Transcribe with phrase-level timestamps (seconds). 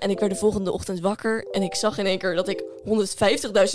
[0.00, 2.62] En ik werd de volgende ochtend wakker en ik zag in één keer dat ik
[2.84, 2.90] 150.000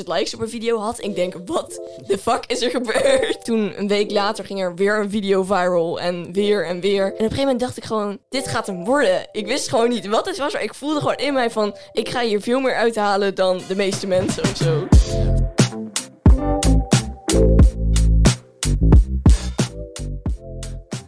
[0.06, 1.04] likes op een video had.
[1.04, 3.46] Ik denk, wat de fuck is er gebeurd?
[3.46, 7.06] Toen een week later ging er weer een video viral en weer en weer.
[7.06, 9.28] En op een gegeven moment dacht ik gewoon, dit gaat hem worden.
[9.32, 12.10] Ik wist gewoon niet wat het was, maar ik voelde gewoon in mij van, ik
[12.10, 14.88] ga hier veel meer uithalen dan de meeste mensen of zo.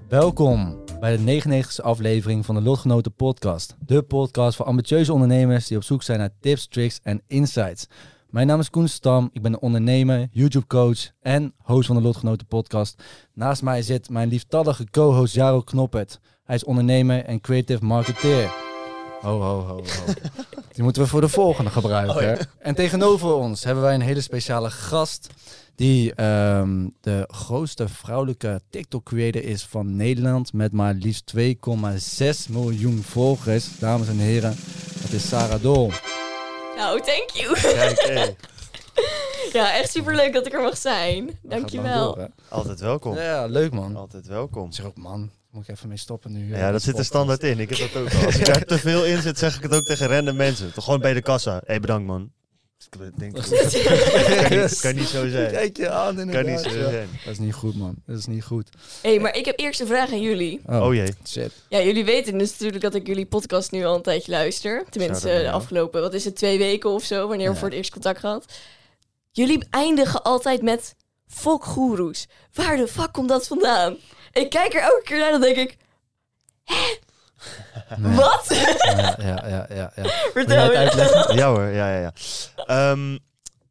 [0.09, 3.75] Welkom bij de 99e aflevering van de Lotgenoten Podcast.
[3.85, 7.87] De podcast voor ambitieuze ondernemers die op zoek zijn naar tips, tricks en insights.
[8.29, 12.47] Mijn naam is Koen Stam, ik ben een ondernemer, YouTube-coach en host van de Lotgenoten
[12.47, 13.03] Podcast.
[13.33, 16.19] Naast mij zit mijn lieftallige co-host Jaro Knoppert.
[16.43, 18.51] Hij is ondernemer en creative marketeer.
[19.21, 20.13] Ho, ho, ho, ho.
[20.71, 22.47] Die moeten we voor de volgende gebruiken.
[22.59, 25.27] En tegenover ons hebben wij een hele speciale gast
[25.75, 31.43] die ehm, de grootste vrouwelijke TikTok-creator is van Nederland met maar liefst 2,6
[32.49, 33.79] miljoen volgers.
[33.79, 34.55] Dames en heren,
[35.01, 35.91] dat is Sarah Dol.
[36.77, 37.53] Nou, thank you.
[37.53, 38.35] Kijk, hey.
[39.53, 41.39] Ja, echt super leuk dat ik er mag zijn.
[41.41, 42.13] Dankjewel.
[42.13, 42.27] door, hè?
[42.49, 43.15] Altijd welkom.
[43.15, 43.95] Ja, leuk man.
[43.95, 44.67] Altijd welkom.
[44.67, 46.55] Ik zeg ook man, moet ik even mee stoppen nu.
[46.55, 47.59] Ja, dat zit er standaard in.
[47.59, 48.25] Ik heb dat ook al.
[48.25, 50.73] Als er te veel in zit, zeg ik het ook tegen random mensen.
[50.73, 51.53] Toch gewoon bij de kassa.
[51.53, 52.31] Hé, hey, bedankt man.
[52.91, 55.51] Ik denk, kan, niet, kan niet zo zijn.
[55.51, 56.89] Kijk je aan Kan niet zo ja.
[56.89, 57.09] zijn.
[57.25, 58.69] Dat is niet goed man, dat is niet goed.
[59.01, 60.61] hey, maar ik heb eerst een vraag aan jullie.
[60.65, 61.13] Oh jee.
[61.27, 61.51] Shit.
[61.69, 64.85] Ja, jullie weten dus natuurlijk dat ik jullie podcast nu al een tijdje luister.
[64.89, 67.91] Tenminste, de afgelopen, wat is het, twee weken of zo, wanneer we voor het eerst
[67.91, 68.45] contact gehad.
[69.31, 70.95] Jullie eindigen altijd met
[71.27, 72.27] fokgoeroes.
[72.53, 73.97] Waar de fuck komt dat vandaan?
[74.37, 75.77] Ik kijk er elke keer naar, dan denk ik,
[77.97, 78.15] Nee.
[78.15, 78.45] wat?
[78.49, 79.91] Ja, ja, ja, ja.
[79.95, 80.03] ja.
[80.33, 81.33] Vertel het?
[81.33, 82.13] Ja hoor, ja, ja, ja.
[82.65, 83.17] Ehm,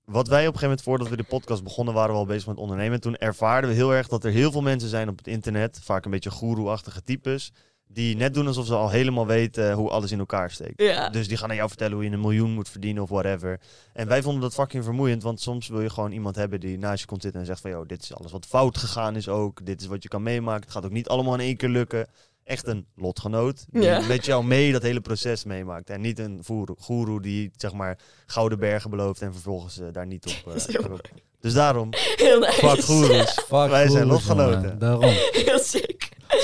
[0.04, 2.46] wat wij op een gegeven moment, voordat we de podcast begonnen, waren we al bezig
[2.46, 3.00] met ondernemen.
[3.00, 6.04] Toen ervaarden we heel erg dat er heel veel mensen zijn op het internet, vaak
[6.04, 7.52] een beetje goeroe-achtige types,
[7.96, 10.82] die net doen alsof ze al helemaal weten hoe alles in elkaar steekt.
[10.82, 11.08] Ja.
[11.08, 13.60] Dus die gaan aan jou vertellen hoe je een miljoen moet verdienen of whatever.
[13.92, 17.00] En wij vonden dat fucking vermoeiend, want soms wil je gewoon iemand hebben die naast
[17.00, 19.66] je komt zitten en zegt van, joh, dit is alles wat fout gegaan is ook.
[19.66, 20.62] Dit is wat je kan meemaken.
[20.62, 22.06] Het gaat ook niet allemaal in één keer lukken.
[22.44, 24.00] Echt een lotgenoot die Ja.
[24.00, 25.90] met jou mee dat hele proces meemaakt.
[25.90, 30.06] En niet een voer- goeroe die, zeg maar, gouden bergen belooft en vervolgens eh, daar
[30.06, 30.52] niet op...
[30.54, 31.08] eh, erop.
[31.40, 32.52] Dus daarom, Heel nice.
[32.52, 33.30] fuck goeroes.
[33.32, 34.78] Fuck Wij zijn lotgenoten.
[34.78, 35.10] Daarom.
[35.44, 35.95] Heel sick.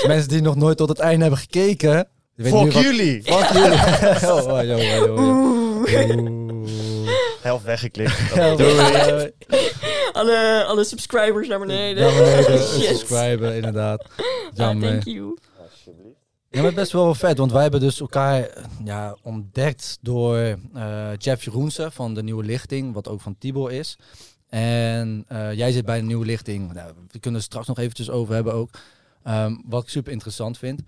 [0.03, 2.07] Dus mensen die nog nooit tot het einde hebben gekeken.
[2.37, 3.23] Fuck wat- jullie!
[3.23, 3.71] Fuck jullie.
[4.31, 4.45] oh,
[5.07, 5.63] oh, oh.
[7.41, 8.17] Helft weggeklikt.
[8.35, 9.31] Ja, Doei.
[10.11, 12.03] Alle, alle subscribers naar beneden.
[12.03, 14.03] Naar beneden, subscriben, inderdaad.
[14.03, 14.89] Ah, Jammer.
[14.89, 15.37] thank you.
[16.49, 18.49] Ja, maar best wel vet, want wij hebben dus elkaar
[18.83, 23.97] ja, ontdekt door eh, Jeff Jeroense van de Nieuwe Lichting, wat ook van Tibor is.
[24.49, 26.73] En eh, jij zit bij de Nieuwe Lichting.
[26.73, 28.69] Nou, we kunnen het straks nog eventjes over hebben ook.
[29.23, 30.81] Ehm, wat ik super interessant vind.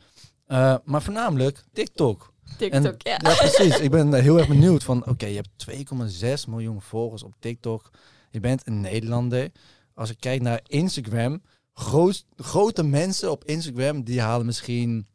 [0.45, 2.33] Eh, maar voornamelijk TikTok.
[2.57, 3.19] TikTok, ja.
[3.23, 3.79] Ja, precies.
[3.79, 7.91] Ik ben heel erg benieuwd van, oké, je hebt 2,6 miljoen volgers op TikTok.
[8.31, 9.51] Je bent een Nederlander.
[9.93, 11.41] Als ik kijk naar Instagram,
[11.73, 15.07] groot, grote mensen op Instagram, die halen misschien,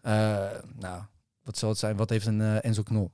[0.00, 0.12] eh,
[0.78, 1.02] nou,
[1.42, 1.96] wat zal het zijn?
[1.96, 3.10] Wat heeft een eh, Enzo Knol?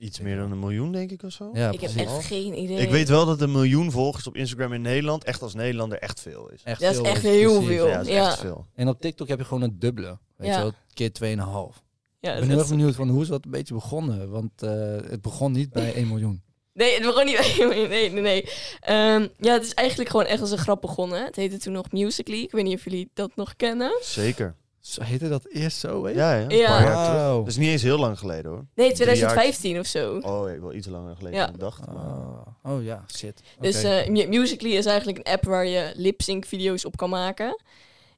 [0.00, 1.50] Iets meer dan een miljoen, denk ik, of zo.
[1.52, 2.76] Ja, Ik heb echt geen idee.
[2.78, 6.20] Ik weet wel dat een miljoen volgers op Instagram in Nederland echt als Nederlander echt
[6.20, 6.62] veel is.
[6.64, 7.76] Echt Dat is veel, echt heel precies.
[7.76, 7.86] veel.
[7.86, 8.26] Ja, dat is Ja.
[8.26, 8.66] echt veel.
[8.74, 10.18] En op TikTok heb je gewoon een dubbele.
[10.36, 10.56] Weet Ja.
[10.56, 11.82] je wel, keer 2,5.
[12.20, 14.30] Ja, Ik ben heel is- erg benieuwd van hoe is dat een beetje begonnen?
[14.30, 14.70] Want eh,
[15.10, 16.42] het begon niet bij 1 miljoen.
[16.72, 17.56] Nee, het begon niet.
[17.88, 18.44] Nee, nee, nee.
[18.80, 21.24] Ehm, ja, het is eigenlijk gewoon echt als een grap begonnen.
[21.24, 22.38] Het heette toen nog Musical.ly.
[22.42, 23.98] Ik weet niet of jullie dat nog kennen.
[24.02, 24.56] Zeker.
[24.80, 26.20] Zo heette dat eerst zo, weet je?
[26.20, 26.44] Ja, ja.
[26.44, 26.66] Een Ja.
[26.68, 27.20] paar jaar terug.
[27.20, 27.38] Wauw.
[27.38, 28.64] Dat is niet eens heel lang geleden hoor.
[28.74, 30.18] Nee, Drie 2015 of zo.
[30.22, 31.44] Oh, ja, wel iets langer geleden Ja.
[31.44, 31.86] dan ik dacht.
[31.86, 33.40] maar- Oh, oh ja, shit.
[33.60, 33.88] Dus Oké.
[33.88, 37.62] eh, Mu- Musical.ly is eigenlijk een app waar je lip-sync video's op kan maken.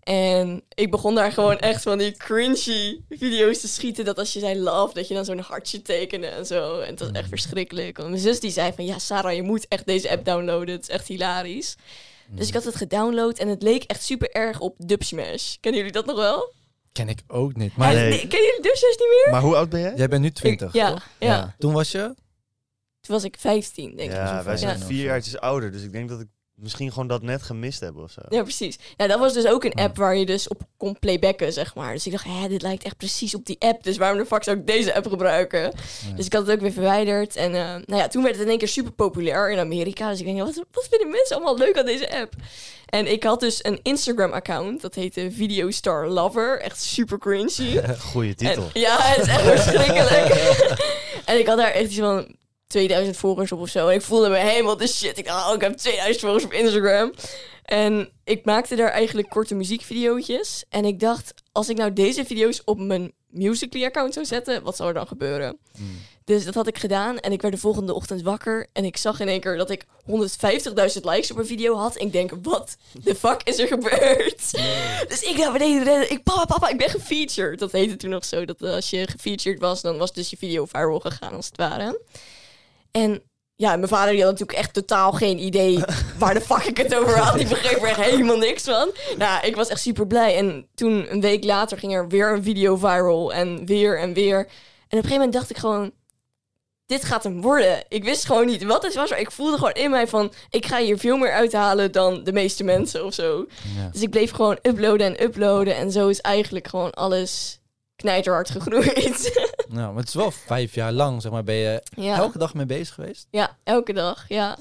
[0.02, 4.04] En ik begon daar gewoon echt van die cringy video's te schieten.
[4.04, 6.80] Dat als je zei love, dat je dan zo'n hartje tekende en zo.
[6.80, 7.96] En het was echt verschrikkelijk.
[7.96, 10.74] Want mijn zus die zei van, ja Sarah, je moet echt deze app downloaden.
[10.74, 11.76] Het is echt hilarisch.
[12.34, 15.56] Dus ik had het gedownload en het leek echt super erg op Dubsmash.
[15.60, 16.52] Kennen jullie dat nog wel?
[16.92, 17.76] Ken ik ook niet.
[17.76, 18.18] Maar, Nee.
[18.18, 19.32] Kennen jullie Dubsmash niet meer?
[19.32, 19.92] Maar hoe oud ben jij?
[19.96, 21.08] jij bent nu 20, ja, toch?
[21.18, 21.54] ja.
[21.58, 22.00] Toen was je?
[23.00, 24.16] Toen was ik 15, denk ik.
[24.16, 24.84] Ja, wij zijn Ja.
[24.84, 26.28] vier jaartjes ouder, dus ik denk dat ik
[26.62, 28.20] misschien gewoon dat net gemist hebben of zo.
[28.28, 28.78] Ja, precies.
[28.96, 31.92] Ja, dat was dus ook een app waar je dus op kon playbacken, zeg maar.
[31.92, 33.82] Dus ik dacht, hè, dit lijkt echt precies op die app.
[33.82, 35.72] Dus waarom de fuck zou ik deze app gebruiken?
[36.16, 37.36] Dus ik had het ook weer verwijderd.
[37.36, 40.10] En eh, nou ja, toen werd het in één keer super populair in Amerika.
[40.10, 42.34] Dus ik denk, wat, wat vinden mensen allemaal leuk aan deze app?
[42.86, 44.80] En ik had dus een Instagram-account.
[44.80, 46.60] Dat heette Video Star Lover.
[46.60, 47.80] Echt super cringy.
[48.10, 48.70] Goeie titel.
[48.72, 50.26] En- ja, het is echt verschrikkelijk.
[51.24, 52.36] en ik had daar echt iets van
[52.72, 53.88] 2000 volgers op of zo.
[53.88, 55.18] En ik voelde me helemaal de shit.
[55.18, 57.12] Ik dacht, oh, ik heb 2000 volgers op Instagram.
[57.64, 60.64] En ik maakte daar eigenlijk korte muziekvideootjes.
[60.68, 64.88] En ik dacht, als ik nou deze video's op mijn Musical.ly-account zou zetten, wat zou
[64.88, 65.58] er dan gebeuren?
[66.24, 67.18] Dus dat had ik gedaan.
[67.18, 68.66] En ik werd de volgende ochtend wakker.
[68.72, 72.00] En ik zag in één keer dat ik 150.000 likes op een video had.
[72.00, 74.50] Ik denk, wat de fuck is er gebeurd?
[75.08, 76.10] Dus ik naar beneden rennen.
[76.10, 77.58] Ik, papa, papa, ik ben gefeatured.
[77.58, 78.44] Dat heette toen nog zo.
[78.44, 81.56] Dat eh, als je gefeatured was, dan was dus je video viral gegaan, als het
[81.56, 82.00] ware.
[82.92, 83.22] En
[83.62, 85.84] ja, mijn vader die had natuurlijk echt totaal geen idee
[86.18, 87.38] waar de fuck ik het over had.
[87.38, 88.90] Die begreep er echt helemaal niks van.
[89.18, 90.36] Nou, ik was echt super blij.
[90.36, 93.32] En toen, een week later, ging er weer een video viral.
[93.32, 94.38] En weer en weer.
[94.38, 94.48] En op
[94.88, 95.92] een gegeven moment dacht ik gewoon...
[96.86, 97.84] Dit gaat hem worden.
[97.88, 99.10] Ik wist gewoon niet wat het was.
[99.10, 100.32] Maar ik voelde gewoon in mij van...
[100.50, 103.46] Ik ga hier veel meer uithalen dan de meeste mensen of zo.
[103.76, 103.88] Ja.
[103.92, 105.76] Dus ik bleef gewoon uploaden en uploaden.
[105.76, 107.60] En zo is eigenlijk gewoon alles
[107.96, 109.32] knijterhard gegroeid.
[109.72, 111.44] Nou, maar het is wel vijf jaar lang, zeg maar.
[111.44, 112.16] Ben je ja.
[112.16, 113.26] elke dag mee bezig geweest?
[113.30, 114.24] ja, elke dag.
[114.28, 114.56] Ja.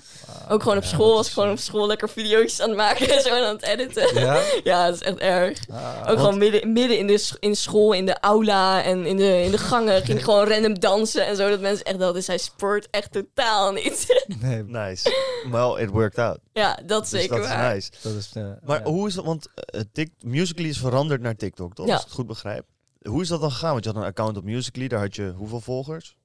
[0.49, 1.15] Ook gewoon op school.
[1.15, 3.63] Was ik gewoon op school lekker video's aan het maken en zo en aan het
[3.63, 4.19] editen.
[4.19, 4.39] Ja?
[4.63, 5.59] Ja, dat is echt erg.
[5.69, 9.41] Ah, Ook gewoon midden, midden in, de, in school, in de aula en in de,
[9.43, 11.49] in de gangen ging ik gewoon random dansen en zo.
[11.49, 14.23] Dat mensen echt dachten, zij sport echt totaal niet.
[14.41, 15.13] nee, Nice.
[15.51, 16.37] Well, it worked out.
[16.53, 17.91] ja, dat Dus zeker dat is nice.
[18.01, 18.31] dat is...
[18.33, 18.85] eh, Maar ja.
[18.91, 19.25] hoe is dat?
[19.25, 21.85] Want eh, Tik Musical.ly is veranderd naar TikTok, toch?
[21.85, 21.91] Ja.
[21.93, 22.65] Als ik het goed begrijp.
[23.09, 23.71] Hoe is dat dan gegaan?
[23.71, 26.15] Want je had een account op Musical.ly, daar had je hoeveel volgers?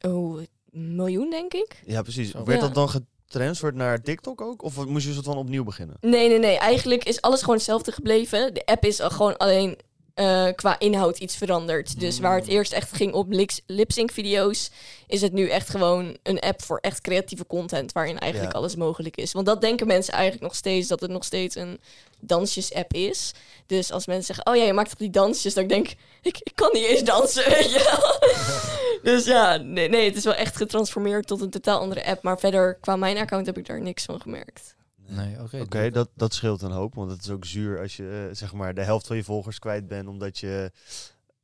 [0.00, 0.40] Oh,
[0.70, 1.82] een miljoen denk ik?
[1.86, 2.30] Ja, precies.
[2.30, 2.44] Zo.
[2.44, 2.66] Werd Ja.
[2.66, 4.62] dat dan getransferd naar TikTok ook?
[4.62, 5.96] Of moest je soort van opnieuw beginnen?
[6.00, 6.58] Nee, nee, nee.
[6.58, 8.54] Eigenlijk is alles gewoon hetzelfde gebleven.
[8.54, 9.78] De app is al gewoon alleen
[10.14, 12.00] eh, qua inhoud iets veranderd.
[12.00, 13.26] Dus waar het eerst echt ging op
[13.66, 14.70] lip-sync video's,
[15.06, 18.58] is het nu echt gewoon een app voor echt creatieve content, waarin eigenlijk Ja.
[18.58, 19.32] alles mogelijk is.
[19.32, 21.80] Want dat denken mensen eigenlijk nog steeds, dat het nog steeds een
[22.20, 23.32] dansjes-app is.
[23.66, 26.38] Dus als mensen zeggen, oh ja, je maakt toch die dansjes, dan denk ik, ik,
[26.42, 27.44] ik kan niet eens dansen,
[29.02, 32.22] dus ja, nee, nee, het is wel echt getransformeerd tot een totaal andere app.
[32.22, 34.74] Maar verder, qua mijn account heb ik daar niks van gemerkt.
[35.10, 35.60] Nee, oké.
[35.60, 36.94] Oké, dat, dat scheelt een hoop.
[36.94, 39.58] Want het is ook zuur als je eh, zeg maar de helft van je volgers
[39.58, 40.08] kwijt bent.
[40.08, 40.70] Omdat je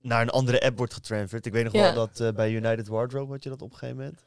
[0.01, 1.47] naar een andere app wordt getransferd.
[1.47, 1.81] Ik weet nog Ja.
[1.83, 4.25] wel dat eh, bij United Wardrobe had je dat op een gegeven moment.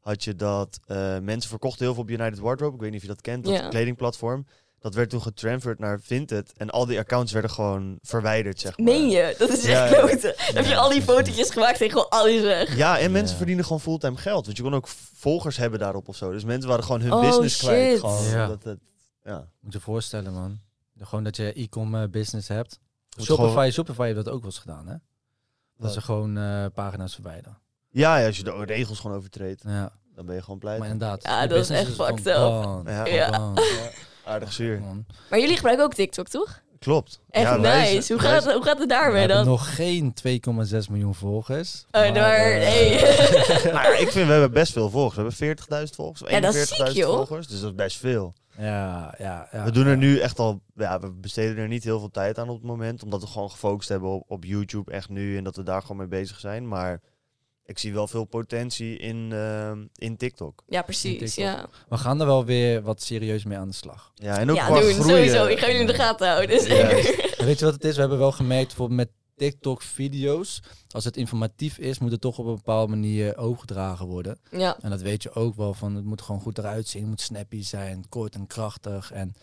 [0.00, 2.74] Had je dat eh, mensen verkochten heel veel op United Wardrobe.
[2.74, 3.68] Ik weet niet of je dat kent, dat Ja.
[3.68, 4.46] kledingplatform.
[4.78, 6.52] Dat werd toen getransferd naar Vinted.
[6.56, 8.86] En al die accounts werden gewoon verwijderd, zeg maar.
[8.86, 9.34] Meen je?
[9.38, 9.90] Dat is echt
[10.22, 10.32] ja.
[10.54, 12.76] heb je al die fotootjes gemaakt en gewoon alles weg.
[12.76, 13.36] Ja, en mensen Ja.
[13.36, 14.44] verdienen gewoon fulltime geld.
[14.44, 16.30] Want je kon ook volgers hebben daarop of zo.
[16.32, 17.90] Dus mensen waren gewoon hun Oh, business kwijt.
[17.90, 18.00] shit.
[18.00, 18.46] Gewoon, Ja.
[18.46, 18.78] dat het,
[19.24, 19.48] ja.
[19.60, 20.60] Moet je voorstellen, man.
[21.00, 22.78] Gewoon dat je e-com eh, business hebt.
[23.16, 24.92] Moet Shopify, gewoon- Shopify heeft dat ook wel eens gedaan, hè?
[24.92, 25.00] Dat
[25.76, 25.92] Wat?
[25.92, 27.58] ze gewoon eh, pagina's verwijderen.
[27.90, 30.78] Ja, ja, als je de regels gewoon overtreedt, Ja, dan ben je gewoon pleit.
[30.78, 31.22] maar inderdaad.
[31.22, 32.82] Ja, dat is echt fucked up.
[33.06, 33.52] Ja.
[34.26, 34.80] Aardig zuur.
[34.80, 35.06] Man.
[35.30, 36.64] Maar jullie gebruiken ook TikTok, toch?
[36.78, 37.20] Klopt.
[37.30, 38.12] Echt Ja, nice.
[38.12, 39.46] Hoe, gaat, hoe gaat het We daarmee hebben dan?
[39.46, 41.86] nog geen 2,6 miljoen volgers.
[41.90, 43.72] Oh, maar, eh.
[43.72, 45.36] Nou, ik vind we hebben best veel volgers.
[45.38, 46.30] We hebben 40.000 volgers.
[46.30, 47.16] Ja, dat is 41.000 ziek, joh.
[47.16, 47.46] volgers.
[47.46, 48.34] Dus dat is best veel.
[48.58, 49.64] Ja, ja, ja.
[49.64, 49.96] we doen er ja.
[49.96, 50.60] nu echt al...
[50.74, 53.02] Ja, we besteden er niet heel veel tijd aan op het moment.
[53.02, 55.36] Omdat we gewoon gefocust hebben op, op YouTube echt nu.
[55.36, 56.68] En dat we daar gewoon mee bezig zijn.
[56.68, 57.00] Maar
[57.66, 60.62] ik zie wel veel potentie in, ehm, in TikTok.
[60.68, 61.18] Ja, precies.
[61.18, 61.44] TikTok.
[61.44, 64.12] Ja, We gaan er wel weer wat serieus mee aan de slag.
[64.14, 64.92] Ja, en ook ja qua doen.
[64.92, 65.10] groeien.
[65.10, 65.46] Sowieso.
[65.46, 66.60] Ik ga jullie in de gaten houden.
[66.60, 67.34] Zeker.
[67.38, 67.94] En weet je wat het is?
[67.94, 70.62] We hebben wel gemerkt bijvoorbeeld met TikTok-video's.
[70.90, 74.38] Als het informatief is, moet het toch op een bepaalde manier overgedragen worden.
[74.50, 74.76] Ja.
[74.80, 77.00] En dat weet je ook wel van, het moet gewoon goed eruit zien.
[77.00, 79.12] Het moet snappy zijn, kort en krachtig.
[79.12, 79.34] En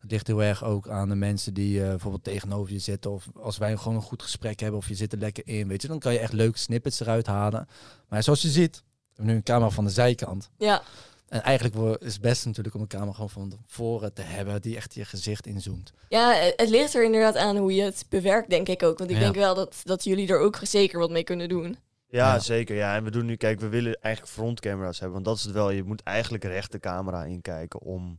[0.00, 3.10] het ligt heel erg ook aan de mensen die eh, bijvoorbeeld tegenover je zitten.
[3.10, 5.82] Of als wij gewoon een goed gesprek hebben of je zit er lekker in, weet
[5.82, 5.88] je.
[5.88, 7.68] Dan kan je echt leuke snippets eruit halen.
[8.08, 10.50] Maar zoals je ziet, we hebben nu een camera van de zijkant.
[10.58, 10.82] Ja.
[11.28, 14.76] En eigenlijk is het best natuurlijk om een camera gewoon van voren te hebben die
[14.76, 15.92] echt je gezicht inzoomt.
[16.08, 18.98] ja, het het ligt er inderdaad aan hoe je het bewerkt, denk ik ook.
[18.98, 19.22] Want ik Ja.
[19.22, 21.76] denk wel dat, dat jullie er ook zeker wat mee kunnen doen.
[22.08, 22.38] Ja, Ja.
[22.38, 22.76] zeker.
[22.76, 25.12] Ja, en we doen nu, kijk, we willen eigenlijk frontcamera's hebben.
[25.14, 25.70] Want dat is het wel.
[25.70, 28.16] Je moet eigenlijk recht de camera inkijken om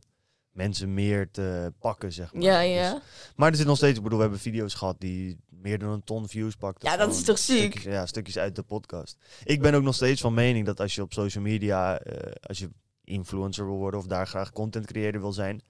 [0.52, 2.42] mensen meer te pakken, zeg maar.
[2.42, 3.00] Ja, Dus- ja.
[3.36, 6.04] maar er zit nog steeds, ik bedoel, we hebben video's gehad die meer dan een
[6.04, 6.90] ton views pakten.
[6.90, 7.58] Ja, dat is toch ziek?
[7.70, 9.16] Stukjes, ja, stukjes uit de podcast.
[9.44, 12.58] Ik ben ook nog steeds van mening dat als je op social media, eh, als
[12.58, 12.70] je
[13.04, 15.62] influencer wil worden of daar graag content creator wil zijn,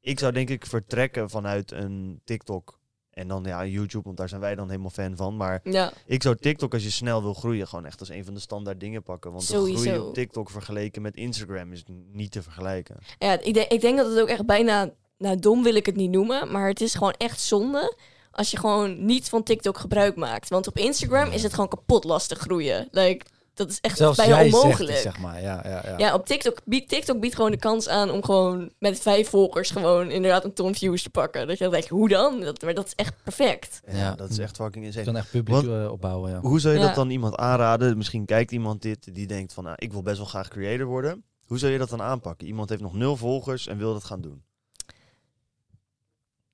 [0.00, 2.79] ik zou denk ik vertrekken vanuit een TikTok
[3.20, 5.36] En dan ja, YouTube, want daar zijn wij dan helemaal fan van.
[5.36, 8.34] Maar Ja, ik zou TikTok, als je snel wil groeien, gewoon echt als een van
[8.34, 9.32] de standaard dingen pakken.
[9.32, 10.06] Want de groei Sowieso.
[10.06, 12.96] op TikTok vergeleken met Instagram is niet te vergelijken.
[13.18, 14.90] ja ik, denk, ik denk dat het ook echt bijna...
[15.18, 17.96] Nou, dom wil ik het niet noemen, maar het is gewoon echt zonde...
[18.30, 20.48] als je gewoon niet van TikTok gebruik maakt.
[20.48, 22.88] Want op Instagram is het gewoon kapot lastig groeien.
[22.90, 24.92] Like, dat is echt Zelfs bijna jij zegt onmogelijk.
[24.92, 25.40] het, zeg maar.
[25.42, 25.98] Ja, ja, ja.
[25.98, 29.70] Ja, op TikTok biedt, TikTok biedt gewoon de kans aan om gewoon met vijf volgers
[29.70, 31.46] gewoon inderdaad een ton views te pakken.
[31.46, 32.40] Dat je denkt, hoe dan?
[32.40, 33.80] Dat, maar dat is echt perfect.
[33.86, 34.14] Ja, Ja.
[34.14, 35.04] dat is echt fucking Je insane.
[35.04, 36.40] kan echt publiek Want- eh, opbouwen, ja.
[36.40, 36.86] Hoe zou je Ja.
[36.86, 37.96] dat dan iemand aanraden?
[37.96, 41.24] Misschien kijkt iemand dit die denkt van, nou, ik wil best wel graag creator worden.
[41.46, 42.46] Hoe zou je dat dan aanpakken?
[42.46, 44.42] Iemand heeft nog nul volgers en wil dat gaan doen.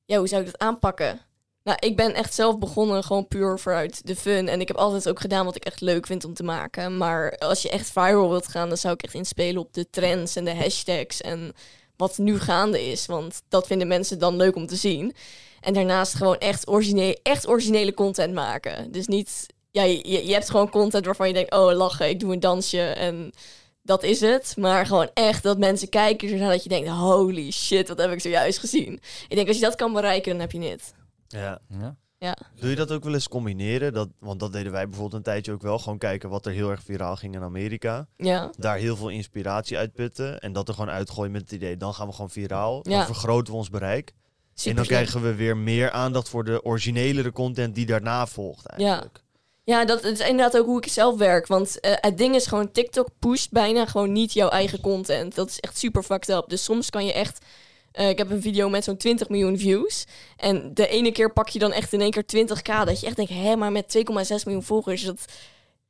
[0.04, 1.20] Ja, hoe zou ik dat aanpakken?
[1.66, 4.48] Nou, ik ben echt zelf begonnen gewoon puur vooruit de fun.
[4.48, 6.96] En ik heb altijd ook gedaan wat ik echt leuk vind om te maken.
[6.96, 10.36] Maar als je echt viral wilt gaan, dan zou ik echt inspelen op de trends
[10.36, 11.52] en de hashtags en
[11.96, 13.06] wat nu gaande is.
[13.06, 15.14] Want dat vinden mensen dan leuk om te zien.
[15.60, 18.92] En daarnaast gewoon echt, origineel, echt originele content maken.
[18.92, 22.32] Dus niet, ja, je, je hebt gewoon content waarvan je denkt, oh lachen, ik doe
[22.32, 23.32] een dansje en
[23.82, 24.54] dat is het.
[24.56, 28.20] Maar gewoon echt dat mensen kijken zodat dat je denkt, holy shit, wat heb ik
[28.20, 29.00] zojuist gezien.
[29.28, 30.94] Ik denk als je dat kan bereiken, dan heb je het.
[31.28, 31.58] Ja.
[32.18, 32.36] Ja.
[32.60, 33.92] Doe je dat ook wel eens combineren?
[33.92, 35.78] Dat, want dat deden wij bijvoorbeeld een tijdje ook wel.
[35.78, 38.06] Gewoon kijken wat er heel erg viraal ging in Amerika.
[38.16, 40.40] Ja, Daar heel veel inspiratie uitputten.
[40.40, 42.82] En dat er gewoon uitgooien met het idee, dan gaan we gewoon viraal.
[42.82, 43.06] Dan Ja.
[43.06, 44.12] vergroten we ons bereik.
[44.54, 48.66] super en dan krijgen we weer meer aandacht voor de originelere content die daarna volgt
[48.66, 49.22] eigenlijk.
[49.64, 51.46] Ja, dat is inderdaad ook hoe ik zelf werk.
[51.46, 55.34] Want eh, het ding is gewoon, TikTok pusht bijna gewoon niet jouw eigen content.
[55.34, 56.48] Dat is echt super fucked up.
[56.48, 57.44] Dus soms kan je echt...
[57.96, 60.04] eh, ik heb een video met zo'n 20 miljoen views.
[60.36, 62.84] En de ene keer pak je dan echt in één keer 20k.
[62.84, 64.02] Dat je echt denkt, hé, maar met 2,6
[64.44, 65.02] miljoen volgers...
[65.02, 65.26] Dat,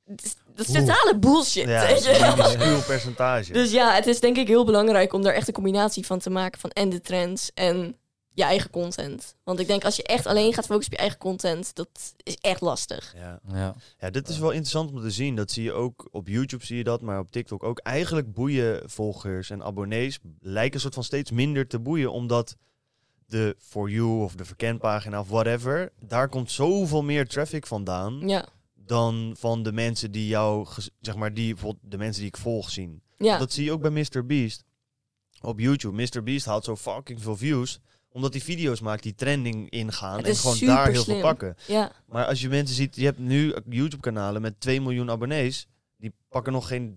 [0.05, 1.69] dat is, totale bullshit.
[1.69, 2.05] Ja, weet
[2.37, 2.59] dat is je?
[2.65, 3.53] een percentage.
[3.53, 6.31] Dus ja, het is denk ik heel belangrijk om daar echt een combinatie van te
[6.31, 7.97] maken van en de trends en
[8.37, 9.35] je eigen content.
[9.45, 12.37] Want ik denk als je echt alleen gaat focussen op je eigen content, dat is
[12.41, 13.13] echt lastig.
[13.17, 13.41] ja.
[13.53, 13.75] Ja.
[13.99, 15.37] Ja, dit is wel interessant om te zien.
[15.37, 17.79] Dat zie je ook op YouTube, zie je dat, maar op TikTok ook.
[17.79, 22.57] Eigenlijk boeien volgers en abonnees lijken een soort van steeds minder te boeien, omdat
[23.27, 28.49] de For You of de verkenpagina of whatever, daar komt zoveel meer traffic vandaan Ja,
[28.75, 30.67] dan van de mensen die jou,
[31.01, 33.03] zeg maar, die bijvoorbeeld de mensen die ik volg zien.
[33.17, 34.27] ja, Dat zie je ook bij Mr.
[34.27, 34.65] Beast
[35.41, 36.03] op YouTube.
[36.03, 36.23] Mr.
[36.23, 37.81] Beast haalt zo fucking veel views,
[38.17, 41.15] omdat hij video's maakt die trending ingaan Het en gewoon daar heel slim.
[41.17, 41.57] veel pakken.
[41.67, 41.93] ja.
[42.07, 45.67] Maar als je mensen ziet, je hebt nu YouTube-kanalen met 2 miljoen abonnees.
[45.99, 46.97] Die pakken nog geen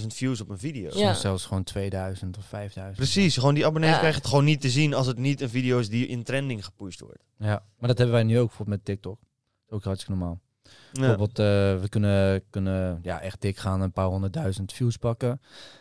[0.00, 0.90] 50.000 views op een video.
[0.92, 1.06] Ja.
[1.06, 2.96] Soms zelfs gewoon 2000 of 5000.
[2.96, 3.98] Precies, gewoon die abonnees Ja.
[3.98, 6.64] krijgen het gewoon niet te zien als het niet een video is die in trending
[6.64, 7.24] gepusht wordt.
[7.38, 9.18] Ja, maar dat hebben wij nu ook bijvoorbeeld met TikTok.
[9.20, 9.28] Dat
[9.68, 10.40] is ook hartstikke normaal.
[10.92, 11.00] Ja.
[11.00, 11.44] Bijvoorbeeld, eh,
[11.80, 15.40] we kunnen, kunnen ja, echt dik gaan, een paar honderdduizend views pakken.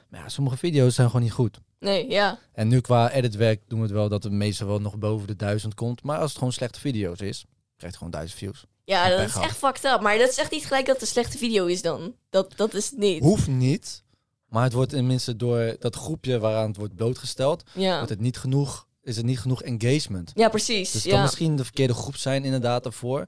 [0.10, 1.60] Maar ja, sommige video's zijn gewoon niet goed.
[1.80, 2.40] Nee, ja.
[2.54, 5.36] En nu qua editwerk doen we het wel dat het meestal wel nog boven de
[5.36, 6.04] duizend komt.
[6.04, 7.46] Maar als het gewoon slechte video's is,
[7.78, 8.66] krijgt het gewoon duizend views.
[8.84, 10.02] Ja, dat is echt fucked up.
[10.02, 12.14] Maar dat is echt niet gelijk dat het een slechte video is dan.
[12.30, 13.22] Dat, dat is het niet.
[13.24, 14.04] Hoeft niet,
[14.48, 17.96] maar het wordt tenminste door dat groepje waaraan het wordt blootgesteld, Ja.
[17.96, 20.32] wordt het niet genoeg, is het niet genoeg engagement.
[20.36, 20.92] ja, precies.
[20.92, 23.26] Dus het kan misschien de verkeerde groep zijn inderdaad daarvoor.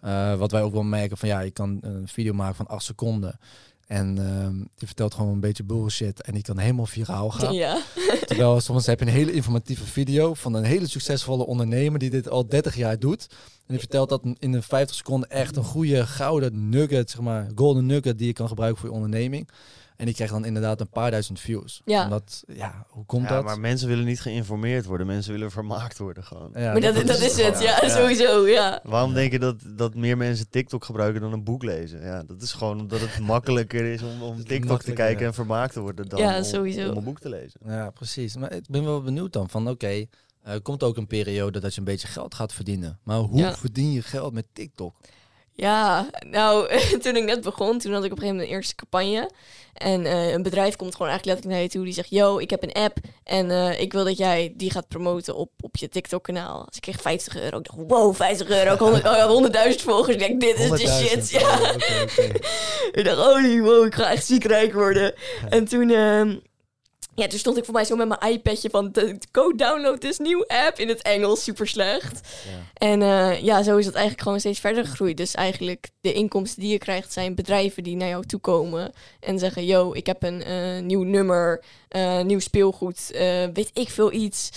[0.00, 2.84] Eh, wat wij ook wel merken van ja, je kan een video maken van acht
[2.84, 3.38] seconden.
[3.86, 7.54] En ehm, je vertelt gewoon een beetje bullshit en die kan helemaal viraal gaan.
[7.54, 7.82] Ja.
[8.26, 12.28] Terwijl soms heb je een hele informatieve video van een hele succesvolle ondernemer die dit
[12.28, 13.26] al 30 jaar doet.
[13.30, 17.48] En die vertelt dat in een 50 seconden echt een goede gouden nugget, zeg maar,
[17.54, 19.48] golden nugget die je kan gebruiken voor je onderneming.
[20.00, 21.82] En die krijgt dan inderdaad een paar duizend views.
[21.84, 22.04] Ja.
[22.04, 23.44] Omdat, ja, hoe komt Ja, dat?
[23.44, 26.50] maar mensen willen niet geïnformeerd worden, mensen willen vermaakt worden gewoon.
[26.54, 28.80] Ja, Maar dat, dat, is het, ja, sowieso, ja.
[28.82, 32.00] Waarom denk je dat, dat meer mensen TikTok gebruiken dan een boek lezen?
[32.02, 35.72] Ja, dat is gewoon omdat het makkelijker is om, om TikTok te kijken en vermaakt
[35.72, 36.90] te worden dan Ja, om, sowieso.
[36.90, 37.60] om een boek te lezen.
[37.66, 38.36] Ja, precies.
[38.36, 40.06] Maar ik ben wel benieuwd dan van, oké, eh,
[40.42, 42.98] er komt ook een periode dat je een beetje geld gaat verdienen.
[43.02, 43.54] Maar hoe Ja.
[43.54, 44.94] verdien je geld met TikTok?
[45.52, 46.68] Ja, nou,
[47.02, 49.30] toen ik net begon, toen had ik op een gegeven moment een eerste campagne.
[49.74, 51.84] En eh, een bedrijf komt gewoon eigenlijk letterlijk naar je toe.
[51.84, 54.88] Die zegt, yo, ik heb een app en eh, ik wil dat jij die gaat
[54.88, 56.64] promoten op, op je TikTok-kanaal.
[56.66, 57.58] Dus ik kreeg 50 euro.
[57.58, 58.72] Ik dacht, wow, 50 euro.
[58.72, 60.16] Ik had 100 100.000 volgers.
[60.16, 61.08] Ik denk, dit is de 100.000.
[61.08, 61.30] shit.
[61.30, 61.58] Ja.
[61.60, 61.74] Oh.
[62.98, 65.14] Ik dacht, holy wow, ik ga echt ziek rijk worden.
[65.48, 66.36] En toen, ehm,
[67.14, 70.18] ja, toen stond ik voor mij zo met mijn iPadje van, de- go download this
[70.18, 72.20] nieuwe app in het Engels, super slecht.
[72.48, 72.86] Ja.
[72.86, 75.16] En eh, ja, zo is dat eigenlijk gewoon steeds verder gegroeid.
[75.16, 79.38] Dus eigenlijk de inkomsten die je krijgt zijn bedrijven die naar jou toe komen en
[79.38, 83.10] zeggen, yo, ik heb een eh, nieuw nummer, eh, nieuw speelgoed,
[83.52, 84.50] weet ik veel iets.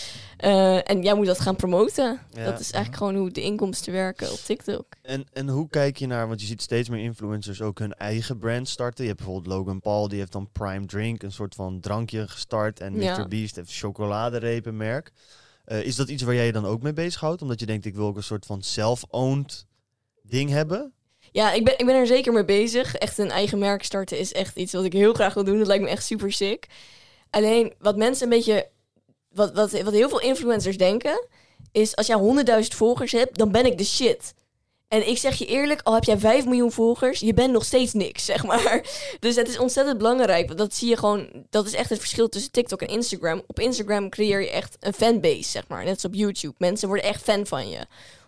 [0.43, 2.19] Eh, en jij moet dat gaan promoten.
[2.31, 2.43] Ja.
[2.45, 4.85] Dat is eigenlijk gewoon hoe de inkomsten werken op TikTok.
[5.01, 8.37] En, en hoe kijk je naar, want je ziet steeds meer influencers ook hun eigen
[8.37, 9.03] brand starten.
[9.03, 12.79] Je hebt bijvoorbeeld Logan Paul, die heeft dan Prime Drink, een soort van drankje gestart.
[12.79, 13.17] En Ja.
[13.17, 13.27] Mr.
[13.27, 15.11] Beast heeft chocoladerepenmerk.
[15.65, 17.41] Eh, is dat iets waar jij je dan ook mee bezighoudt?
[17.41, 19.65] Omdat je denkt, ik wil ook een soort van self-owned
[20.23, 20.93] ding hebben?
[21.31, 22.95] Ja, ik ben, ik ben er zeker mee bezig.
[22.95, 25.57] Echt een eigen merk starten is echt iets wat ik heel graag wil doen.
[25.57, 26.67] Dat lijkt me echt super sick.
[27.29, 28.67] Alleen wat mensen een beetje,
[29.33, 31.27] wat, wat, wat heel veel influencers denken,
[31.71, 34.33] is als jij 100.000 volgers hebt, dan ben ik de shit.
[34.87, 37.93] En ik zeg je eerlijk, al heb jij 5 miljoen volgers, je bent nog steeds
[37.93, 38.85] niks, zeg maar.
[39.19, 40.47] Dus het is ontzettend belangrijk.
[40.47, 43.43] Want dat zie je gewoon, dat is echt het verschil tussen TikTok en Instagram.
[43.47, 45.83] Op Instagram creëer je echt een fanbase, zeg maar.
[45.83, 46.55] Net als op YouTube.
[46.57, 47.85] Mensen worden echt fan van je.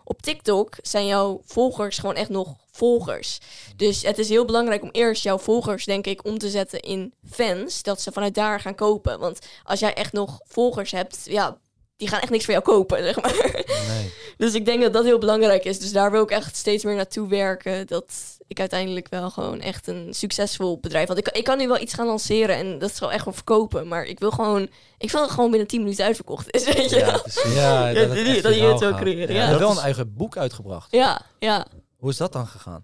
[0.08, 3.40] Op TikTok zijn jouw volgers gewoon echt nog volgers.
[3.76, 7.14] Dus het is heel belangrijk om eerst jouw volgers, denk ik, om te zetten in
[7.32, 7.84] fans.
[7.84, 9.20] Dat ze vanuit daar gaan kopen.
[9.20, 11.58] Want als jij echt nog volgers hebt, ja,
[11.98, 13.66] die gaan echt niks voor jou kopen, zeg maar.
[13.88, 14.14] Nee.
[14.38, 15.80] Dus ik denk dat dat heel belangrijk is.
[15.80, 17.88] Dus daar wil ik echt steeds meer naartoe werken.
[17.88, 21.08] Dat ik uiteindelijk wel gewoon echt een succesvol bedrijf.
[21.08, 23.88] Want ik, ik kan nu wel iets gaan lanceren en dat zal echt wel verkopen.
[23.88, 26.64] Maar ik wil gewoon, ik wil dat gewoon binnen 10 minuten uitverkocht is.
[26.74, 27.06] Weet je Ja.
[27.44, 28.96] Ja, Ja, het dat- echt dat je het gaat.
[29.00, 29.40] creëren, Je ja.
[29.40, 30.92] hebt Dat wel is- een eigen boek uitgebracht.
[30.92, 31.66] Ja, ja.
[31.98, 32.82] Hoe is dat dan gegaan?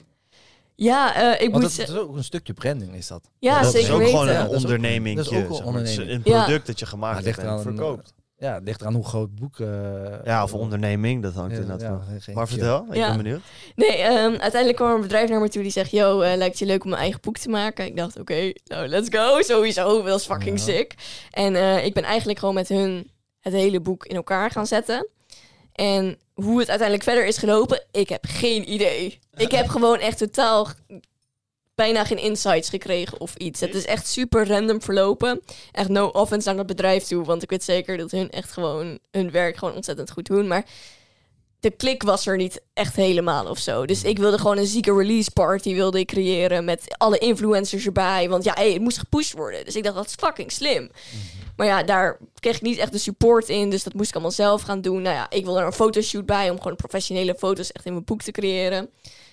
[0.76, 3.30] Ja, eh, ik Want moet dat is ook een stukje branding, is dat.
[3.40, 4.14] Ja, dat zeker is ook weten.
[4.14, 5.16] gewoon Ja, een dat is ook- onderneming.
[5.18, 6.10] dat is ook een onderneming.
[6.10, 6.44] Een Ja.
[6.44, 8.14] product dat je gemaakt hebt het en verkoopt.
[8.42, 9.60] Ja, het ligt eraan hoe groot het boek...
[9.60, 9.68] eh,
[10.24, 12.20] Ja, of onderneming, dat hangt ja, inderdaad ja, van.
[12.22, 13.08] geen- Maar vertel, ik Ja.
[13.08, 13.42] ben benieuwd.
[13.76, 15.92] Nee, ehm, uiteindelijk kwam er een bedrijf naar me toe die zegt...
[15.92, 17.86] Yo, eh, lijkt het je leuk om een eigen boek te maken?
[17.86, 19.42] Ik dacht, oké, nou, let's go.
[19.42, 20.64] Sowieso, dat is fucking Ja.
[20.64, 20.94] sick.
[21.32, 25.08] En eh, ik ben eigenlijk gewoon met hun het hele boek in elkaar gaan zetten.
[25.74, 29.20] En hoe het uiteindelijk verder is gelopen, ik heb geen idee.
[29.36, 30.68] Ik heb gewoon echt totaal
[31.76, 33.60] bijna geen insights gekregen of iets.
[33.60, 35.42] Het is echt super random verlopen.
[35.72, 39.00] Echt no offense aan het bedrijf toe, want ik weet zeker dat hun echt gewoon
[39.12, 40.48] hun werk gewoon ontzettend goed doen.
[40.48, 40.66] Maar
[41.62, 43.86] de klik was er niet echt helemaal of zo.
[43.86, 48.30] Dus ik wilde gewoon een zieke release party wilde ik creëren met alle influencers erbij.
[48.30, 49.66] Want ja, hey, het moest gepusht worden.
[49.66, 50.90] Dus ik dacht, dat is fucking slim.
[51.56, 53.70] Maar ja, daar kreeg ik niet echt de support in.
[53.70, 55.02] Dus dat moest ik allemaal zelf gaan doen.
[55.02, 58.06] Nou ja, ik wilde er een fotoshoot bij om gewoon professionele foto's echt in mijn
[58.06, 58.90] boek te creëren.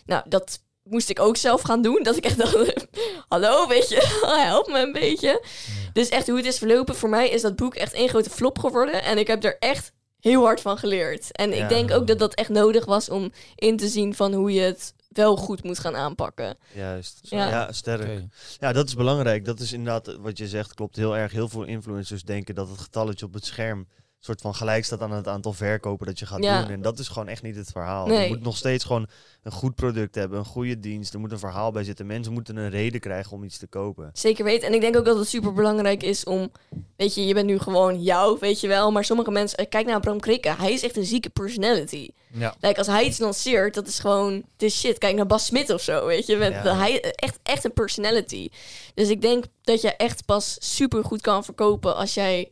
[0.07, 2.03] Nou, dat moest ik ook zelf gaan doen.
[2.03, 2.57] Dat ik echt dacht,
[3.29, 4.19] hallo, weet je,
[4.49, 5.45] help me een beetje.
[5.93, 8.59] Dus echt hoe het is verlopen, voor mij is dat boek echt één grote flop
[8.59, 9.03] geworden.
[9.03, 11.33] En ik heb er echt heel hard van geleerd.
[11.33, 11.63] En Ja.
[11.63, 14.61] ik denk ook dat dat echt nodig was om in te zien van hoe je
[14.61, 16.57] het wel goed moet gaan aanpakken.
[16.75, 17.19] Juist.
[17.23, 17.49] Ja.
[17.49, 18.23] Ja, sterk.
[18.59, 19.45] Ja, dat is belangrijk.
[19.45, 21.33] Dat is inderdaad wat je zegt, klopt heel erg.
[21.33, 23.89] Heel veel influencers denken dat het getalletje op het scherm
[24.21, 26.61] soort van gelijk staat aan het aantal verkopen dat je gaat Ja.
[26.63, 26.71] doen.
[26.71, 28.07] En dat is gewoon echt niet het verhaal.
[28.07, 28.23] Nee.
[28.23, 29.07] Je moet nog steeds gewoon
[29.43, 31.15] een goed product hebben, een goede dienst.
[31.15, 32.07] Er moet een verhaal bij zitten.
[32.07, 34.11] Mensen moeten een reden krijgen om iets te kopen.
[34.13, 34.69] Zeker weten.
[34.69, 36.51] En ik denk ook dat het super belangrijk is om,
[36.97, 38.93] weet je, je bent nu gewoon jou, weet je wel.
[38.93, 42.09] Maar sommige mensen, eh, kijk naar Bram Krikke, hij is echt een zieke personality.
[42.33, 42.55] Ja.
[42.61, 44.99] Kijk, als hij iets lanceert, dat is gewoon de shit.
[44.99, 46.37] Kijk naar Bas Smit of zo, weet je.
[46.37, 46.77] Met, Ja.
[46.77, 48.49] Hij echt, echt een personality.
[48.95, 52.51] Dus ik denk dat je echt pas super goed kan verkopen als jij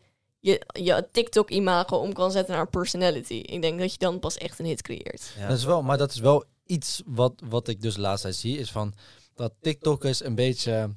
[0.51, 3.35] je, je TikTok-imago om kan zetten naar een personality.
[3.35, 5.33] Ik denk dat je dan pas echt een hit creëert.
[5.39, 5.49] Ja.
[5.49, 8.39] Dat is wel, maar dat is wel iets wat, wat ik dus de laatste tijd
[8.41, 8.95] zie, is van
[9.35, 10.91] dat TikTokkers een beetje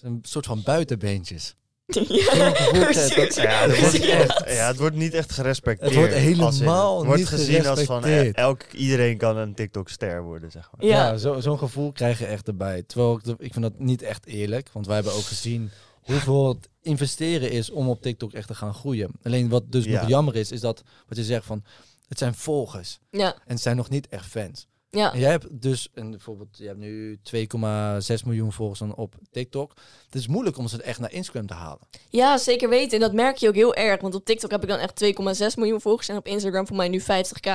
[0.00, 1.54] een soort van buitenbeentjes.
[1.94, 4.18] ja, dat wordt, Ja.
[4.18, 5.90] echt- ja, het wordt niet echt gerespecteerd.
[5.90, 8.36] Het wordt in- helemaal Het wordt niet gezien als van eh, gerespecteerd.
[8.36, 10.86] elk, iedereen kan een TikTok-ster worden, zeg maar.
[10.88, 11.06] Ja.
[11.10, 12.82] Ja, zo- zo'n gevoel krijg je echt erbij.
[12.82, 15.70] Terwijl ik, de- ik vind dat niet echt eerlijk, want wij hebben ook gezien
[16.04, 19.10] hoeveel het investeren is om op TikTok echt te gaan groeien.
[19.22, 20.00] Alleen wat dus Ja.
[20.00, 21.64] nog jammer is, is dat wat je zegt van
[22.08, 24.66] het zijn volgers ja, en het zijn nog niet echt fans.
[24.90, 25.12] ja.
[25.12, 29.72] En jij hebt dus, en bijvoorbeeld, je hebt nu 2,6 miljoen volgers dan op TikTok.
[30.06, 31.88] Het is moeilijk om ze echt naar Instagram te halen.
[32.10, 32.92] Ja, zeker weten.
[32.94, 34.00] En dat merk je ook heel erg.
[34.00, 36.08] Want op TikTok heb ik dan echt 2,6 miljoen volgers.
[36.08, 37.50] En op Instagram voor mij nu 50k.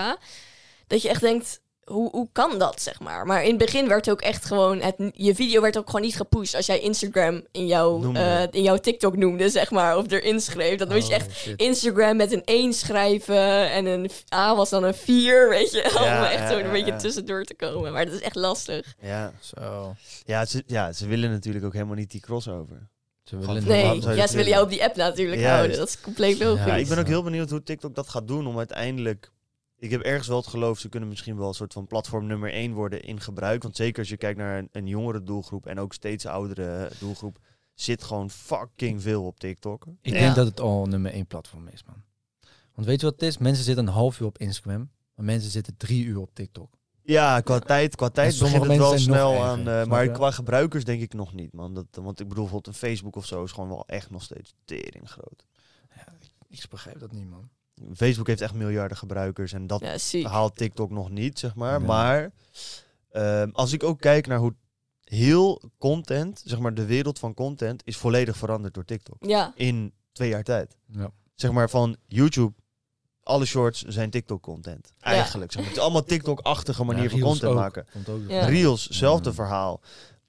[0.88, 3.26] Dat je echt denkt, hoe, hoe kan dat, zeg maar?
[3.26, 4.82] Maar in het begin werd ook echt gewoon...
[4.82, 6.56] Het, je video werd ook gewoon niet gepusht.
[6.56, 9.98] Als jij Instagram in jouw, eh, in jouw TikTok noemde, zeg maar.
[9.98, 10.78] Of erin schreef.
[10.78, 11.62] Dan moest je Oh, echt shit.
[11.62, 13.72] Instagram met een 1 schrijven.
[13.72, 15.84] En een A was dan een 4, weet je.
[15.98, 17.92] Om echt ja, zo een ja, beetje tussendoor te komen.
[17.92, 18.94] Maar dat is echt lastig.
[19.02, 19.96] Ja, Zo.
[20.26, 22.90] ja, ze, ja, ze willen natuurlijk ook helemaal niet die crossover.
[23.24, 25.78] Ze willen Nee, ja, dat ze willen jou op die app natuurlijk houden.
[25.78, 26.82] Dat is compleet logisch.
[26.82, 29.32] Ik ben ook heel benieuwd hoe TikTok dat gaat doen om uiteindelijk...
[29.80, 32.52] Ik heb ergens wel het geloof, ze kunnen misschien wel een soort van platform nummer
[32.52, 33.64] 1 worden in gebruik.
[33.64, 37.40] Want zeker als je kijkt naar een, een jongere doelgroep en ook steeds oudere doelgroep,
[37.74, 39.86] zit gewoon fucking veel op TikTok.
[40.02, 40.20] Ik Ja.
[40.20, 42.04] denk dat het al nummer één platform is, man.
[42.74, 43.38] Want weet je wat het is?
[43.38, 46.78] Mensen zitten een half uur op Instagram, maar mensen zitten drie uur op TikTok.
[47.02, 49.88] Ja, qua tijd, qua tijd sommige begint het wel mensen zijn nog snel erger, aan.
[49.90, 51.74] maar qua gebruikers denk ik nog niet, man.
[51.74, 54.54] Dat, want ik bedoel, bijvoorbeeld een Facebook of zo is gewoon wel echt nog steeds
[54.66, 55.46] tering groot.
[56.48, 57.50] Ik begrijp dat niet, man.
[57.96, 61.80] Facebook heeft echt miljarden gebruikers en dat Ja, haalt TikTok nog niet, zeg maar.
[61.80, 61.86] Ja.
[61.86, 62.32] Maar
[63.12, 64.54] ehm, als ik ook kijk naar hoe
[65.04, 69.18] heel content, zeg maar de wereld van content, is volledig veranderd door TikTok.
[69.20, 70.76] Ja, In twee jaar tijd.
[70.86, 71.10] Ja.
[71.36, 72.54] Zeg maar van YouTube,
[73.24, 74.94] alle shorts zijn TikTok-content.
[75.00, 75.52] Eigenlijk.
[75.52, 75.70] Zeg maar.
[75.70, 77.58] Het is allemaal TikTok-achtige manier Ja, van content ook.
[77.58, 77.86] maken.
[78.28, 79.82] Reels, zelfde verhaal.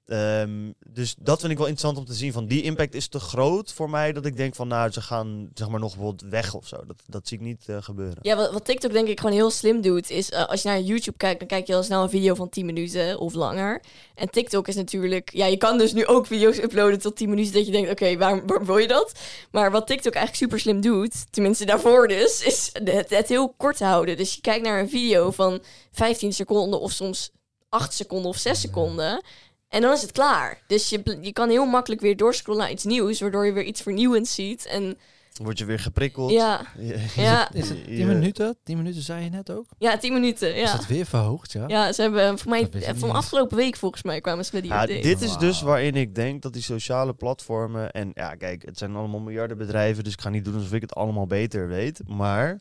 [0.05, 2.31] Ehm, dus dat vind ik wel interessant om te zien.
[2.31, 5.49] Van die impact is te groot voor mij dat ik denk van nou ze gaan
[5.53, 6.77] zeg maar nog bijvoorbeeld weg of zo.
[6.87, 8.17] Dat, dat zie ik niet eh, gebeuren.
[8.21, 11.17] Ja, wat, TikTok denk ik gewoon heel slim doet, is eh, als je naar YouTube
[11.17, 13.81] kijkt, dan kijk je al snel een video van 10 minuten of langer.
[14.15, 17.53] En TikTok is natuurlijk, ja, je kan dus nu ook video's uploaden tot 10 minuten,
[17.53, 19.19] dat je denkt, oké, waarom, waarom wil je dat?
[19.51, 23.79] Maar wat TikTok eigenlijk super slim doet, tenminste daarvoor dus, is het, het heel kort
[23.79, 24.17] houden.
[24.17, 25.61] Dus je kijkt naar een video van
[25.91, 27.31] 15 seconden of soms
[27.69, 29.23] 8 seconden of 6 seconden.
[29.71, 30.59] En dan is het klaar.
[30.67, 33.81] Dus je, je kan heel makkelijk weer doorscrollen naar iets nieuws, waardoor je weer iets
[33.81, 34.65] vernieuwends ziet.
[34.65, 34.97] En
[35.41, 36.31] Word je weer geprikkeld.
[36.31, 36.61] ja,
[37.15, 38.57] ja, Is het Je- 10 minuten?
[38.63, 39.65] 10 minuten zei je net ook?
[39.77, 40.55] ja, 10 minuten.
[40.55, 40.77] Is Ja.
[40.77, 41.63] het weer verhoogd, ja?
[41.67, 44.71] Ja, ze hebben voor mij ik van afgelopen week volgens mij kwamen ze met die
[44.71, 45.01] Ja, update.
[45.01, 47.91] dit is dus waarin ik denk dat die sociale platformen...
[47.91, 50.03] En ja, kijk, het zijn allemaal miljarden bedrijven...
[50.03, 52.01] dus ik ga niet doen alsof ik het allemaal beter weet.
[52.07, 52.59] Maar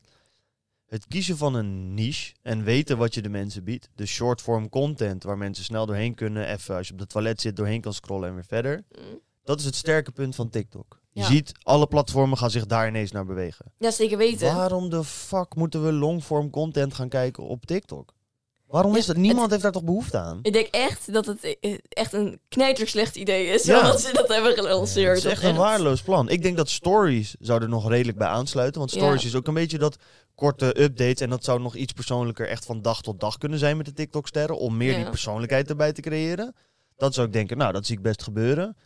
[0.90, 3.88] het kiezen van een niche en weten wat je de mensen biedt...
[3.94, 6.48] dus short-form content waar mensen snel doorheen kunnen...
[6.48, 8.85] even als je op de toilet zit doorheen kan scrollen en weer verder...
[8.98, 9.20] Mm.
[9.44, 11.00] dat is het sterke punt van TikTok.
[11.12, 13.72] Je ziet, alle platformen gaan zich daar ineens naar bewegen.
[13.79, 14.55] Ja, zeker weten.
[14.55, 18.14] Waarom de fuck moeten we longform content gaan kijken op TikTok?
[18.66, 19.16] Waarom Ja, is dat?
[19.16, 20.38] Niemand heeft daar toch behoefte aan?
[20.42, 23.64] Ik denk echt dat het eh, echt een knijterslecht idee is.
[23.64, 23.83] Ja.
[23.83, 25.16] Dat ze dat hebben gelanceerd.
[25.16, 26.29] Het is echt een waardeloos plan.
[26.29, 28.79] Ik denk dat stories zou er nog redelijk bij aansluiten.
[28.79, 29.96] Want stories is ook een beetje dat
[30.40, 31.20] korte updates.
[31.20, 33.92] En dat zou nog iets persoonlijker echt van dag tot dag kunnen zijn met de
[33.92, 34.59] TikTok-sterren.
[34.59, 34.96] Om meer Ja.
[34.96, 36.55] die persoonlijkheid erbij te creëren.
[36.96, 38.76] Dat zou ik denken, nou, dat zie ik best gebeuren.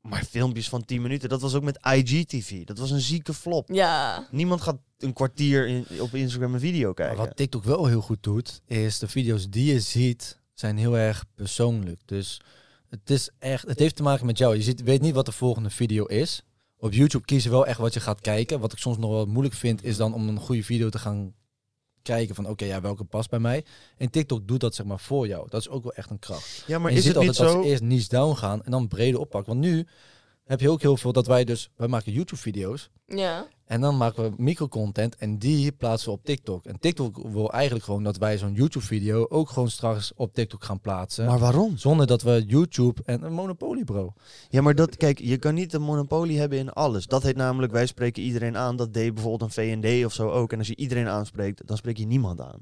[0.00, 2.64] Maar filmpjes van 10 minuten, dat was ook met IGTV.
[2.64, 3.68] Dat was een zieke flop.
[3.72, 7.16] Ja, Niemand gaat een kwartier in, op Instagram een video Maar kijken.
[7.16, 11.24] wat TikTok wel heel goed doet, is de video's die je ziet, zijn heel erg
[11.34, 12.00] persoonlijk.
[12.04, 12.40] Dus
[12.88, 14.56] het is echt, het heeft te maken met jou.
[14.56, 16.42] Je ziet, weet niet wat de volgende video is.
[16.82, 18.60] Op YouTube kies je wel echt wat je gaat kijken.
[18.60, 21.34] Wat ik soms nog wel moeilijk vind, is dan om een goede video te gaan
[22.02, 23.64] kijken van oké, ja, welke past bij mij.
[23.96, 25.46] En TikTok doet dat zeg maar voor jou.
[25.50, 26.64] Dat is ook wel echt een kracht.
[26.66, 27.62] ja, maar En je is ziet het niet altijd dat zo...
[27.62, 29.52] ze eerst niche down gaan en dan breder oppakken.
[29.52, 29.86] Want nu
[30.44, 32.90] heb je ook heel veel dat wij dus, wij maken YouTube video's.
[33.06, 33.46] ja.
[33.64, 36.64] En dan maken we microcontent en die plaatsen we op TikTok.
[36.64, 40.80] En TikTok wil eigenlijk gewoon dat wij zo'n YouTube-video ook gewoon straks op TikTok gaan
[40.80, 41.26] plaatsen.
[41.26, 41.76] Maar waarom?
[41.76, 44.12] Zonder dat we YouTube en een monopolie, bro.
[44.48, 47.06] Ja, maar dat, kijk, je kan niet een monopolie hebben in alles.
[47.06, 48.76] Dat heet namelijk, wij spreken iedereen aan.
[48.76, 50.52] Dat deed bijvoorbeeld een VND of zo ook.
[50.52, 52.58] En als je iedereen aanspreekt, dan spreek je niemand aan.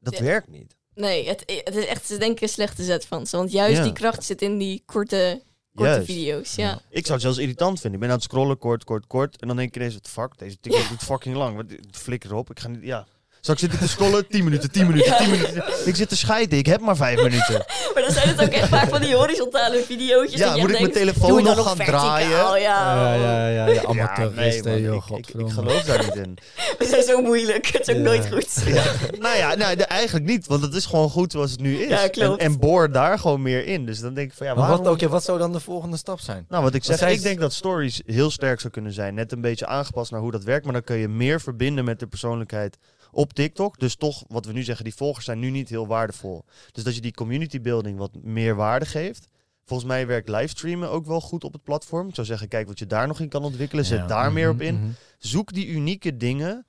[0.00, 0.22] Dat Ja.
[0.24, 0.76] werkt niet.
[0.94, 3.36] Nee, het, het is echt denk ik een slechte zet van ze.
[3.36, 3.82] Want juist Ja.
[3.82, 5.42] die kracht zit in die korte,
[5.74, 6.06] korte Juist.
[6.06, 6.54] video's.
[6.54, 6.80] Ja.
[6.88, 7.92] Ik zou het zelfs irritant vinden.
[7.92, 9.40] Ik ben aan het scrollen, kort, kort, kort.
[9.40, 10.88] En dan denk ik ineens, fuck, deze TikTok Ja.
[10.88, 11.56] doet fucking lang.
[11.56, 13.06] Wat, flikker erop, ik ga niet, ja.
[13.44, 15.16] Straks zit ik te scrollen, 10 minuten, 10 minuten, Ja.
[15.18, 15.64] 10 minuten.
[15.84, 17.64] Ik zit te scheiden, ik heb maar 5 minuten.
[17.94, 20.32] Maar dan zijn het ook echt vaak van die horizontale video's.
[20.32, 22.28] Ja, moet ik mijn telefoon nog gaan draaien?
[22.30, 25.52] Ja, ja, ja, ja, ja, Ja, amateuristen, nee, joh, ik, ik, ik godverdomme.
[25.52, 26.38] geloof daar niet in.
[26.78, 27.66] We zijn zo moeilijk.
[27.66, 28.02] Het is ook Ja.
[28.06, 28.62] nooit goed.
[28.66, 28.84] Ja.
[29.18, 31.88] nou ja, nou, eigenlijk niet, want het is gewoon goed zoals het nu is.
[31.88, 32.40] Ja, klopt.
[32.40, 33.86] En, en boor daar gewoon meer in.
[33.86, 34.82] Dus dan denk ik van ja, waarom...
[34.84, 36.46] wat, wat zou dan de volgende stap zijn?
[36.48, 39.14] Nou, wat ik zeg, ik is- denk dat stories heel sterk zou kunnen zijn.
[39.14, 40.64] Net een beetje aangepast naar hoe dat werkt.
[40.64, 42.76] Maar dan kun je meer verbinden met de persoonlijkheid
[43.14, 43.78] op TikTok.
[43.78, 46.44] Dus toch, wat we nu zeggen, die volgers zijn nu niet heel waardevol.
[46.72, 49.28] Dus dat je die community building wat meer waarde geeft.
[49.64, 52.08] Volgens mij werkt livestreamen ook wel goed op het platform.
[52.08, 53.84] Ik zou zeggen, kijk wat je daar nog in kan ontwikkelen.
[53.84, 54.74] Zet Ja, daar meer op mhm, in.
[54.74, 54.88] mhm.
[55.18, 56.66] Zoek die unieke dingen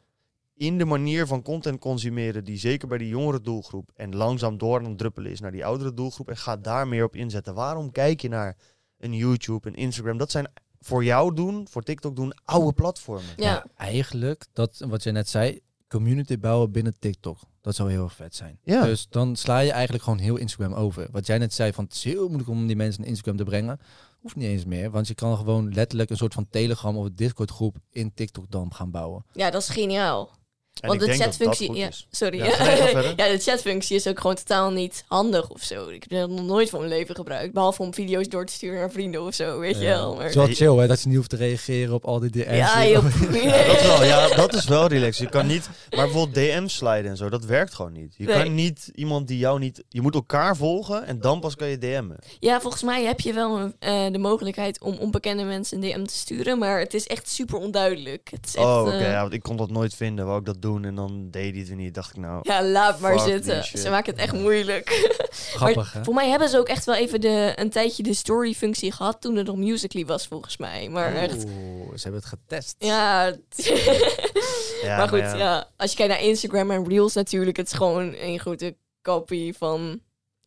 [0.55, 4.79] in de manier van content consumeren die zeker bij die jongere doelgroep en langzaam door
[4.79, 7.53] aan het druppelen is naar die oudere doelgroep en ga daar meer op inzetten.
[7.53, 8.57] Waarom kijk je naar
[8.99, 10.17] een YouTube, een Instagram?
[10.17, 13.33] Dat zijn voor jou doen, voor TikTok doen, oude platformen.
[13.35, 13.43] Ja.
[13.45, 17.39] Ja, eigenlijk, dat wat je net zei, community bouwen binnen TikTok.
[17.61, 18.59] Dat zou heel erg vet zijn.
[18.63, 18.83] Ja.
[18.83, 21.07] Dus dan sla je eigenlijk gewoon heel Instagram over.
[21.11, 23.43] Wat jij net zei, van het is heel moeilijk om die mensen naar Instagram te
[23.43, 23.79] brengen.
[24.21, 27.51] Hoeft niet eens meer, want je kan gewoon letterlijk een soort van Telegram of Discord
[27.51, 29.25] groep in TikTok dan gaan bouwen.
[29.33, 30.29] ja, dat is geniaal.
[30.81, 32.07] En Want de chatfunctie, ja, is.
[32.11, 32.37] sorry.
[32.37, 32.45] Ja,
[33.15, 35.87] Ja, de chatfunctie is ook gewoon totaal niet handig of zo.
[35.87, 37.53] Ik heb dat nog nooit van mijn leven gebruikt.
[37.53, 40.09] Behalve om video's door te sturen naar vrienden of zo, weet je wel.
[40.09, 42.29] Het Maar, is wel chill hè, dat je niet hoeft te reageren op al die
[42.29, 42.55] DM's.
[42.57, 43.03] ja, joh.
[43.31, 44.03] Ja, dat wel.
[44.03, 45.17] Ja, dat is wel relaxed.
[45.23, 48.13] Je kan niet, maar bijvoorbeeld DM sliden en zo, dat werkt gewoon niet.
[48.17, 48.43] Je Nee.
[48.43, 51.77] kan niet iemand die jou niet, je moet elkaar volgen en dan pas kan je
[51.77, 52.19] DM'en.
[52.39, 56.17] Ja, volgens mij heb je wel eh, de mogelijkheid om onbekende mensen een DM te
[56.17, 56.59] sturen.
[56.59, 58.27] Maar het is echt super onduidelijk.
[58.31, 58.91] Het is echt, Oh, oké.
[58.95, 60.25] eh, ja, want ik kon dat nooit vinden.
[60.25, 61.93] Wou ik dat doen en dan deed hij het weer niet.
[61.93, 62.39] Dacht ik nou.
[62.41, 63.63] ja, laat maar zitten.
[63.63, 64.89] Ze maken het echt moeilijk.
[65.55, 66.03] Grappig hè?
[66.03, 69.37] Voor mij hebben ze ook echt wel even de, een tijdje de story-functie gehad toen
[69.37, 70.89] er nog Musical.ly was, volgens mij.
[70.89, 72.75] Maar echt, ze hebben het getest.
[72.77, 73.33] ja...
[74.81, 75.69] Ja, maar goed, ja.
[75.77, 79.99] als je kijkt naar Instagram en Reels natuurlijk, het is gewoon een grote kopie van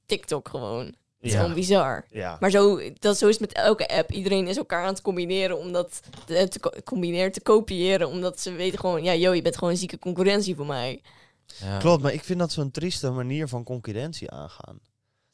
[0.06, 0.94] TikTok gewoon.
[1.20, 1.38] Is Ja.
[1.40, 2.04] gewoon bizar.
[2.10, 2.36] Ja.
[2.40, 4.12] Maar zo, dat, zo is het met elke app.
[4.12, 8.08] Iedereen is elkaar aan het combineren om dat te, te co- combineren, te kopiëren.
[8.08, 11.02] Omdat ze weten gewoon, ja, joh, je bent gewoon een zieke concurrentie voor mij.
[11.60, 11.78] Ja.
[11.78, 14.80] Klopt, maar ik vind dat zo'n trieste manier van concurrentie aangaan.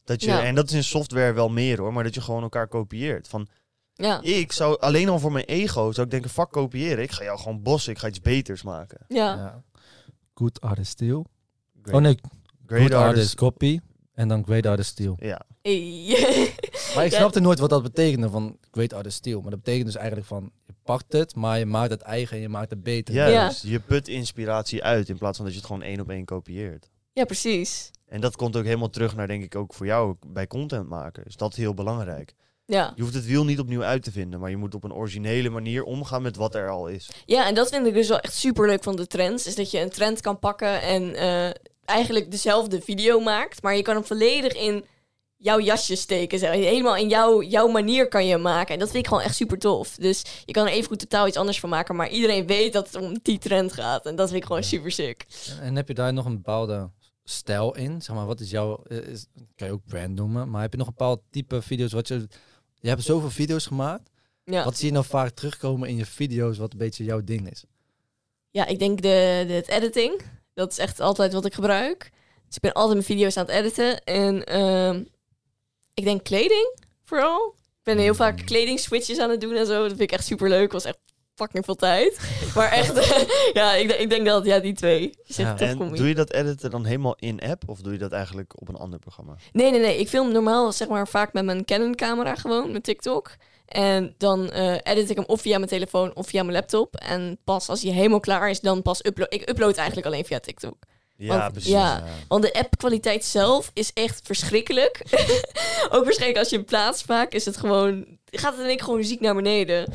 [0.05, 0.43] Dat je, Ja.
[0.45, 3.29] En dat is in software wel meer hoor, maar dat je gewoon elkaar kopieert.
[3.29, 3.49] Van,
[3.95, 7.03] Ja, ik zou alleen al voor mijn ego zou ik denken, fuck kopiëren.
[7.05, 8.99] Ik ga jou gewoon bossen, ik ga iets beters maken.
[9.09, 9.35] ja.
[9.35, 9.63] Ja.
[10.35, 11.27] Good artist steal.
[11.83, 12.19] Great, Oh nee,
[12.67, 13.35] great good artist artist.
[13.35, 13.81] copy.
[14.15, 15.17] En dan great artist steal.
[15.21, 16.53] Ja, Hey.
[16.95, 17.19] Maar ik Ja.
[17.19, 19.41] snapte nooit wat dat betekende van great artist steal.
[19.41, 22.43] Maar dat betekent dus eigenlijk van, je pakt het, maar je maakt het eigen en
[22.43, 23.15] je maakt het beter.
[23.15, 23.63] juist.
[23.63, 26.91] Je put inspiratie uit in plaats van dat je het gewoon één op één kopieert.
[27.13, 27.91] ja, precies.
[28.09, 31.25] En dat komt ook helemaal terug naar, denk ik, ook voor jou bij content maken.
[31.25, 32.35] Dus dat is heel belangrijk.
[32.67, 32.93] Ja.
[32.97, 35.49] Je hoeft het wiel niet opnieuw uit te vinden, maar je moet op een originele
[35.51, 37.11] manier omgaan met wat er al is.
[37.27, 39.47] ja, en dat vind ik dus wel echt super leuk van de trends.
[39.47, 41.51] Is dat je een trend kan pakken en eh,
[41.85, 43.63] eigenlijk dezelfde video maakt.
[43.63, 44.85] Maar je kan hem volledig in
[45.37, 46.39] jouw jasje steken.
[46.39, 46.51] Zeg.
[46.53, 48.75] Helemaal in jouw, jouw manier kan je hem maken.
[48.75, 49.95] En dat vind ik gewoon echt super tof.
[49.95, 51.97] Dus je kan er even goed totaal iets anders van maken.
[51.97, 54.07] Maar iedereen weet dat het om die trend gaat.
[54.07, 55.27] En dat vind ik gewoon super sick.
[55.49, 56.91] En, en heb je daar nog een bepaalde
[57.25, 58.03] stijl in?
[58.03, 60.79] Zeg maar, wat is jouw, eh, is, kan je ook brand noemen, maar heb je
[60.79, 62.27] nog een bepaald type video's wat je,
[62.81, 64.11] je hebt zoveel video's gemaakt.
[64.45, 64.65] Ja.
[64.65, 67.65] Wat zie je nou vaak terugkomen in je video's wat een beetje jouw ding is?
[68.51, 70.23] Ja, ik denk de, de, het editing.
[70.55, 72.11] Dat is echt altijd wat ik gebruik.
[72.47, 74.05] Dus ik ben altijd mijn video's aan het editen.
[74.05, 75.03] En ehm,
[75.95, 77.55] ik denk kleding vooral.
[77.57, 78.45] Ik ben heel vaak Mm.
[78.45, 79.79] kledingswitches aan het doen en zo.
[79.79, 80.73] Dat vind ik echt super leuk.
[80.73, 80.99] was echt
[81.35, 82.19] fucking veel tijd.
[82.55, 82.95] maar echt,
[83.53, 85.11] ja, ik, denk- ik denk dat ja, die twee.
[85.27, 85.57] Echt Ja.
[85.59, 85.97] En combi.
[85.99, 88.99] doe je dat editen dan helemaal in-app of doe je dat eigenlijk op een ander
[88.99, 89.37] programma?
[89.53, 89.99] Nee, nee, nee.
[89.99, 93.31] Ik film normaal zeg maar vaak met mijn Canon camera gewoon, met TikTok.
[93.67, 96.97] En dan eh, edit ik hem of via mijn telefoon of via mijn laptop.
[96.97, 99.35] En pas als hij helemaal klaar is, dan pas upload.
[99.35, 100.77] Ik upload eigenlijk alleen via TikTok.
[101.17, 101.71] Ja, Want- precies.
[101.71, 102.05] ja.
[102.29, 105.01] Want de app-kwaliteit zelf is echt verschrikkelijk.
[105.95, 108.19] Ook waarschijnlijk als je hem plaatst vaak, is het gewoon...
[108.25, 109.93] Gaat het in één keer gewoon ziek naar beneden.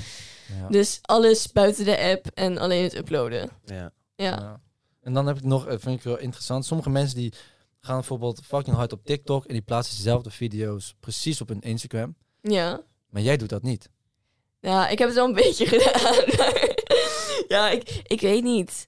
[0.60, 0.68] Ja.
[0.70, 3.50] Dus alles buiten de app en alleen het uploaden.
[3.66, 3.92] Ja.
[4.16, 4.26] Ja.
[4.40, 4.60] Ja.
[5.02, 7.34] En dan heb ik nog, eh, vind ik wel interessant, sommige mensen die
[7.80, 12.16] gaan bijvoorbeeld fucking hard op TikTok en die plaatsen dezelfde video's precies op hun Instagram.
[12.42, 12.82] Ja.
[13.10, 13.89] Maar jij doet dat niet.
[14.60, 16.24] Ja, ik heb het wel een beetje gedaan.
[16.38, 16.76] maar-
[17.48, 18.88] ja, ik, ik weet niet.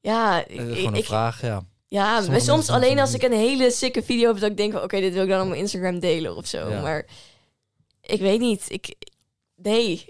[0.00, 1.62] Ja, ik, ik- gewoon een ik- vraag, ja.
[1.88, 5.00] ja soms alleen als ik een hele sikke video heb, dat ik denk van, oké,
[5.00, 6.68] dit wil ik dan op mijn Instagram delen of zo.
[6.70, 6.80] Ja.
[6.82, 7.06] Maar
[8.00, 8.64] ik weet niet.
[8.68, 8.94] Ik,
[9.54, 10.04] nee.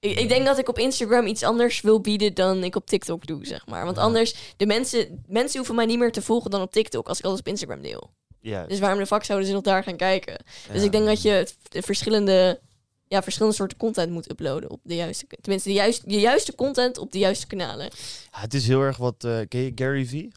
[0.00, 3.26] Ik, ik denk dat ik op Instagram iets anders wil bieden dan ik op TikTok
[3.26, 3.84] doe, zeg maar.
[3.84, 4.02] Want Ja.
[4.02, 7.24] anders, de mensen, mensen hoeven mij niet meer te volgen dan op TikTok als ik
[7.24, 8.10] alles op Instagram deel.
[8.40, 8.66] Ja.
[8.66, 10.44] Dus waarom de fuck zouden ze nog daar gaan kijken?
[10.72, 12.60] Dus ik denk dat je het- de verschillende,
[13.08, 16.98] ja, verschillende soorten content moet uploaden op de juiste, tenminste de juiste, de juiste content
[16.98, 17.84] op de juiste kanalen.
[18.32, 19.24] Ja, het is heel erg wat...
[19.24, 20.32] eh ken je Gary Vee?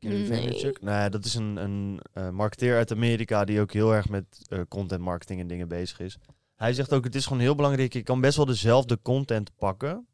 [0.00, 0.72] Gary Nee.
[0.80, 4.60] Nou, dat is een, een eh, marketeer uit Amerika die ook heel erg met eh,
[4.68, 6.18] content marketing en dingen bezig is.
[6.56, 10.06] Hij zegt ook, het is gewoon heel belangrijk, je kan best wel dezelfde content pakken,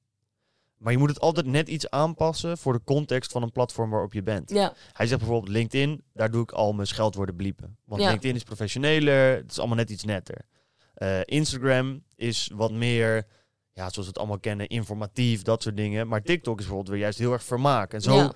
[0.76, 4.12] maar je moet het altijd net iets aanpassen voor de context van een platform waarop
[4.12, 4.50] je bent.
[4.50, 7.76] Ja, Hij zegt bijvoorbeeld LinkedIn, daar doe ik al mijn scheldwoorden bliepen.
[7.84, 8.08] Want Ja.
[8.08, 10.44] LinkedIn is professioneler, het is allemaal net iets netter.
[10.98, 13.14] Eh, Instagram is wat meer,
[13.72, 16.08] ja, zoals we het allemaal kennen, informatief, dat soort dingen.
[16.08, 17.92] Maar TikTok is bijvoorbeeld weer juist heel erg vermaak.
[17.92, 18.32] En zo ja,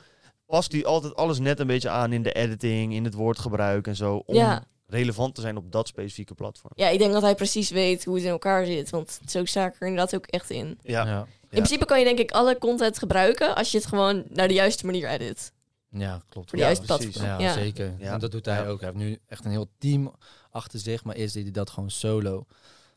[0.47, 3.97] past hij altijd alles net een beetje aan in de editing, in het woordgebruik en
[3.97, 4.23] zo.
[4.27, 4.65] Om Ja.
[4.87, 6.73] relevant te zijn op dat specifieke platform.
[6.75, 8.91] ja, ik denk dat hij precies weet hoe het in elkaar zit.
[8.91, 10.79] Want zo sta ik er inderdaad ook echt in.
[10.83, 11.21] Ja, ja.
[11.43, 14.55] In principe kan je denk ik alle content gebruiken als je het gewoon naar de
[14.55, 15.53] juiste manier edit.
[15.91, 16.49] Ja, klopt.
[16.49, 17.17] Voor de Ja, juiste precies.
[17.17, 17.41] platform.
[17.41, 17.53] Ja, Ja.
[17.53, 17.95] zeker.
[17.99, 18.13] Ja.
[18.13, 18.67] En dat doet hij Ja.
[18.67, 18.81] ook.
[18.81, 20.15] Hij heeft nu echt een heel team
[20.53, 22.47] achter zich, maar eerst deed hij dat gewoon solo.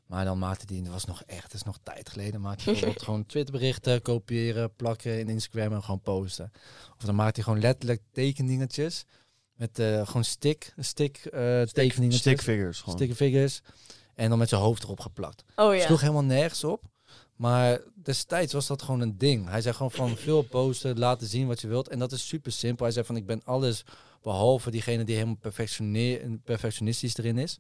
[0.06, 2.94] Maar dan maakte hij, dat was nog echt, dat is nog tijd geleden, maakte hij
[2.98, 6.52] gewoon Twitterberichten kopiëren, plakken in Instagram en gewoon posten.
[6.98, 9.06] Of dan maakte hij gewoon letterlijk tekeningetjes
[9.54, 12.96] met eh, gewoon stick, stick eh tekeningetjes, Stick figures gewoon.
[12.96, 13.62] stick figures
[14.16, 15.44] en dan met zijn hoofd erop geplakt.
[15.56, 15.86] Oh ja.
[15.86, 16.84] sloeg helemaal nergens op.
[17.36, 19.50] Maar destijds was dat gewoon een ding.
[19.50, 21.90] Hij zei gewoon van veel posten, laten zien wat je wilt.
[21.90, 22.86] En dat is super simpel.
[22.86, 23.84] Hij zei van ik ben alles
[24.26, 25.38] behalve diegene die helemaal
[26.44, 27.58] perfectionistisch erin is.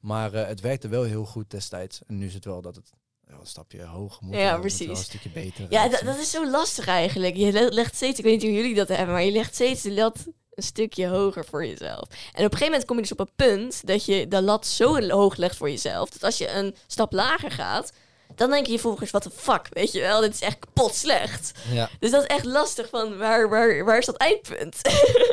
[0.00, 2.00] Maar eh, het werkte wel heel goed destijds.
[2.06, 2.90] En nu is het wel dat het
[3.26, 4.34] wel een stapje hoger moet.
[4.34, 4.88] Ja, wel precies.
[4.88, 5.66] een stukje beter.
[5.70, 7.36] Ja, eh, dat, dat is zo lastig eigenlijk.
[7.36, 9.82] Je le- legt steeds, ik weet niet hoe jullie dat hebben, maar je legt steeds
[9.82, 12.08] de lat een stukje hoger voor jezelf.
[12.08, 14.66] En op een gegeven moment kom je dus op een punt dat je de lat
[14.66, 17.92] zo hoog legt voor jezelf, dat als je een stap lager gaat,
[18.36, 20.94] dan denk je je volgers, wat de fuck, weet je wel, dit is echt kapot
[20.94, 21.52] slecht.
[21.70, 24.80] Ja, Dus dat is echt lastig van, waar, waar, waar is dat eindpunt?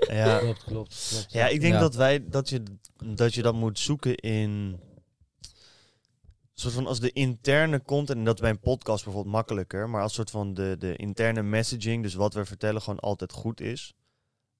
[0.08, 0.38] Ja.
[0.38, 1.08] klopt, klopt.
[1.10, 1.26] klopt.
[1.30, 1.80] Ja, ik denk Ja.
[1.80, 2.64] dat wij dat je,
[3.06, 4.80] dat je dat moet zoeken in.
[6.54, 10.02] soort van als de interne content, en dat is bij een podcast bijvoorbeeld makkelijker, maar
[10.02, 13.94] als soort van de, de interne messaging, dus wat we vertellen, gewoon altijd goed is,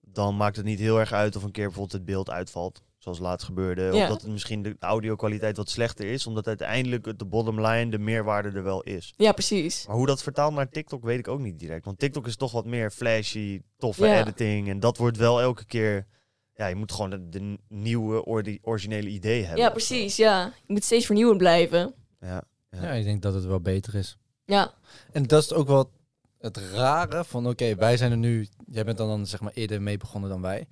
[0.02, 2.82] dan maakt het niet heel erg uit of een keer bijvoorbeeld het beeld uitvalt.
[3.16, 3.82] Zoals laatst gebeurde.
[3.82, 4.04] Ja.
[4.04, 7.92] Of dat het misschien de audio-kwaliteit wat slechter is, omdat uiteindelijk het de bottom line,
[7.92, 9.14] de meerwaarde er wel is.
[9.18, 9.88] Ja, precies.
[9.88, 11.86] Maar hoe dat vertaalt naar TikTok weet ik ook niet direct.
[11.86, 14.20] Want TikTok is toch wat meer flashy, toffe Ja.
[14.20, 14.70] editing.
[14.70, 16.08] En dat wordt wel elke keer...
[16.54, 18.26] Ja, je moet gewoon de, de nieuwe,
[18.62, 19.64] originele idee hebben.
[19.64, 20.16] Ja, precies.
[20.16, 20.54] Ja.
[20.66, 21.94] Je moet steeds vernieuwend blijven.
[22.20, 22.44] Ja.
[22.72, 22.82] Ja.
[22.82, 24.18] Ja, ik denk dat het wel beter is.
[24.46, 24.74] Ja.
[25.12, 25.92] En dat is ook wel
[26.40, 29.82] het rare van, oké, wij zijn er nu, jij bent er dan zeg maar eerder
[29.82, 30.68] mee begonnen dan wij.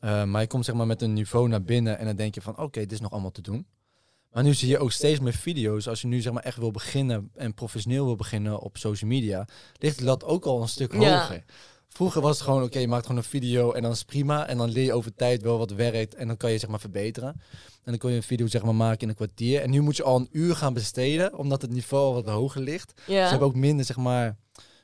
[0.00, 2.40] Eh, maar je komt zeg maar met een niveau naar binnen en dan denk je
[2.42, 3.66] van, oké, dit is nog allemaal te doen.
[4.32, 5.88] Maar nu zie je ook steeds meer video's.
[5.88, 9.48] Als je nu zeg maar echt wil beginnen en professioneel wil beginnen op social media,
[9.78, 11.18] ligt de lat ook al een stuk Ja.
[11.20, 11.44] hoger.
[11.88, 14.46] Vroeger was het gewoon, oké, je maakt gewoon een video en dan is prima.
[14.46, 16.80] En dan leer je over tijd wel wat werkt en dan kan je zeg maar
[16.80, 17.28] verbeteren.
[17.84, 19.60] En dan kun je een video zeg maar maken in een kwartier.
[19.60, 22.60] En nu moet je al een uur gaan besteden, omdat het niveau al wat hoger
[22.60, 22.92] ligt.
[23.06, 23.24] Ja.
[23.24, 24.36] Ze hebben ook minder, zeg maar,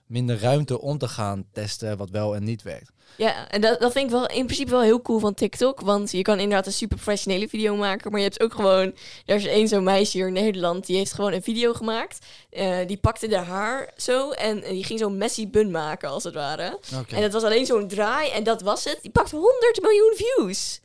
[0.09, 2.93] minder ruimte om te gaan testen wat wel en niet werkt.
[3.17, 5.81] Ja, en dat, dat vind ik wel in principe wel heel cool van TikTok.
[5.81, 8.11] Want je kan inderdaad een super professionele video maken.
[8.11, 8.95] Maar je hebt ook gewoon...
[9.27, 10.87] Er is één zo'n meisje hier in Nederland.
[10.87, 12.27] Die heeft gewoon een video gemaakt.
[12.51, 14.31] Eh, die pakte de haar zo.
[14.31, 16.79] En, en die ging zo'n messy bun maken, als het ware.
[17.09, 18.31] En het was alleen zo'n draai.
[18.31, 18.99] En dat was het.
[19.03, 20.81] Die pakt 100 miljoen views.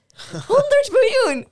[0.47, 1.47] 100 miljoen!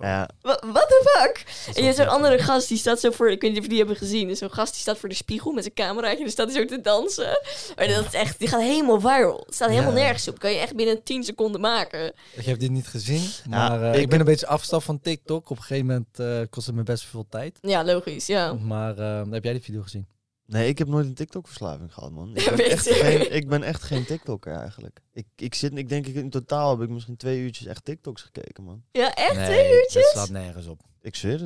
[0.00, 0.28] Ja.
[0.42, 1.44] What the fuck?
[1.68, 3.30] is En je hebt zo'n andere gast, die staat zo voor...
[3.30, 4.36] Ik weet niet of jullie hebben gezien.
[4.36, 6.16] Zo'n gast die staat voor de spiegel met zijn cameraatje.
[6.16, 7.40] En dan staat hij zo te dansen.
[7.76, 8.38] Maar dat is echt...
[8.38, 9.42] Die gaat helemaal viral.
[9.46, 9.98] Het staat helemaal Ja.
[9.98, 10.38] nergens op.
[10.38, 12.12] Kan je echt binnen 10 seconden maken.
[12.34, 15.00] Ik heb dit niet gezien, Ja, maar eh, ik ik, ben een beetje afstap van
[15.00, 15.50] TikTok.
[15.50, 17.58] Op een gegeven moment eh, kost het me best veel tijd.
[17.60, 18.52] Ja, logisch, ja.
[18.52, 20.06] Maar eh, heb jij die video gezien?
[20.46, 22.30] Nee, ik heb nooit een TikTok-verslaving gehad, man.
[22.36, 25.00] Ik ben, echt geen, ik ben echt geen TikToker eigenlijk.
[25.12, 28.22] Ik, ik, zit, ik denk, ik, in totaal heb ik misschien twee uurtjes echt TikToks
[28.22, 28.82] gekeken, man.
[28.92, 29.94] Ja, echt nee, twee uurtjes?
[30.04, 30.80] Het slaat nergens op.
[31.00, 31.42] Ik zweer het.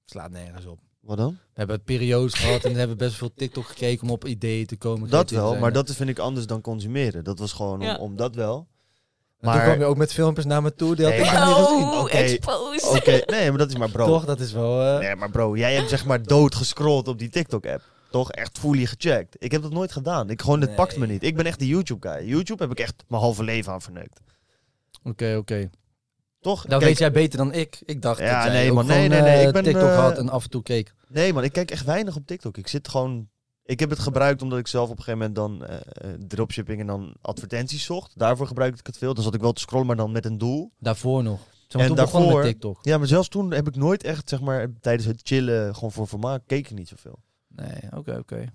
[0.00, 0.78] Het slaat nergens op.
[1.00, 1.30] Wat dan?
[1.30, 4.76] We hebben periodes gehad en we hebben best veel TikTok gekeken om op ideeën te
[4.76, 5.10] komen.
[5.10, 7.24] Dat wel, maar dat vind ik anders dan consumeren.
[7.24, 7.96] Dat was gewoon om, Ja.
[7.96, 8.56] om dat wel.
[8.56, 10.94] En toen maar- kwam je ook met filmpjes naar me toe.
[10.96, 11.88] Die had Nee, ik nog niet gezien.
[11.88, 12.14] Oh,
[12.74, 13.26] exposed.
[13.30, 14.06] Nee, maar dat is maar bro.
[14.06, 14.82] Toch, dat is wel...
[14.82, 17.82] eh, Nee, maar bro, jij hebt zeg maar dood gescrolld op die TikTok-app.
[18.14, 19.36] Toch echt fully gecheckt.
[19.38, 20.30] Ik heb dat nooit gedaan.
[20.30, 20.78] Ik gewoon, het Nee.
[20.78, 21.22] pakt me niet.
[21.22, 22.28] Ik ben echt de YouTube-guy.
[22.28, 24.20] YouTube heb ik echt mijn halve leven aan verneukt.
[25.02, 25.70] Oké, oké.
[26.40, 26.60] Toch?
[26.62, 27.82] Dat Kijk, weet jij beter dan ik.
[27.84, 28.86] Ik dacht Ja, dat jij nee, ook man.
[28.86, 30.94] Nee, gewoon, nee, nee, eh, ik ben, TikTok eh, had en af en toe keek.
[31.08, 32.56] Nee, man, ik kijk echt weinig op TikTok.
[32.56, 33.28] Ik zit gewoon.
[33.64, 36.86] Ik heb het gebruikt omdat ik zelf op een gegeven moment dan eh, dropshipping en
[36.86, 38.12] dan advertenties zocht.
[38.18, 39.14] Daarvoor gebruikte ik het veel.
[39.14, 40.70] Dan zat ik wel te scrollen, maar dan met een doel.
[40.78, 41.38] Daarvoor nog.
[41.38, 42.78] Zeg maar, En toen begon daarvoor- met TikTok.
[42.82, 46.08] Ja, maar zelfs toen heb ik nooit echt, zeg maar, tijdens het chillen, gewoon voor
[46.08, 47.18] vermaak, keek ik niet zoveel.
[47.56, 48.52] Nee, oké, oké.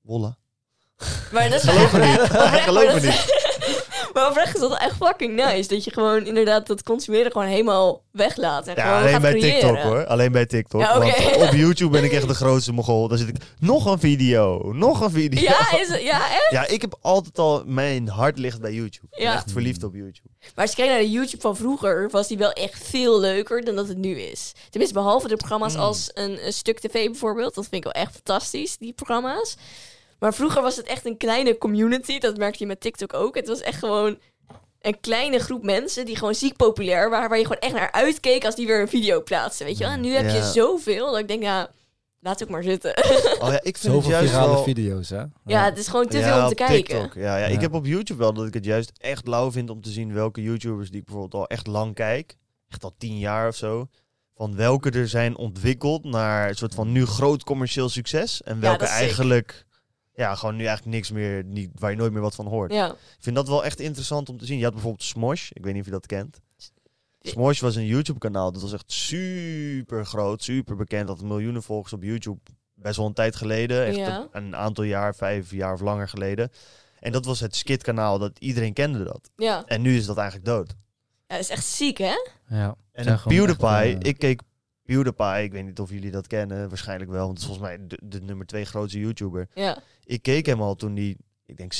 [0.00, 0.36] Wolla.
[1.32, 2.20] Maar dat is Geloof me niet.
[2.30, 3.41] oprecht, Geloof me is-
[4.12, 5.68] Maar oprecht is dat echt fucking nice.
[5.68, 8.66] Dat je gewoon inderdaad dat consumeren gewoon helemaal weglaat.
[8.66, 9.60] En Ja, alleen bij creëren.
[9.60, 10.06] TikTok hoor.
[10.06, 10.80] Alleen bij TikTok.
[10.80, 10.98] Ja.
[10.98, 13.08] Want op YouTube ben ik echt de grootste mogol.
[13.08, 15.40] Dan zit ik, nog een video, nog een video.
[15.40, 16.48] Ja, is het, ja, echt?
[16.50, 19.06] Ja, ik heb altijd al, mijn hart ligt bij YouTube.
[19.10, 19.34] Ik ben Ja.
[19.34, 20.28] echt verliefd op YouTube.
[20.54, 23.64] Maar als je kijkt naar de YouTube van vroeger, was die wel echt veel leuker
[23.64, 24.52] dan dat het nu is.
[24.70, 25.80] Tenminste, behalve de programma's Mm.
[25.80, 27.54] als een, een Stuk TV bijvoorbeeld.
[27.54, 29.56] Dat vind ik wel echt fantastisch, die programma's.
[30.22, 32.18] Maar vroeger was het echt een kleine community.
[32.18, 33.34] Dat merkte je met TikTok ook.
[33.34, 34.18] Het was echt gewoon
[34.80, 37.28] een kleine groep mensen die gewoon ziek populair waren.
[37.28, 39.92] Waar je gewoon echt naar uitkeek als die weer een video plaatsten, weet je wel.
[39.92, 41.70] En nu heb je zoveel dat ik denk, ja,
[42.20, 42.96] laat het ook maar zitten.
[43.40, 44.62] Oh ja, ik vind Zoveel het juist virale wel...
[44.62, 45.22] video's, hè?
[45.44, 46.76] ja, het is gewoon te Ja, veel om te kijken.
[46.76, 47.14] TikTok.
[47.14, 47.46] Ja, ja, Ja.
[47.46, 50.12] ik heb op YouTube wel dat ik het juist echt lauw vind om te zien
[50.12, 52.36] welke YouTubers die ik bijvoorbeeld al echt lang kijk.
[52.68, 53.88] Echt al tien jaar of zo.
[54.34, 58.42] Van welke er zijn ontwikkeld naar een soort van nu groot commercieel succes.
[58.42, 59.64] En welke eigenlijk,
[60.14, 62.72] ja, gewoon nu eigenlijk niks meer, niet, waar je nooit meer wat van hoort.
[62.72, 62.90] Ja.
[62.90, 64.58] Ik vind dat wel echt interessant om te zien.
[64.58, 65.50] Je had bijvoorbeeld Smosh.
[65.50, 66.40] Ik weet niet of je dat kent.
[67.20, 68.52] Smosh was een YouTube kanaal.
[68.52, 71.08] Dat was echt super groot, super bekend.
[71.08, 72.40] Had miljoenen volgers op YouTube.
[72.74, 73.84] Best wel een tijd geleden.
[73.86, 74.28] Echt Ja.
[74.32, 76.50] een, een aantal jaar, vijf jaar of langer geleden.
[77.00, 78.18] En dat was het skit kanaal.
[78.18, 79.30] Dat iedereen kende dat.
[79.36, 79.64] Ja.
[79.66, 80.68] En nu is dat eigenlijk dood.
[81.26, 82.14] ja, dat is echt ziek, hè?
[82.48, 82.74] Ja.
[82.92, 83.98] En PewDiePie.
[83.98, 84.40] ik keek
[84.84, 85.42] PewDiePie.
[85.42, 86.68] Ik weet niet of jullie dat kennen.
[86.68, 87.26] Waarschijnlijk wel.
[87.26, 89.48] Want het is volgens mij de, de nummer twee grootste YouTuber.
[89.54, 89.78] Ja.
[90.04, 91.16] Ik keek hem al toen hij,
[91.46, 91.74] ik denk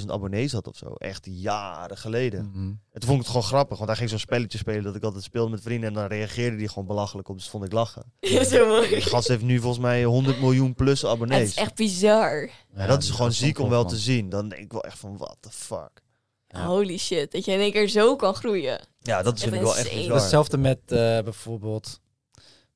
[0.00, 0.86] 70.000 abonnees had of zo.
[0.94, 2.50] Echt jaren geleden.
[2.50, 2.58] mhm.
[2.68, 5.02] En toen vond ik het gewoon grappig, want hij ging zo'n spelletje spelen dat ik
[5.02, 8.12] altijd speelde met vrienden en dan reageerde hij gewoon belachelijk op, dus vond ik lachen.
[8.20, 8.88] Ja, zo mooi.
[8.88, 11.48] Die gast heeft nu volgens mij 100 miljoen plus abonnees.
[11.48, 12.50] is echt bizar.
[12.74, 14.28] Ja, dat is die gewoon ziek om wel te zien.
[14.28, 16.02] Dan denk ik wel echt van, what the fuck.
[16.46, 16.66] Ja.
[16.66, 17.32] Holy shit.
[17.32, 18.80] Dat je in één keer zo kan groeien.
[19.00, 20.16] Ja, dat vind ik wel echt bizar.
[20.16, 21.99] Hetzelfde met eh, bijvoorbeeld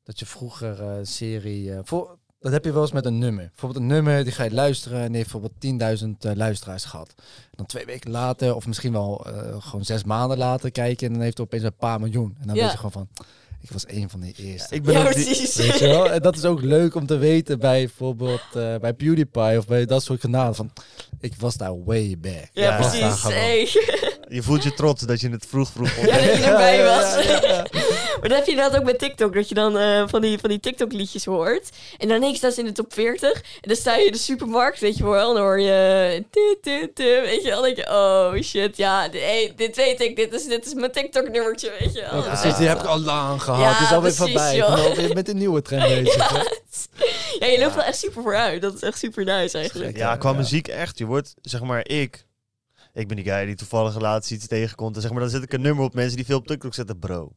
[0.04, 1.72] dat je vroeger eh, een serie.
[1.72, 3.48] eh, voor, dat heb je wel eens met een nummer.
[3.48, 7.14] Bijvoorbeeld een nummer die ga je luisteren en die heeft bijvoorbeeld 10.000 eh, luisteraars gehad.
[7.16, 11.12] En dan twee weken later, of misschien wel eh, gewoon zes maanden later kijken en
[11.12, 12.36] dan heeft het opeens een paar miljoen.
[12.40, 12.62] En dan Ja.
[12.62, 13.08] weet je gewoon van,
[13.60, 14.74] ik was een van de eerste.
[14.74, 15.54] Ik ben Ja, ook die- precies.
[15.54, 16.10] Weet je wel?
[16.10, 19.86] En dat is ook leuk om te weten bij bijvoorbeeld eh, bij PewDiePie of bij
[19.86, 20.54] dat soort kanalen.
[20.54, 20.70] Van,
[21.20, 22.48] ik was daar way back.
[22.52, 23.22] Ja, Ik precies.
[23.22, 23.68] Hey.
[24.28, 26.24] Je voelt je trots dat je het vroeg vroeg Ja, ontdekt.
[26.26, 27.72] dat je erbij Ja, ja, was.
[28.14, 28.20] Ja, ja.
[28.20, 29.34] Maar dat heb je inderdaad ook met TikTok.
[29.34, 31.68] Dat je dan eh, van die, van die TikTok-liedjes hoort.
[31.98, 33.32] En dan ineens staan ze in de top 40.
[33.32, 35.14] En dan sta je in de supermarkt, weet je wel.
[35.28, 36.24] En dan hoor je...
[36.30, 37.62] tu, tu, tu, weet je wel.
[37.62, 40.16] Dan denk je, oh shit, ja, dit, hey, dit weet ik.
[40.16, 42.22] Dit is, dit is mijn TikTok-nummertje, weet je wel.
[42.22, 43.60] Ja, precies, die heb ik al lang gehad.
[43.60, 44.52] Ja, Het is alweer precies, voorbij.
[44.56, 44.74] Ik joh.
[44.74, 46.28] ben alweer met een nieuwe trend bezig.
[46.28, 46.42] hè.
[47.38, 48.62] Ja, je loopt wel echt super vooruit.
[48.62, 49.96] Dat is echt super nice eigenlijk.
[49.96, 50.36] Ja, qua Ja.
[50.36, 50.98] muziek echt.
[50.98, 52.26] Je wordt, zeg maar, ik.
[52.94, 54.96] Ik ben die guy die toevallig laatst iets tegenkomt.
[54.96, 56.98] En zeg maar, dan zet ik een nummer op mensen die veel op TikTok zetten.
[56.98, 57.32] Bro,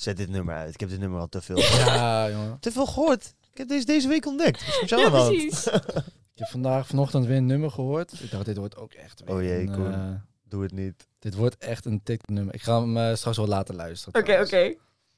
[0.00, 0.74] zet dit nummer uit.
[0.74, 1.58] Ik heb dit nummer al te veel.
[1.58, 2.56] Ja, jongen.
[2.60, 3.34] te veel gehoord.
[3.52, 4.84] Ik heb deze deze week ontdekt.
[4.86, 5.28] Ja, hand?
[5.28, 5.66] precies.
[6.32, 8.12] Ik heb vandaag, vanochtend weer een nummer gehoord.
[8.22, 9.92] Ik dacht, dit wordt ook echt weer Oh jee, een, Koen.
[9.92, 10.10] eh,
[10.48, 11.06] Doe het niet.
[11.18, 12.54] dit wordt echt een TikTok-nummer.
[12.54, 14.20] Ik ga hem eh, straks wel laten luisteren.
[14.20, 14.74] Oké, oké.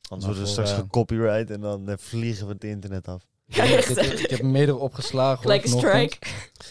[0.09, 3.23] Anders worden we straks eh, gecopyright en dan vliegen we het internet af.
[3.55, 5.43] Ik heb, ik heb mede opgeslagen.
[5.43, 6.17] hoor, Like a strike.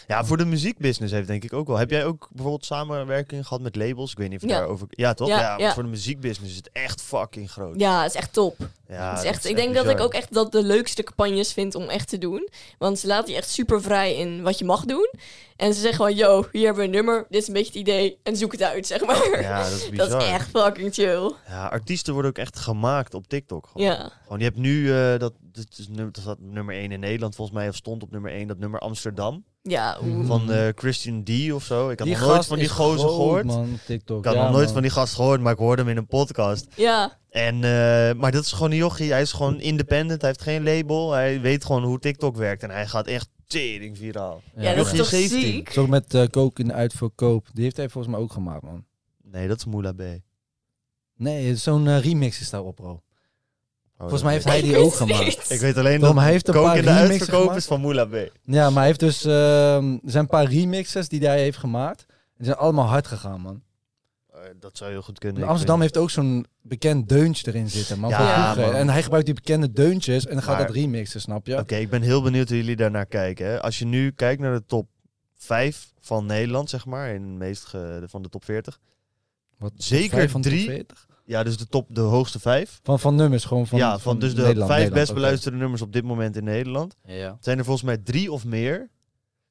[0.06, 1.76] Ja, voor de muziekbusiness heeft denk ik ook wel.
[1.76, 4.10] Heb jij ook bijvoorbeeld samenwerking gehad met labels?
[4.12, 4.58] Ik weet niet of je Ja.
[4.58, 4.86] daarover...
[4.90, 5.28] Ja, toch?
[5.28, 5.72] Ja, Ja, want ja.
[5.74, 7.80] voor de muziekbusiness is het echt fucking groot.
[7.80, 8.56] Ja, het is echt top.
[8.88, 11.74] Ja, Het is echt, ik denk dat ik ook echt dat de leukste campagnes vind
[11.74, 12.48] om echt te doen.
[12.78, 15.10] Want ze laten je echt super vrij in wat je mag doen.
[15.56, 17.26] En ze zeggen gewoon, yo, hier hebben we een nummer.
[17.28, 18.18] Dit is een beetje het idee.
[18.22, 19.40] En zoek het uit, zeg maar.
[19.40, 20.08] Ja, dat is bizar.
[20.10, 21.32] dat is echt fucking chill.
[21.48, 23.66] Ja, artiesten worden ook echt gemaakt op TikTok.
[23.72, 23.86] Gewoon.
[23.86, 24.10] Ja.
[24.22, 27.34] Gewoon, je hebt nu, eh, dat, dat, is nummer, dat staat nummer 1 in Nederland
[27.34, 29.44] volgens mij, of stond op nummer 1, dat nummer Amsterdam.
[29.62, 30.26] Ja, oeh.
[30.26, 31.88] Van eh, Christian D of zo.
[31.90, 33.44] Ik had Die nog nooit van die gozer groot, gehoord.
[33.44, 34.18] man, TikTok.
[34.18, 34.72] Ik had Ja, nog nooit man.
[34.72, 36.66] van die gast gehoord, maar ik hoorde hem in een podcast.
[36.76, 37.20] ja.
[37.30, 39.10] En, eh, maar dat is gewoon een jochie.
[39.12, 40.20] Hij is gewoon independent.
[40.20, 41.12] Hij heeft geen label.
[41.12, 42.62] Hij weet gewoon hoe TikTok werkt.
[42.62, 44.42] En hij gaat echt tering viraal.
[44.56, 45.40] Ja, dat is toch 17.
[45.40, 45.70] ziek?
[45.70, 47.48] Zo met eh kook in de uitverkoop.
[47.52, 48.84] Die heeft hij volgens mij ook gemaakt, man.
[49.22, 50.02] Nee, dat is Moula B.
[51.16, 52.90] Nee, zo'n eh, remix is daarop, bro.
[52.90, 53.00] Oh,
[53.98, 55.50] Volgens mij heeft hij die ook Ik weet gemaakt.
[55.50, 57.80] Ik weet alleen Tom, dat hij heeft een Coke paar in de uitverkoop is van
[57.80, 58.14] Moula B.
[58.42, 59.24] Ja, maar hij heeft dus...
[59.24, 62.06] ehm, er zijn een paar remixes die hij heeft gemaakt.
[62.36, 63.62] Die zijn allemaal hard gegaan, man.
[64.60, 65.42] Dat zou heel goed kunnen.
[65.48, 68.10] Amsterdam heeft ook zo'n bekend deuntje erin zitten, man.
[68.10, 68.56] Ja.
[68.56, 71.58] En hij gebruikt die bekende deuntjes en dan gaat Maar- dat remixen, snap je?
[71.58, 73.46] Oké, ik ben heel benieuwd hoe jullie daarnaar kijken.
[73.46, 73.62] Hè.
[73.62, 74.88] Als je nu kijkt naar de top
[75.34, 78.78] 5 van Nederland, zeg maar, in de meest ge- van de top 40.
[79.58, 80.64] Wat, Zeker vijf van drie?
[80.64, 81.06] 40?
[81.24, 82.80] Ja, dus de top, de hoogste 5.
[82.82, 85.82] Van, van nummers, gewoon van ja, van, dus de Nederland, vijf Nederland, best beluisterde nummers
[85.82, 86.96] op dit moment in Nederland.
[87.04, 87.36] Ja.
[87.40, 88.90] Zijn er volgens mij drie of meer.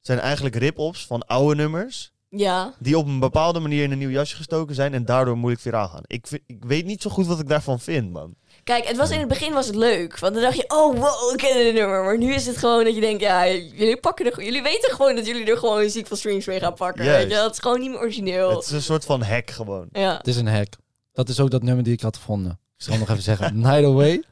[0.00, 2.11] Zijn eigenlijk rip-offs van oude nummers.
[2.36, 2.74] Ja.
[2.78, 4.94] Die op een bepaalde manier in een nieuw jasje gestoken zijn.
[4.94, 6.02] En daardoor moeilijk viraal gaan.
[6.06, 8.34] Ik, vind- ik weet niet zo goed wat ik daarvan vind, man.
[8.64, 10.18] Kijk, het was in het begin was het leuk.
[10.18, 12.04] Want dan dacht je, oh wow, ik ken dit nummer.
[12.04, 15.14] Maar nu is het gewoon dat je denkt, ja, jullie pakken er, jullie weten gewoon
[15.16, 17.04] dat jullie er gewoon ziek van streams mee gaan pakken.
[17.04, 17.28] Weet je?
[17.34, 18.50] Dat is gewoon niet meer origineel.
[18.50, 19.88] Het is een soort van hack gewoon.
[19.92, 20.16] Ja.
[20.16, 20.72] Het is een hack.
[21.12, 22.52] Dat is ook dat nummer die ik had gevonden.
[22.76, 23.58] Ik zal nog even zeggen.
[23.60, 24.22] Night Away.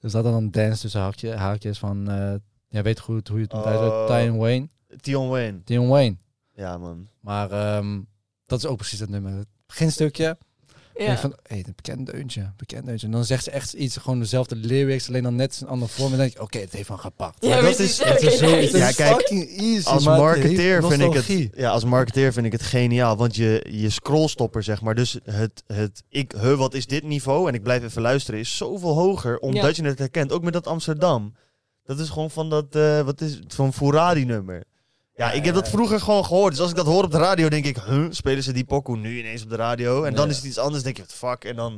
[0.00, 2.10] Dus dat dan een dance tussen haakje, haakjes van...
[2.10, 2.34] eh
[2.68, 3.66] jij weet goed hoe je het Oh.
[3.66, 4.68] uh, Tion Wayne.
[5.00, 5.60] Tion Wayne.
[5.64, 6.16] Tion Wayne.
[6.60, 7.08] Ja, man.
[7.20, 8.00] Maar ehm,
[8.46, 9.32] dat is ook precies het nummer.
[9.36, 10.38] Het beginstukje.
[10.96, 11.18] Ja.
[11.18, 13.06] van, hé, een bekend deuntje, bekend deuntje.
[13.06, 16.04] En dan zegt ze echt iets, gewoon dezelfde lyrics, alleen dan net een andere vorm.
[16.12, 17.44] En dan denk ik, oké, het heeft van gepakt.
[17.44, 20.04] Ja, Maar dat is- Het is, zo, Oké, het is Ja, kijk, fucking easy, Als
[20.04, 23.16] marketeer, vind ik het, ja, als marketeer vind ik het geniaal.
[23.16, 24.94] Want je, je scrollstopper, zeg maar.
[24.94, 27.48] Dus het, het ik, he, wat is dit niveau?
[27.48, 29.38] En ik blijf even luisteren, is zoveel hoger.
[29.38, 30.32] Omdat je het herkent.
[30.32, 31.34] Ook met dat Amsterdam.
[31.84, 34.64] Dat is gewoon van dat, eh, wat is het, van Fouradi-nummer.
[35.20, 36.50] Ja, ik heb dat vroeger gewoon gehoord.
[36.52, 38.96] Dus als ik dat hoor op de radio, denk ik, huh, spelen ze die pokoe
[38.96, 40.04] nu ineens op de radio?
[40.04, 40.30] En dan Ja.
[40.30, 41.44] is het iets anders, denk the fuck?
[41.44, 41.72] En dan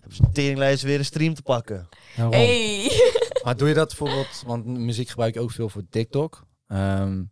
[0.00, 1.88] hebben ze teringlijst weer een stream te pakken.
[2.14, 2.90] Hey.
[3.44, 6.46] Maar doe je dat bijvoorbeeld, want muziek gebruik je ook veel voor TikTok.
[6.68, 7.22] Ehm,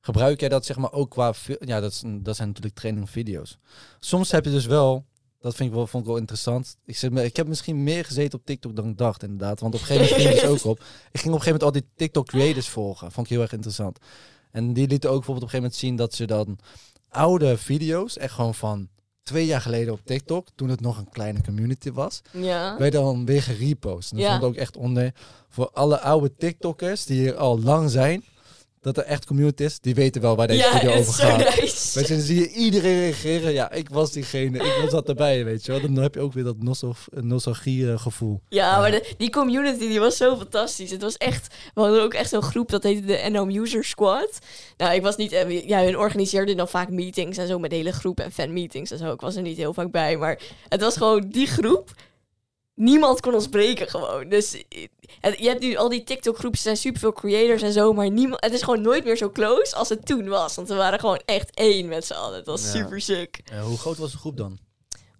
[0.00, 3.58] gebruik jij dat zeg maar ook qua, ja dat, dat zijn natuurlijk training video's.
[4.00, 5.04] Soms heb je dus wel,
[5.40, 6.76] dat vind ik wel, vond ik wel interessant.
[6.84, 9.60] Ik, zit, me- ik heb misschien meer gezeten op TikTok dan ik dacht inderdaad.
[9.60, 10.78] Want op een gegeven moment ging ik dus ook op.
[11.12, 13.12] Ik ging op een gegeven moment al die TikTok creators volgen.
[13.12, 13.98] Vond ik heel erg interessant.
[14.54, 16.58] En die lieten ook bijvoorbeeld op een gegeven moment zien dat ze dan
[17.08, 18.88] oude video's, echt gewoon van
[19.22, 22.78] twee jaar geleden op TikTok, toen het nog een kleine community was, Ja.
[22.78, 24.10] werd dan weer gerepost.
[24.10, 24.36] En dat Ja.
[24.36, 25.12] stond ook echt onder
[25.48, 28.24] voor alle oude TikTokers die hier al lang zijn,
[28.84, 31.38] dat er echt community is, die weten wel waar deze Ja, video over gaat.
[31.38, 31.98] nice.
[31.98, 33.52] Weet je, dan zie je iedereen reageren.
[33.52, 35.80] Ja, ik was diegene, ik was dat erbij, weet je wel.
[35.80, 38.40] Dan heb je ook weer dat nostal nostalgie eh, gevoel.
[38.48, 40.90] Ja, maar de- die community die was zo fantastisch.
[40.90, 44.38] Het was echt, we hadden ook echt zo'n groep dat heette de NOM User Squad.
[44.76, 47.76] Nou, ik was niet, eh, ja, hun organiseerden dan vaak meetings en zo met de
[47.76, 49.12] hele groep en fanmeetings en zo.
[49.12, 51.90] Ik was er niet heel vaak bij, maar het was gewoon die groep.
[52.74, 54.28] Niemand kon ons breken gewoon.
[54.28, 54.52] Dus
[55.20, 58.44] je hebt nu al die TikTok groepen, er zijn superveel creators en zo, maar niemand,
[58.44, 60.54] het is gewoon nooit meer zo close als het toen was.
[60.54, 62.36] Want we waren gewoon echt één met z'n allen.
[62.36, 62.68] Het was Ja.
[62.68, 63.40] super sick.
[63.64, 64.58] Hoe groot was de groep dan?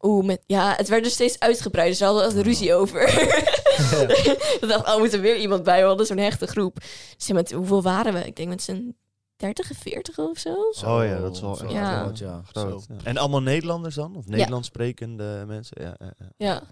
[0.01, 1.89] Oeh, met, ja, het werd dus steeds uitgebreid.
[1.89, 3.03] Dus we hadden echt ruzie over.
[4.61, 5.81] Ik dacht, oh, moet er weer iemand bij?
[5.81, 6.77] We hadden zo'n hechte groep.
[7.17, 8.21] Dus met hoeveel waren we?
[8.27, 8.97] Ik denk met z'n
[9.37, 10.55] 30 en 40 of zo.
[10.87, 12.01] Oh ja, dat is wel echt Ja.
[12.03, 12.43] groot, ja.
[12.53, 12.87] groot.
[12.89, 12.95] Ja.
[13.03, 14.17] En allemaal Nederlanders dan?
[14.17, 15.77] Of Nederlands sprekende mensen?
[15.83, 16.27] Ja, ja, ja.
[16.37, 16.63] Ja,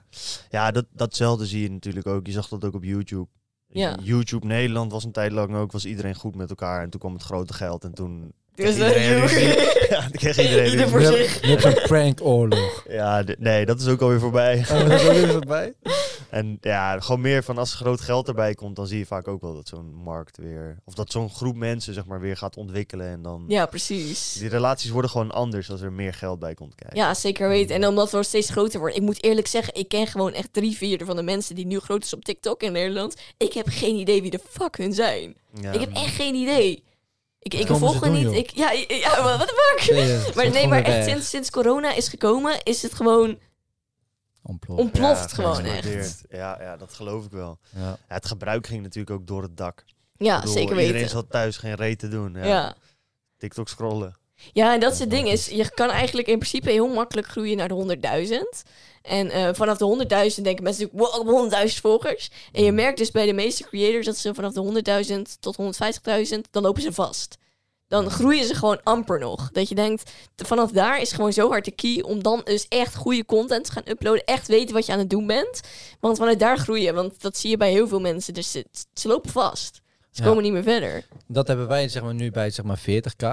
[0.51, 2.27] ja dat, datzelfde zie je natuurlijk ook.
[2.27, 3.27] Je zag dat ook op YouTube.
[3.69, 3.97] Ja.
[4.03, 6.83] YouTube Nederland was een tijd lang ook, was iedereen goed met elkaar.
[6.83, 8.33] En toen kwam het grote geld en toen...
[8.55, 11.43] dus kreeg iedereen ja, toen kreeg iedereen Ieder voor zich.
[11.65, 12.85] een prankoorlog.
[12.89, 14.59] Ja, d- nee, dat is ook alweer voorbij.
[14.59, 15.75] Oh, dat is ook weer voorbij.
[16.33, 19.28] En ja, gewoon meer van als er groot geld erbij komt, dan zie je vaak
[19.28, 20.78] ook wel dat zo'n markt weer...
[20.85, 23.45] Of dat zo'n groep mensen zeg maar weer gaat ontwikkelen en dan...
[23.49, 24.33] Ja, precies.
[24.33, 26.99] Die relaties worden gewoon anders als er meer geld bij komt kijken.
[26.99, 27.76] Ja, zeker weten.
[27.76, 28.99] En omdat we steeds groter worden.
[28.99, 31.78] Ik moet eerlijk zeggen, ik ken gewoon echt drie vierde van de mensen die nu
[31.78, 33.16] groot is op TikTok in Nederland.
[33.37, 35.35] Ik heb geen idee wie de fuck hun zijn.
[35.61, 35.72] Ja.
[35.72, 36.83] Ik heb echt geen idee.
[37.39, 38.22] Ik, ik volg doen, niet.
[38.22, 38.37] joh?
[38.37, 39.95] Ik, ja, ja, wat de fuck?
[39.95, 43.39] Nee, het Maar nee, maar echt sinds, sinds corona is gekomen, is het gewoon
[44.43, 44.80] Ontploft.
[44.80, 46.24] ontploft Ja, gewoon echt.
[46.30, 47.59] Ja, ja, dat geloof ik wel.
[47.76, 47.80] Ja.
[47.80, 49.84] Ja, het gebruik ging natuurlijk ook door het dak.
[50.16, 51.09] Ja, bedoel, zeker Iedereen weten.
[51.11, 52.34] zat thuis geen reet te doen.
[52.34, 52.45] Ja.
[52.45, 52.74] Ja.
[53.36, 54.16] TikTok scrollen.
[54.53, 57.57] Ja, en dat is het ding is, je kan eigenlijk in principe heel makkelijk groeien
[57.57, 57.99] naar de
[58.64, 58.70] 100.000.
[59.03, 62.30] En eh, vanaf de 100.000 denken mensen natuurlijk, wow, ik heb 100.000 volgers.
[62.53, 65.57] En je merkt dus bij de meeste creators dat ze vanaf de 100.000 tot
[66.34, 67.38] 150.000, dan lopen ze vast.
[67.93, 69.51] Dan groeien ze gewoon amper nog.
[69.51, 72.95] Dat je denkt, vanaf daar is gewoon zo hard de key om dan dus echt
[72.95, 74.24] goede content te gaan uploaden.
[74.24, 75.61] Echt weten wat je aan het doen bent.
[76.01, 78.34] Want vanuit daar groeien, want dat zie je bij heel veel mensen.
[78.34, 79.80] Dus ze, ze lopen vast.
[80.11, 80.28] Ze Ja.
[80.28, 81.07] komen niet meer verder.
[81.26, 83.26] Dat hebben wij zeg maar, nu bij zeg maar 40k.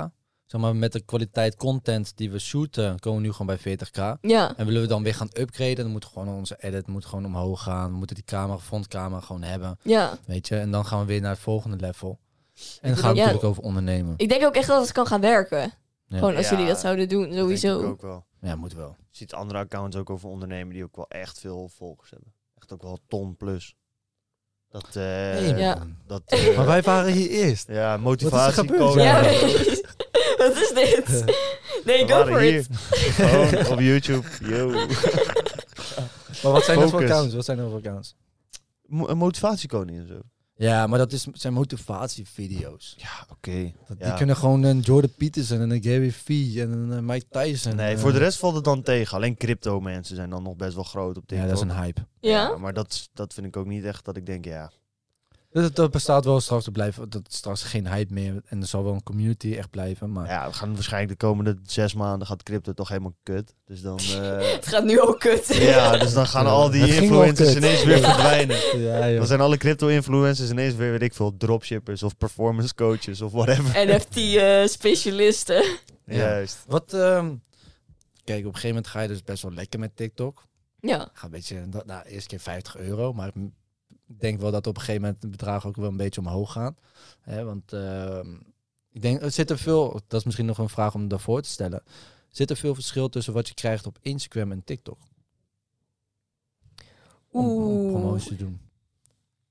[0.46, 4.20] Zeg maar, met de kwaliteit content die we shooten, komen we nu gewoon bij 40k.
[4.22, 7.26] Ja, En willen we dan weer gaan upgraden, dan moet gewoon onze edit moet gewoon
[7.26, 7.92] omhoog gaan.
[7.92, 10.18] We moeten die camera, frontcamera gewoon hebben, ja.
[10.26, 10.56] weet je.
[10.58, 12.20] En dan gaan we weer naar het volgende level.
[12.60, 13.24] En dan bedoel, gaan we ja.
[13.26, 14.14] natuurlijk over ondernemen.
[14.18, 15.74] Ik denk ook echt dat het kan gaan werken.
[16.08, 16.18] Ja.
[16.18, 17.88] Gewoon als Ja, jullie dat zouden doen, Dat denk ik sowieso.
[17.88, 18.26] ook wel.
[18.42, 18.96] Ja, moet wel.
[19.10, 22.34] Je ziet andere accounts ook over ondernemen die ook wel echt veel volgers hebben.
[22.58, 23.76] Echt ook wel ton plus.
[24.70, 25.96] Dat, eh Hey, man.
[26.08, 27.68] dat eh, Maar wij waren hier eerst.
[27.68, 29.00] ja, Wat motivatie is er.
[29.02, 29.30] Ja, Ja.
[29.30, 29.88] weet-
[30.38, 31.08] wat is dit?
[31.86, 32.54] Nee, We go for hier.
[32.56, 32.68] it.
[32.72, 34.28] Gewoon op YouTube.
[34.42, 34.70] Yo.
[36.44, 37.10] Maar wat zijn dat voor Focus.
[37.10, 37.34] accounts?
[37.36, 38.16] Wat zijn dat voor accounts?
[38.86, 40.20] Mo- een motivatiekoning en zo.
[40.62, 42.96] Ja, maar dat is, zijn motivatievideo's.
[42.98, 43.72] Ja, oké.
[43.88, 44.06] Dat- Ja.
[44.06, 47.76] Die kunnen gewoon een Jordan Peterson en een Gary Vee en een eh, Mike Tyson.
[47.76, 49.18] Nee, eh, voor de rest valt het dan tegen.
[49.18, 51.48] Alleen crypto mensen zijn dan nog best wel groot op Ja, TikTok.
[51.50, 52.02] dat is een hype.
[52.20, 52.58] Ja?
[52.58, 54.72] maar dat, dat vind ik ook niet echt dat ik denk, ja.
[55.52, 57.10] Dus het, dat bestaat wel straks te blijven.
[57.10, 58.42] Dat is straks geen hype meer.
[58.46, 60.12] En er zal wel een community echt blijven.
[60.12, 63.54] Maar Ja, we gaan waarschijnlijk de komende zes maanden gaat crypto toch helemaal kut.
[63.66, 63.98] Dus dan...
[64.22, 65.48] eh, Het gaat nu ook kut.
[65.56, 68.80] ja, dus dan gaan Ja, al die influencers ineens weer verdwijnen.
[68.82, 69.18] ja, joh.
[69.18, 73.88] Dan zijn alle crypto-influencers ineens weer, weet ik veel, dropshippers of performance coaches of whatever.
[73.88, 75.64] NFT-specialisten.
[76.06, 76.16] Ja.
[76.18, 76.64] Juist.
[76.68, 77.34] Wat, ehm,
[78.24, 80.44] kijk, op een gegeven moment ga je dus best wel lekker met TikTok.
[80.82, 81.10] ja.
[81.14, 83.14] Ga een beetje, dat- nou, eerst keer 50 euro.
[83.14, 83.32] Maar
[84.10, 86.52] ik denk wel dat op een gegeven moment de bedragen ook wel een beetje omhoog
[86.52, 86.78] gaan.
[87.22, 88.34] Hè, want ehm,
[88.92, 91.50] ik denk, er zit er veel, dat is misschien nog een vraag om daarvoor te
[91.50, 91.84] stellen.
[92.30, 94.98] Zit er veel verschil tussen wat je krijgt op Instagram en TikTok?
[97.32, 97.92] Om, om Oeh.
[97.92, 98.60] promotie te doen.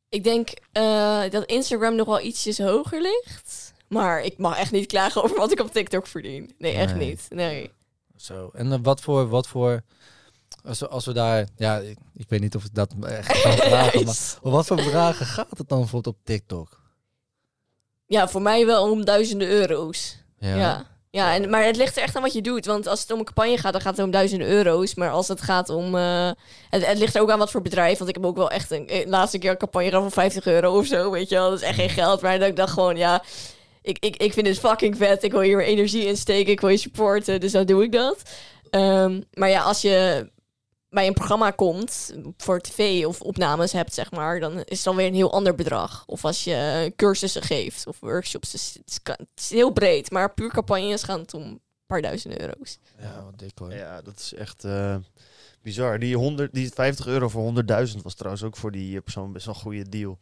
[0.09, 3.73] Ik denk eh, dat Instagram nog wel ietsjes hoger ligt.
[3.89, 6.55] Maar ik mag echt niet klagen over wat ik op TikTok verdien.
[6.59, 7.09] Nee, echt Nee.
[7.09, 7.27] niet.
[7.31, 7.71] Nee.
[8.17, 8.51] Zo.
[8.55, 9.83] En eh, wat voor, wat voor,
[10.65, 13.53] als we, als we daar, ja, ik, ik weet niet of ik dat echt kan
[13.69, 16.81] vragen, maar om wat voor bedragen gaat het dan bijvoorbeeld op TikTok?
[18.07, 20.17] Ja, voor mij wel om duizenden euro's.
[20.39, 20.87] Ja.
[21.11, 21.35] ja.
[21.35, 22.67] en, maar het ligt er echt aan wat je doet.
[22.67, 24.95] Want als het om een campagne gaat, dan gaat het om duizenden euro's.
[24.95, 25.95] Maar als het gaat om...
[25.97, 26.31] eh,
[26.71, 27.99] het, het ligt er ook aan wat voor bedrijf.
[27.99, 28.89] Want ik heb ook wel echt een...
[28.89, 31.51] eh, laatste keer een campagne gedaan van 50 euro of zo, weet je wel.
[31.51, 32.21] Dat is echt geen geld.
[32.21, 33.23] Maar dan ik dacht gewoon, ja...
[33.83, 35.23] Ik, ik, ik vind het fucking vet.
[35.23, 36.53] Ik wil hier energie in steken.
[36.53, 37.41] Ik wil je supporten.
[37.41, 38.23] Dus dan doe ik dat.
[38.71, 40.29] Ehm, maar ja, als je
[40.91, 44.97] bij een programma komt voor tv of opnames hebt, zeg maar, dan is het dan
[44.97, 46.05] weer een heel ander bedrag.
[46.07, 48.51] Of als je cursussen geeft of workshops.
[48.51, 50.11] Dus het, is, het is heel breed.
[50.11, 52.79] Maar puur campagnes gaan het om een paar duizend euro's.
[52.99, 53.75] Ja, wat dik hoor.
[53.75, 54.97] Ja, dat is echt eh,
[55.63, 55.99] bizar.
[55.99, 57.53] Die, 100, die 50 euro voor
[57.89, 60.19] 100.000 was trouwens ook voor die persoon best wel een goede deal.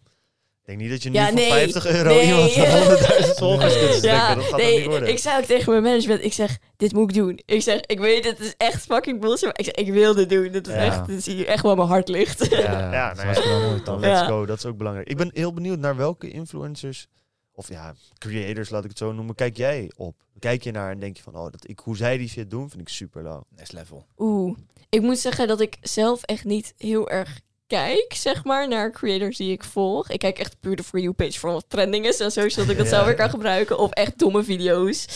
[0.66, 1.50] Ik denk niet dat je nu Ja, voor nee.
[1.50, 2.26] 50 euro Nee.
[2.26, 2.64] iemand van
[3.26, 4.16] 100.000 volgers kunt steken.
[4.16, 5.08] Ja, dat gaat nee, niet worden.
[5.08, 7.40] ik zei ook tegen mijn management, ik zeg, dit moet ik doen.
[7.44, 10.28] Ik zeg, ik weet het is echt fucking bullshit, maar ik zeg, ik wil dit
[10.30, 10.52] doen.
[10.52, 10.80] Dit is Ja.
[10.84, 12.50] echt, dit is hier echt waar mijn hart ligt.
[12.50, 14.26] ja, Ja, ja, dat nou was ja, wel mooi, dan let's Ja.
[14.26, 14.46] go.
[14.46, 15.08] Dat is ook belangrijk.
[15.08, 17.06] Ik ben heel benieuwd naar welke influencers,
[17.52, 20.14] of ja, creators laat ik het zo noemen, kijk jij op?
[20.38, 22.68] Kijk je naar en denk je van, oh, dat ik, hoe zij die shit doen,
[22.70, 23.44] vind ik super lauw.
[23.56, 24.06] Next level.
[24.18, 24.56] Oeh,
[24.88, 29.36] ik moet zeggen dat ik zelf echt niet heel erg kijk, zeg maar, naar creators
[29.36, 30.10] die ik volg.
[30.10, 32.70] Ik kijk echt puur de For You page voor wat trending is en zo, zodat
[32.70, 32.92] ik dat Ja.
[32.92, 33.78] zelf weer kan gebruiken.
[33.78, 35.06] Of echt domme video's.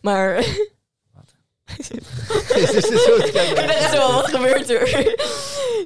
[0.00, 0.38] Maar
[1.78, 5.14] ik dacht echt wel, wat gebeurt er?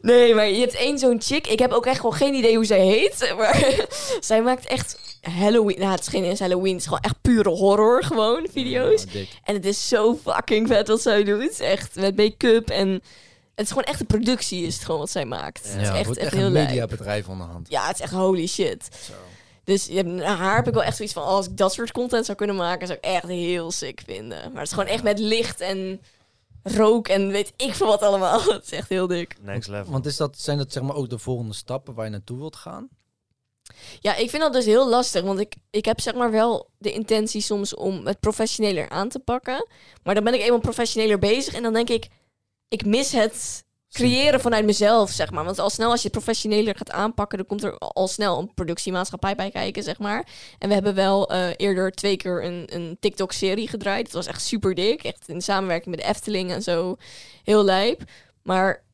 [0.03, 1.47] Nee, maar je hebt één zo'n chick.
[1.47, 3.35] Ik heb ook echt gewoon geen idee hoe zij heet.
[3.37, 3.87] Maar
[4.21, 5.79] zij maakt echt Halloween.
[5.79, 6.73] Nou, het is geen eens Halloween.
[6.73, 9.05] Het is gewoon echt pure horror, gewoon video's.
[9.45, 11.61] En het is zo fucking vet wat zij doet.
[11.61, 13.03] Echt met make-up en
[13.55, 15.59] het is gewoon echt een productie is het gewoon wat zij maakt.
[15.73, 16.67] het is Ja, echt, wordt echt, echt heel een leuk.
[16.67, 17.69] mediabedrijf onderhand.
[17.71, 18.89] Ja, het is echt holy shit.
[19.07, 19.13] Zo.
[19.65, 21.93] Dus ja, nou, haar heb ik wel echt zoiets van, oh, als ik dat soort
[21.93, 24.39] content zou kunnen maken, zou ik echt heel sick vinden.
[24.53, 26.01] Maar het is gewoon echt met licht en
[26.63, 28.43] rook en weet ik veel wat allemaal.
[28.53, 29.37] Het is echt heel dik.
[29.41, 29.93] Next level.
[29.93, 32.57] Want is dat, zijn dat zeg maar ook de volgende stappen waar je naartoe wilt
[32.57, 32.89] gaan?
[34.01, 36.93] Ja, ik vind dat dus heel lastig, want ik, ik heb zeg maar wel de
[36.93, 39.67] intentie soms om het professioneler aan te pakken.
[40.03, 42.09] Maar dan ben ik eenmaal professioneler bezig en dan denk ik,
[42.73, 45.45] ik mis het creëren vanuit mezelf, zeg maar.
[45.45, 48.55] Want al snel als je het professioneler gaat aanpakken, dan komt er al snel een
[48.55, 50.27] productiemaatschappij bij kijken, zeg maar.
[50.59, 54.05] En we hebben wel eh, eerder twee keer een, een TikTok-serie gedraaid.
[54.05, 56.97] Dat was echt super dik, echt in samenwerking met de Efteling en zo.
[57.43, 58.03] Heel lijp.
[58.43, 58.85] Maar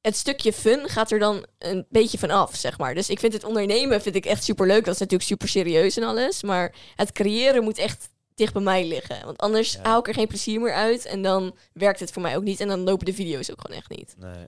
[0.00, 2.94] het stukje fun gaat er dan een beetje van af, zeg maar.
[2.94, 4.84] Dus ik vind het ondernemen vind ik echt super leuk.
[4.84, 6.42] Dat is natuurlijk super serieus en alles.
[6.42, 8.08] Maar het creëren moet echt
[8.42, 9.24] dicht bij mij liggen.
[9.24, 9.82] Want anders Ja.
[9.82, 11.04] haal ik er geen plezier meer uit.
[11.06, 12.60] En dan werkt het voor mij ook niet.
[12.60, 14.14] En dan lopen de video's ook gewoon echt niet.
[14.18, 14.46] Nee.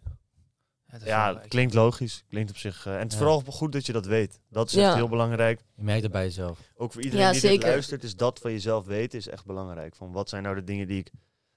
[1.04, 2.24] Ja, het klinkt logisch.
[2.28, 2.86] Klinkt op zich.
[2.86, 3.24] eh, en het is Ja.
[3.24, 4.40] vooral goed dat je dat weet.
[4.50, 4.86] Dat is Ja.
[4.86, 5.60] echt heel belangrijk.
[5.76, 6.58] Je merkt het bij jezelf.
[6.76, 7.68] Ook voor iedereen Ja, die dit zeker.
[7.68, 9.94] luistert, is dat van jezelf weten is echt belangrijk.
[9.96, 11.10] Van wat zijn nou de dingen die ik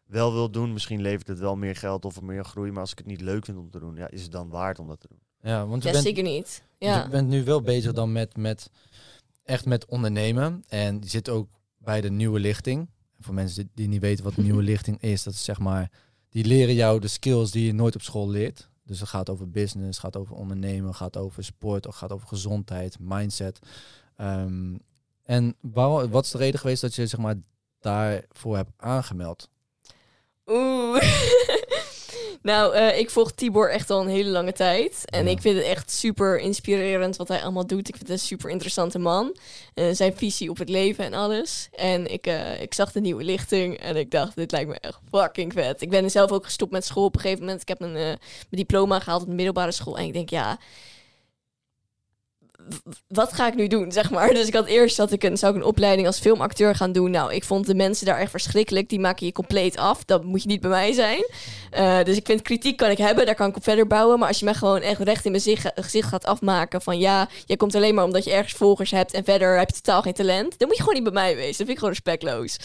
[0.06, 0.74] wel wil doen?
[0.74, 3.46] Misschien levert het wel meer geld of meer groei, maar als ik het niet leuk
[3.46, 5.20] vind om te doen, ja, is het dan waard om dat te doen?
[5.42, 6.64] Ja, want je Ja, bent, zeker niet.
[6.78, 7.04] Ja.
[7.04, 8.70] je bent nu wel bezig dan met, met
[9.44, 10.64] echt met ondernemen.
[10.68, 11.48] En je zit ook
[11.88, 12.90] bij de nieuwe lichting.
[13.20, 15.92] Voor mensen die, die niet weten wat nieuwe lichting is, dat is zeg maar,
[16.30, 18.70] die leren jou de skills die je nooit op school leert.
[18.84, 22.98] Dus het gaat over business, gaat over ondernemen, gaat over sport, of gaat over gezondheid,
[23.00, 23.60] mindset.
[24.16, 24.76] Ehm,
[25.24, 27.36] en waar, wat is de reden geweest dat je zeg maar
[27.80, 29.50] daarvoor hebt aangemeld?
[30.46, 31.02] Oeh.
[32.42, 35.02] nou, eh, ik volg Tibor echt al een hele lange tijd.
[35.06, 35.32] En Ja.
[35.32, 37.88] ik vind het echt super inspirerend wat hij allemaal doet.
[37.88, 39.36] Ik vind het een super interessante man.
[39.74, 41.70] Eh, zijn visie op het leven en alles.
[41.76, 45.00] En ik, eh, ik zag de nieuwe lichting en ik dacht, dit lijkt me echt
[45.12, 45.82] fucking vet.
[45.82, 47.62] Ik ben zelf ook gestopt met school op een gegeven moment.
[47.62, 48.20] Ik heb een, mijn
[48.50, 49.98] diploma gehaald op de middelbare school.
[49.98, 50.58] En ik denk, ja,
[53.08, 54.34] wat ga ik nu doen, zeg maar.
[54.38, 57.12] Dus ik had eerst dat ik een, zou ik een opleiding als filmacteur gaan doen.
[57.12, 58.90] Nou, ik vond de mensen daar echt verschrikkelijk.
[58.90, 60.06] Die maken je compleet af.
[60.06, 61.26] Dat moet je niet bij mij zijn.
[61.72, 64.20] Eh, dus ik vind kritiek kan ik hebben, daar kan ik op verder bouwen.
[64.20, 67.28] Maar als je mij gewoon echt recht in mijn zicht- gezicht gaat afmaken van ja,
[67.46, 70.14] jij komt alleen maar omdat je ergens volgers hebt en verder heb je totaal geen
[70.14, 71.48] talent, dan moet je gewoon niet bij mij wezen.
[71.48, 72.58] Dat vind ik gewoon respectloos.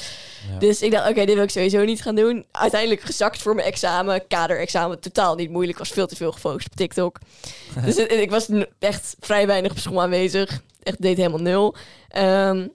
[0.52, 0.58] Ja.
[0.58, 2.44] Dus ik dacht, oké, dit wil ik sowieso niet gaan doen.
[2.52, 5.78] Uiteindelijk gezakt voor mijn examen, kaderexamen, totaal niet moeilijk.
[5.78, 7.18] was veel te veel gefocust op TikTok.
[7.84, 8.48] dus ik was
[8.78, 10.62] echt vrij weinig op school aanwezig.
[10.82, 11.74] Echt deed helemaal nul.
[12.08, 12.68] Ehm,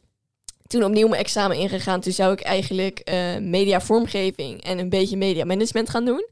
[0.67, 1.99] toen opnieuw mijn examen ingegaan.
[1.99, 6.25] Toen zou ik eigenlijk eh media vormgeving en een beetje media management gaan doen.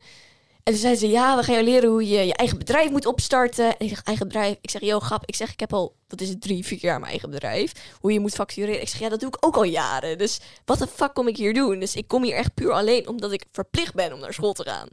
[0.66, 3.06] En toen zei ze, ja, we gaan je leren hoe je je eigen bedrijf moet
[3.06, 3.66] opstarten.
[3.66, 4.58] En ik zeg, eigen bedrijf?
[4.62, 5.24] Ik zeg, yo, grap.
[5.26, 7.72] Ik zeg, ik heb al, wat is het, drie, vier jaar mijn eigen bedrijf.
[8.00, 8.82] Hoe je moet factureren.
[8.82, 10.18] Ik zeg, ja, dat doe ik ook al jaren.
[10.18, 11.80] Dus wat de fuck kom ik hier doen?
[11.80, 14.64] Dus ik kom hier echt puur alleen omdat ik verplicht ben om naar school te
[14.64, 14.88] gaan.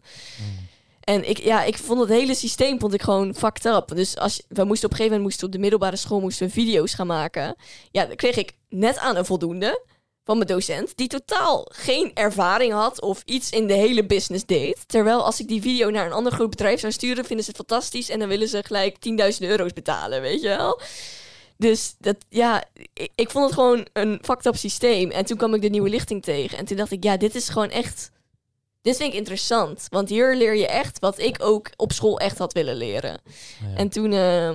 [1.05, 3.93] En ik, ja, ik vond het hele systeem vond ik gewoon fucked up.
[3.95, 6.95] Dus als, we moesten op een gegeven moment moesten op de middelbare school moesten video's
[6.95, 7.57] gaan maken.
[7.91, 9.85] Ja, dan kreeg ik net aan een voldoende
[10.25, 14.89] van mijn docent, die totaal geen ervaring had of iets in de hele business deed.
[14.89, 17.67] Terwijl als ik die video naar een ander groot bedrijf zou sturen, vinden ze het
[17.67, 18.97] fantastisch en dan willen ze gelijk
[19.41, 20.81] 10.000 euro's betalen, weet je wel.
[21.57, 25.11] Dus dat, ja, ik, ik vond het gewoon een fucked up systeem.
[25.11, 26.59] En toen kwam ik de nieuwe lichting tegen.
[26.59, 28.11] En toen dacht ik, ja, dit is gewoon echt...
[28.83, 29.87] Dit vind ik interessant.
[29.89, 33.21] Want hier leer je echt wat ik ook op school echt had willen leren.
[33.61, 33.77] Ja.
[33.77, 34.51] En toen eh,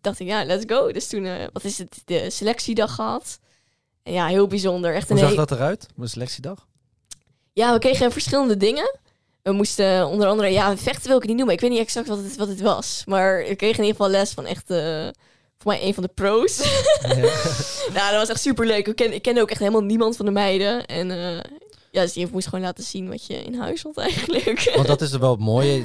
[0.00, 0.92] dacht ik, ja, let's go.
[0.92, 3.38] Dus toen, eh, wat is het, de selectiedag gehad.
[4.02, 4.94] En ja, heel bijzonder.
[4.94, 5.86] Echt een Hoe zag he- dat eruit?
[5.94, 6.66] Mijn selectiedag?
[7.52, 8.98] Ja, we kregen verschillende dingen.
[9.42, 11.54] We moesten onder andere, ja, vechten wil ik het niet noemen.
[11.54, 13.02] Ik weet niet exact wat het, wat het was.
[13.06, 15.08] Maar we kregen in ieder geval les van echt, eh,
[15.58, 16.56] voor mij een van de pro's.
[17.94, 18.86] nou, dat was echt super leuk.
[18.86, 20.86] Ik, ken, ik kende ook echt helemaal niemand van de meiden.
[20.86, 21.38] En eh,
[21.92, 24.70] ja, dus je moest gewoon laten zien wat je in huis had eigenlijk.
[24.76, 25.84] Want dat is er wel het mooie.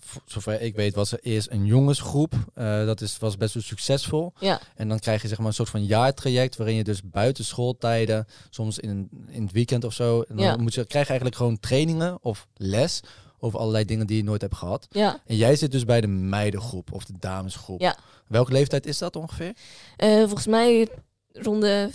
[0.00, 2.32] voor zover ik weet was er eerst een jongensgroep.
[2.54, 4.32] Eh, dat is, was best wel succesvol.
[4.40, 7.44] ja, En dan krijg je zeg maar een soort van jaartraject waarin je dus buiten
[7.44, 10.56] schooltijden, soms in, in het weekend of zo, en dan Ja.
[10.56, 13.00] moet je, krijg je eigenlijk gewoon trainingen of les
[13.38, 14.86] over allerlei dingen die je nooit hebt gehad.
[14.90, 15.20] ja.
[15.26, 17.80] En jij zit dus bij de meidengroep of de damesgroep.
[17.80, 17.96] Ja.
[18.28, 19.52] Welke leeftijd is dat ongeveer?
[19.96, 20.88] Eh, volgens mij
[21.32, 21.88] rond de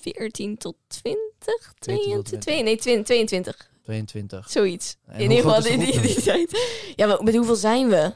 [0.00, 2.64] 14 tot 20, 22, 20.
[2.64, 4.50] nee, 20, 22, 22.
[4.50, 4.96] zoiets.
[5.06, 6.58] En in ieder geval is die, die tijd.
[6.96, 8.14] Ja, maar met hoeveel zijn we?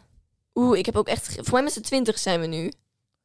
[0.55, 1.35] Oeh, ik heb ook echt...
[1.35, 2.73] Voor mij met z'n 20 zijn we nu.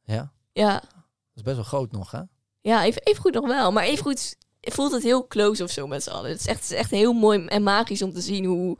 [0.04, 2.20] Ja, Ja, dat is best wel groot nog hè?
[2.60, 3.72] ja even, even goed nog wel.
[3.72, 6.30] Maar even goed voelt het heel close of zo met z'n allen.
[6.30, 8.78] Het is echt, het is echt heel mooi en magisch om te zien hoe,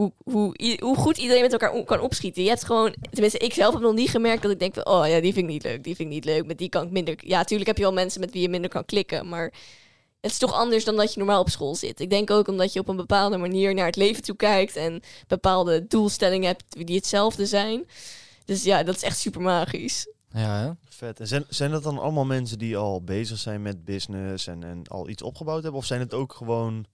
[0.00, 2.42] hoe, hoe, hoe goed iedereen met elkaar kan opschieten.
[2.42, 5.08] Je hebt gewoon, tenminste, ik zelf heb nog niet gemerkt dat ik denk van, oh
[5.08, 6.46] ja, die vind ik niet leuk, die vind ik niet leuk.
[6.46, 7.14] Met die kan ik minder.
[7.16, 9.52] Ja, natuurlijk heb je wel mensen met wie je minder kan klikken, maar
[10.20, 12.00] het is toch anders dan dat je normaal op school zit.
[12.00, 15.02] Ik denk ook omdat je op een bepaalde manier naar het leven toe kijkt en
[15.26, 17.86] bepaalde doelstellingen hebt die hetzelfde zijn.
[18.44, 20.06] Dus ja, dat is echt super magisch.
[20.32, 20.70] Ja, hè?
[20.88, 21.20] Vet.
[21.20, 24.82] En zijn, zijn dat dan allemaal mensen die al bezig zijn met business en, en
[24.88, 25.80] al iets opgebouwd hebben?
[25.80, 26.86] Of zijn het ook gewoon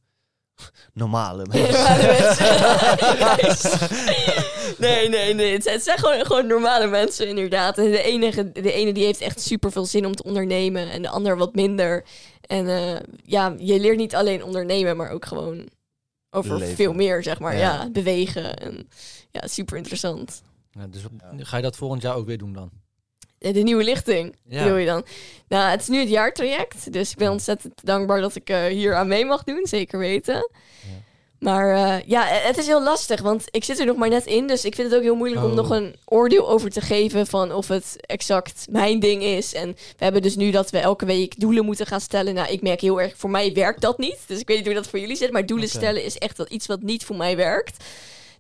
[0.92, 1.74] normale mensen?
[4.86, 5.52] nee, nee, nee.
[5.52, 7.78] Het zijn, gewoon, gewoon normale mensen, inderdaad.
[7.78, 10.90] En de, enige, de ene die heeft echt super veel zin om te ondernemen.
[10.90, 12.04] En de ander wat minder.
[12.40, 15.68] En eh, ja, je leert niet alleen ondernemen, maar ook gewoon
[16.30, 16.76] over Leven.
[16.76, 17.54] veel meer, zeg maar.
[17.56, 17.60] Ja.
[17.60, 18.56] Ja, bewegen.
[18.56, 18.88] En
[19.30, 20.42] ja, super interessant.
[20.70, 22.70] Ja, dus op- ga je dat volgend jaar ook weer doen dan?
[23.38, 24.62] Eh, De nieuwe lichting, Ja.
[24.62, 25.04] bedoel je dan?
[25.48, 26.92] Nou, het is nu het jaartraject.
[26.92, 29.66] Dus ik ben ontzettend dankbaar dat ik eh, hier aan mee mag doen.
[29.66, 30.50] Zeker weten.
[31.38, 34.46] Maar eh, ja, het is heel lastig, want ik zit er nog maar net in.
[34.46, 35.56] Dus ik vind het ook heel moeilijk om Oh.
[35.56, 39.54] nog een oordeel over te geven van of het exact mijn ding is.
[39.54, 42.34] En we hebben dus nu dat we elke week doelen moeten gaan stellen.
[42.34, 44.18] Nou, ik merk heel erg, voor mij werkt dat niet.
[44.26, 45.32] Dus ik weet niet hoe dat voor jullie zit.
[45.32, 47.84] Maar doelen stellen is echt wel iets wat niet voor mij werkt.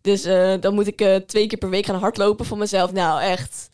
[0.00, 0.22] Dus
[0.60, 2.92] dan moet ik twee keer per week gaan hardlopen van mezelf.
[2.92, 3.68] Nou, echt.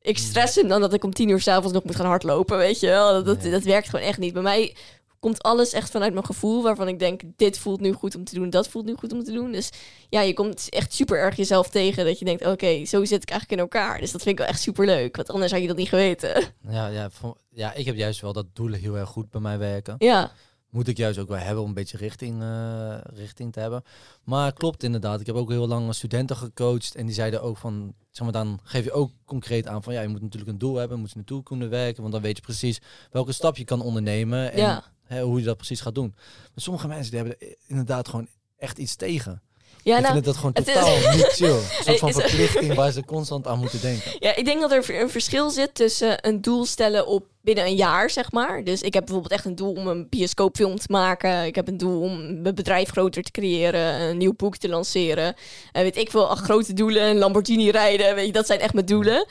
[0.00, 2.80] Ik stress hem dan dat ik om tien uur s'avonds nog moet gaan hardlopen, weet
[2.80, 3.12] je wel.
[3.12, 4.32] Dat, dat, dat werkt gewoon echt niet.
[4.32, 4.74] Bij mij
[5.20, 8.34] komt alles echt vanuit mijn gevoel, waarvan ik denk, dit voelt nu goed om te
[8.34, 9.52] doen, dat voelt nu goed om te doen.
[9.52, 9.70] Dus
[10.08, 13.30] ja, je komt echt super erg jezelf tegen dat je denkt, oké, zo zit ik
[13.30, 14.00] eigenlijk in elkaar.
[14.00, 16.42] Dus dat vind ik wel echt super leuk, want anders had je dat niet geweten.
[16.68, 17.10] Ja, ja,
[17.50, 19.94] ja, ik heb juist wel dat doelen heel erg goed bij mij werken.
[19.98, 20.32] Ja,
[20.78, 23.82] Moet ik juist ook wel hebben om een beetje richting, eh, richting te hebben.
[24.24, 25.20] Maar klopt inderdaad.
[25.20, 26.94] Ik heb ook heel lang studenten gecoacht.
[26.94, 30.00] En die zeiden ook van, zeg maar, dan geef je ook concreet aan van ja,
[30.00, 32.00] je moet natuurlijk een doel hebben, je moet er naartoe kunnen werken.
[32.00, 34.84] Want dan weet je precies welke stap je kan ondernemen en Ja.
[35.04, 36.12] hè, hoe je dat precies gaat doen.
[36.16, 39.42] Maar sommige mensen die hebben er inderdaad gewoon echt iets tegen.
[39.88, 41.48] Ja ik nou, vind dat gewoon het is- totaal niet chill.
[41.50, 44.10] Een soort van verplichting waar ze constant aan moeten denken.
[44.18, 47.74] Ja, ik denk dat er een verschil zit tussen een doel stellen op binnen een
[47.74, 48.64] jaar, zeg maar.
[48.64, 51.44] Dus ik heb bijvoorbeeld echt een doel om een bioscoopfilm te maken.
[51.44, 55.34] Ik heb een doel om mijn bedrijf groter te creëren, een nieuw boek te lanceren.
[55.72, 58.86] En weet ik veel, grote doelen, een Lamborghini rijden, weet je, dat zijn echt mijn
[58.86, 59.26] doelen.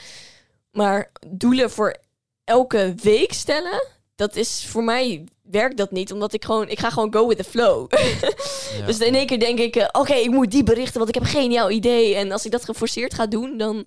[0.72, 1.96] Maar doelen voor
[2.44, 3.84] elke week stellen,
[4.18, 7.38] dat is voor mij werkt dat niet, omdat ik gewoon, ik ga gewoon go with
[7.38, 7.92] the flow.
[7.92, 8.86] Ja.
[8.86, 11.24] Dus in één keer denk ik, eh, oké, ik moet die berichten, want ik heb
[11.24, 12.16] een geniaal idee.
[12.16, 13.86] En als ik dat geforceerd ga doen, dan...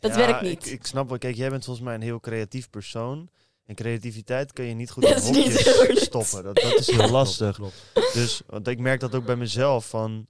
[0.00, 0.66] Dat Ja, werkt niet.
[0.66, 1.18] Ik, ik snap wel.
[1.18, 3.28] Kijk, jij bent volgens mij een heel creatief persoon.
[3.66, 6.42] En creativiteit kun je niet goed Dat in hokjes stoppen.
[6.42, 7.56] Dat, dat is heel lastig.
[7.56, 7.82] Klopt,
[8.12, 9.86] Dus want ik merk dat ook bij mezelf.
[9.88, 10.26] Van,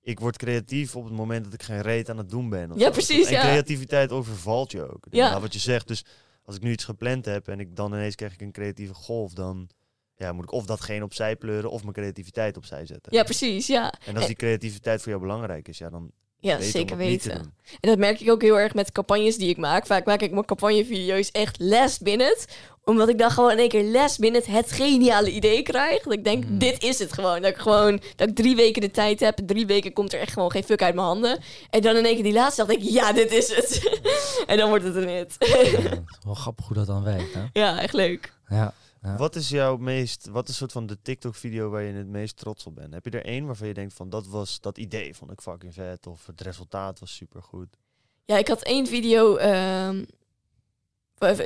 [0.00, 2.70] ik word creatief op het moment dat ik geen reet aan het doen ben.
[2.72, 2.90] of Ja, zo.
[2.90, 3.40] precies, En ja.
[3.40, 5.06] creativiteit overvalt je ook.
[5.10, 5.28] Ja.
[5.28, 5.88] Nou, wat je zegt.
[5.88, 6.04] Dus
[6.44, 9.32] als ik nu iets gepland heb en ik dan ineens krijg ik een creatieve golf,
[9.32, 9.68] dan
[10.16, 13.14] ja, moet ik of datgene opzij pleuren of mijn creativiteit opzij zetten.
[13.14, 13.94] Ja, precies, ja.
[14.06, 16.10] En als die creativiteit voor jou belangrijk is, ja, dan
[16.40, 17.32] Ja, zeker het weten.
[17.80, 19.86] En dat merk ik ook heel erg met campagnes die ik maak.
[19.86, 22.38] Vaak maak ik mijn campagnevideo's echt last minute.
[22.84, 26.02] Omdat ik dan gewoon in één keer last minute het geniale idee krijg.
[26.02, 26.58] Dat ik denk, Mm.
[26.58, 27.40] dit is het gewoon.
[27.42, 29.38] Dat ik gewoon, dat ik drie weken de tijd heb.
[29.46, 31.38] Drie weken komt er echt gewoon geen fuck uit mijn handen.
[31.70, 34.00] En dan in één keer die laatste dacht ik, ja, dit is het.
[34.46, 35.34] en dan wordt het een hit.
[35.38, 37.34] Ja, het is wel grappig hoe dat dan werkt.
[37.34, 37.40] Hè?
[37.52, 38.32] ja, echt leuk.
[38.48, 38.74] Ja.
[39.02, 39.16] Ja.
[39.16, 42.66] Wat is jouw meest, wat is soort van de TikTok-video waar je het meest trots
[42.66, 42.94] op bent?
[42.94, 45.74] Heb je er één waarvan je denkt van dat was dat idee vond ik fucking
[45.74, 47.76] vet of het resultaat was supergoed?
[48.24, 50.04] Ja, ik had één video ehm,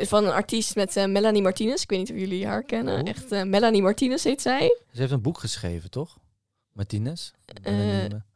[0.02, 1.82] van een artiest met eh, Melanie Martinez.
[1.82, 3.00] Ik weet niet of jullie haar kennen.
[3.00, 3.08] Oh.
[3.08, 4.78] Echt, eh, Melanie Martinez heet zij.
[4.92, 6.18] Ze heeft een boek geschreven, toch?
[6.72, 7.30] Martinez?
[7.62, 7.74] Eh,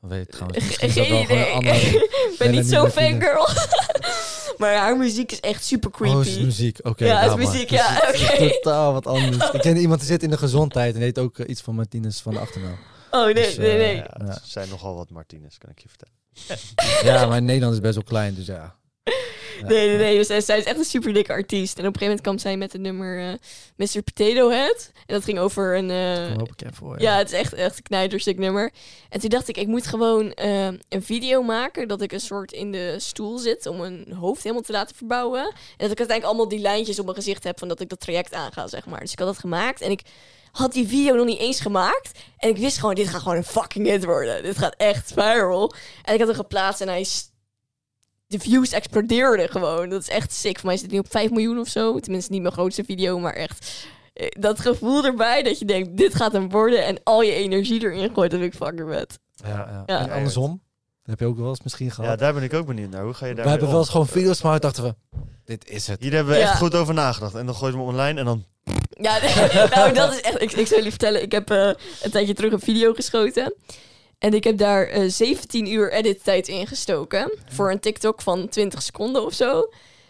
[0.01, 0.77] weet ik trouwens.
[0.77, 1.47] Geen idee.
[2.33, 3.47] Ik ben niet zo'n fangirl.
[4.59, 6.15] maar haar muziek is echt super creepy.
[6.17, 6.79] Oh, is het muziek.
[6.83, 7.05] Oké.
[7.05, 7.53] Ja, het is maar.
[7.53, 8.49] muziek, ja, oké.
[8.51, 9.51] Totaal wat anders.
[9.53, 12.21] Ik ken iemand die zit in de gezondheid en heet ook eh, iets van Martinez
[12.21, 12.77] van de achternaam.
[13.11, 13.95] Oh, nee, Dus, nee, eh, nee.
[13.97, 14.25] Ja, Ja.
[14.25, 16.17] het zijn nogal wat Martinez, kan ik je vertellen.
[17.03, 18.77] Ja, maar Nederland is best wel klein, dus ja.
[19.61, 19.67] Ja.
[19.67, 20.17] Nee, nee, nee.
[20.17, 21.79] Dus, eh, zij is echt een super dikke artiest.
[21.79, 23.35] En op een gegeven moment kwam zij met het nummer eh,
[23.77, 24.03] Mr.
[24.03, 24.91] Potato Head.
[24.95, 25.91] En dat ging over een...
[26.41, 27.01] op, ik heb voor.
[27.01, 28.73] Ja, het is echt, echt een knijterstuk nummer.
[29.09, 32.73] En toen dacht ik, ik moet gewoon een video maken dat ik een soort in
[32.73, 35.41] de stoel zit om mijn hoofd helemaal te laten verbouwen.
[35.41, 38.01] En dat ik uiteindelijk allemaal die lijntjes op mijn gezicht heb van dat ik dat
[38.01, 39.01] traject aanga, zeg maar.
[39.01, 40.03] Dus ik had dat gemaakt en ik
[40.53, 42.19] had die video nog niet eens gemaakt.
[42.39, 44.43] En ik wist gewoon, dit gaat gewoon een fucking hit worden.
[44.43, 45.75] Dit gaat echt viral.
[46.03, 47.07] En ik had hem geplaatst en hij...
[48.29, 49.89] De views explodeerden gewoon.
[49.89, 50.57] Dat is echt sick.
[50.57, 51.99] Voor mij is het nu op 5 miljoen of zo.
[51.99, 56.15] Tenminste, niet mijn grootste video, maar echt eh, dat gevoel erbij dat je denkt, dit
[56.15, 59.19] gaat hem worden en al je energie erin gooit, dat ik fucking vet.
[59.35, 59.83] Ja, ja.
[59.87, 60.01] Ja.
[60.01, 60.51] En andersom,
[61.03, 62.11] dat heb je ook wel eens misschien gehad.
[62.11, 63.03] Ja, daar ben ik ook benieuwd naar.
[63.05, 64.95] Hoe ga je daar We hebben wel eens gewoon video's gemaakt, dachten we,
[65.45, 66.01] dit is het.
[66.01, 66.49] Hier hebben we Ja.
[66.51, 67.35] echt goed over nagedacht.
[67.35, 68.45] En dan gooi je hem online en dan...
[68.91, 69.19] Ja,
[69.75, 71.71] nou, dat is echt, ik, ik zal jullie vertellen, ik heb eh,
[72.03, 73.55] een tijdje terug een video geschoten.
[74.19, 77.33] En ik heb daar eh 17 uur edit-tijd in gestoken.
[77.49, 79.69] Voor een TikTok van 20 seconden of zo.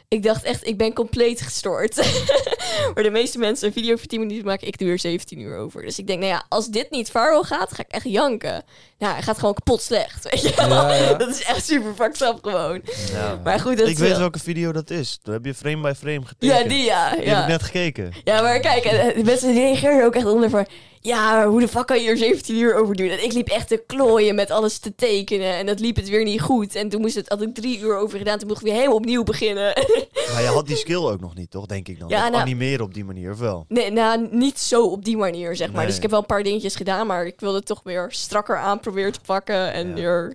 [0.08, 1.96] Ik dacht echt, ik ben compleet gestoord.
[2.94, 5.56] maar de meeste mensen een video voor 10 minuten maken, ik doe er 17 uur
[5.56, 5.82] over.
[5.82, 8.64] Dus ik denk, nou ja, als dit niet viral gaat, ga ik echt janken.
[8.98, 10.52] Nou, hij gaat gewoon kapot slecht, weet je.
[10.56, 11.12] Ja, ja.
[11.24, 12.80] Dat is echt super fucked up gewoon.
[13.12, 13.40] Ja.
[13.44, 15.18] Maar goed, dat Ik weet wel- welke video dat is.
[15.22, 16.62] Daar heb je frame by frame getekend.
[16.62, 17.10] Ja, die ja.
[17.16, 18.12] Die heb ik net gekeken.
[18.24, 20.66] Ja, maar kijk, eh, de mensen reageren ook echt onder van...
[21.00, 23.08] Ja, hoe de fuck kan je hier 17 uur over doen?
[23.08, 25.54] En ik liep echt te klooien met alles te tekenen.
[25.54, 26.74] En dat liep het weer niet goed.
[26.74, 28.38] En toen moest het, had ik drie uur over gedaan.
[28.38, 29.72] Toen mocht ik weer helemaal opnieuw beginnen.
[30.32, 31.66] Maar je had die skill ook nog niet, toch?
[31.66, 32.08] Denk ik dan.
[32.08, 33.64] Ja, nou- animeren op die manier, of wel?
[33.68, 35.76] nee, nou, niet zo op die manier, zeg maar.
[35.76, 35.86] Nee.
[35.86, 37.06] Dus ik heb wel een paar dingetjes gedaan.
[37.06, 39.72] Maar ik wilde het toch weer strakker aan proberen te pakken.
[39.72, 39.94] En Ja.
[39.94, 40.34] weer,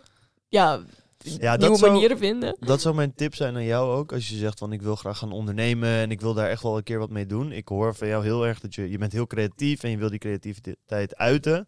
[0.50, 0.80] ja,
[1.24, 2.58] Ja, dat nieuwe zou- manieren vinden.
[2.60, 4.12] Dat zou mijn tip zijn aan jou ook.
[4.14, 6.78] Als je zegt van ik wil graag gaan ondernemen en ik wil daar echt wel
[6.78, 7.52] een keer wat mee doen.
[7.52, 10.10] Ik hoor van jou heel erg dat je, je bent heel creatief en je wil
[10.10, 11.68] die creativiteit uiten.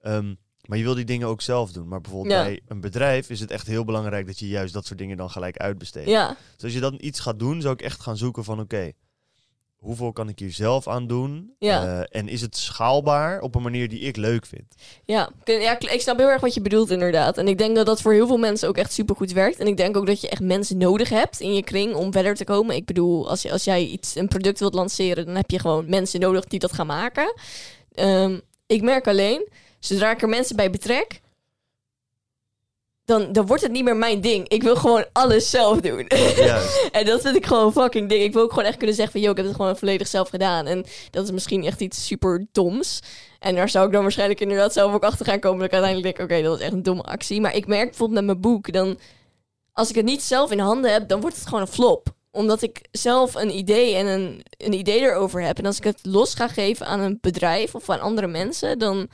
[0.00, 0.34] Ehm,
[0.68, 1.88] maar je wil die dingen ook zelf doen.
[1.88, 2.42] Maar bijvoorbeeld Ja.
[2.44, 5.30] bij een bedrijf is het echt heel belangrijk dat je juist dat soort dingen dan
[5.30, 6.08] gelijk uitbesteedt.
[6.08, 8.92] Ja, Dus als je dan iets gaat doen, zou ik echt gaan zoeken van oké,
[9.82, 11.54] hoeveel kan ik hier zelf aan doen?
[11.58, 11.84] Ja.
[12.08, 14.74] Eh, en is het schaalbaar op een manier die ik leuk vind?
[15.04, 17.38] Ja, ik- ja, ik snap heel erg wat je bedoelt inderdaad.
[17.38, 19.58] En ik denk dat dat voor heel veel mensen ook echt super goed werkt.
[19.58, 22.34] En ik denk ook dat je echt mensen nodig hebt in je kring om verder
[22.34, 22.76] te komen.
[22.76, 25.88] Ik bedoel, als, je, als jij iets, een product wilt lanceren, dan heb je gewoon
[25.88, 27.34] mensen nodig die dat gaan maken.
[27.92, 31.20] Ehm, ik merk alleen, zodra ik er mensen bij betrek,
[33.04, 34.48] dan, dan wordt het niet meer mijn ding.
[34.48, 36.06] Ik wil gewoon alles zelf doen.
[36.36, 36.88] Juist.
[36.92, 38.22] En dat vind ik gewoon een fucking ding.
[38.22, 39.22] Ik wil ook gewoon echt kunnen zeggen van...
[39.22, 40.66] ...joh, ik heb het gewoon volledig zelf gedaan.
[40.66, 43.00] En dat is misschien echt iets super doms.
[43.38, 45.58] En daar zou ik dan waarschijnlijk inderdaad zelf ook achter gaan komen...
[45.58, 47.40] ...dat ik uiteindelijk denk, oké, dat is echt een domme actie.
[47.40, 48.72] Maar ik merk bijvoorbeeld met mijn boek...
[48.72, 48.98] ...dan
[49.72, 51.08] als ik het niet zelf in handen heb...
[51.08, 52.08] ...dan wordt het gewoon een flop.
[52.30, 55.58] Omdat ik zelf een idee en een, een idee erover heb.
[55.58, 58.78] En als ik het los ga geven aan een bedrijf of aan andere mensen...
[58.78, 59.08] ...dan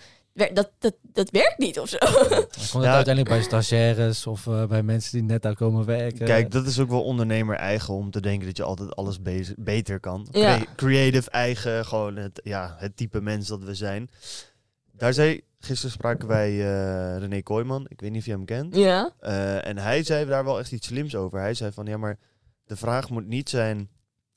[0.52, 1.96] dat, dat, dat werkt niet of zo.
[2.28, 2.94] Dan komt het Ja.
[2.94, 6.26] uiteindelijk bij stagiaires of eh, bij mensen die net daar komen werken.
[6.26, 9.54] Kijk, dat is ook wel ondernemer eigen om te denken dat je altijd alles be-
[9.58, 10.28] beter kan.
[10.30, 10.60] Ja.
[10.76, 14.08] Creative eigen, gewoon het, ja, het type mens dat we zijn.
[14.92, 18.74] Daar zei, gisteren spraken wij eh, René Kooijman, ik weet niet of je hem kent.
[18.76, 21.38] ja, Eh, en hij zei daar wel echt iets slims over.
[21.38, 22.18] Hij zei van, ja, maar
[22.64, 23.88] de vraag moet niet zijn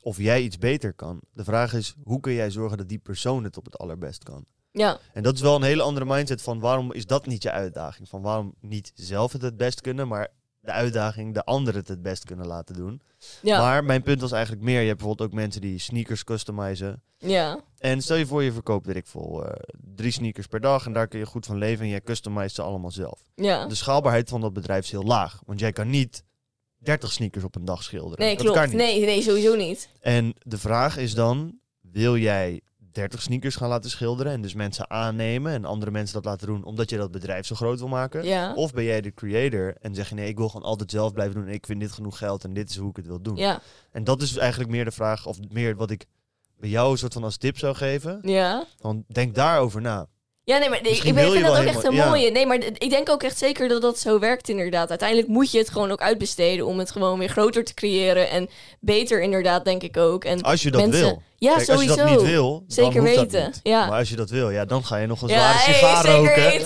[0.02, 1.22] of jij iets beter kan.
[1.34, 4.45] De vraag is, hoe kun jij zorgen dat die persoon het op het allerbest kan?
[4.72, 7.51] Ja, En dat is wel een hele andere mindset van waarom is dat niet je
[7.51, 8.09] uitdaging?
[8.09, 10.28] Van waarom niet zelf het het best kunnen, maar
[10.59, 13.01] de uitdaging de anderen het het best kunnen laten doen.
[13.41, 17.01] ja, Maar mijn punt was eigenlijk meer, je hebt bijvoorbeeld ook mensen die sneakers customizen.
[17.17, 19.59] ja, En stel je voor je verkoopt, weet ik veel, eh,
[19.95, 22.61] drie sneakers per dag en daar kun je goed van leven en jij customize ze
[22.61, 23.22] allemaal zelf.
[23.36, 23.65] ja.
[23.65, 26.24] De schaalbaarheid van dat bedrijf is heel laag, want jij kan niet
[26.78, 28.19] 30 sneakers op een dag schilderen.
[28.26, 28.67] Nee, dat kan klopt.
[28.67, 28.78] niet.
[28.78, 29.89] Nee, nee, sowieso niet.
[29.99, 32.61] En de vraag is dan, wil jij
[32.91, 36.63] 30 sneakers gaan laten schilderen en dus mensen aannemen en andere mensen dat laten doen
[36.63, 38.23] omdat je dat bedrijf zo groot wil maken?
[38.23, 38.53] Ja.
[38.53, 41.35] Of ben jij de creator en zeg je nee, ik wil gewoon altijd zelf blijven
[41.35, 43.35] doen en ik vind dit genoeg geld en dit is hoe ik het wil doen.
[43.35, 43.61] Ja,
[43.91, 46.05] En dat is eigenlijk meer de vraag, of meer wat ik
[46.57, 48.19] bij jou een soort van als tip zou geven.
[48.23, 48.65] ja.
[48.81, 50.07] Dan denk daarover na.
[50.43, 52.07] Ja, nee, maar ik, Misschien ik ben- wil vind dat ook echt een ja.
[52.07, 52.31] mooie.
[52.31, 54.89] Nee, maar ik denk ook echt zeker dat dat zo werkt inderdaad.
[54.89, 58.29] Uiteindelijk moet je het gewoon ook uitbesteden om het gewoon weer groter te creëren.
[58.29, 60.23] En beter inderdaad, denk ik ook.
[60.25, 61.21] En Als je dat mensen- wil.
[61.37, 61.91] Ja, Kijk, sowieso.
[61.91, 63.59] als je dat niet wil, Zeker dan hoeft dat weten, niet.
[63.63, 63.87] ja.
[63.87, 66.05] Maar als je dat wil, ja, dan ga je nog een ja, zware hey, sigaar
[66.05, 66.53] roken.
[66.55, 66.65] ik,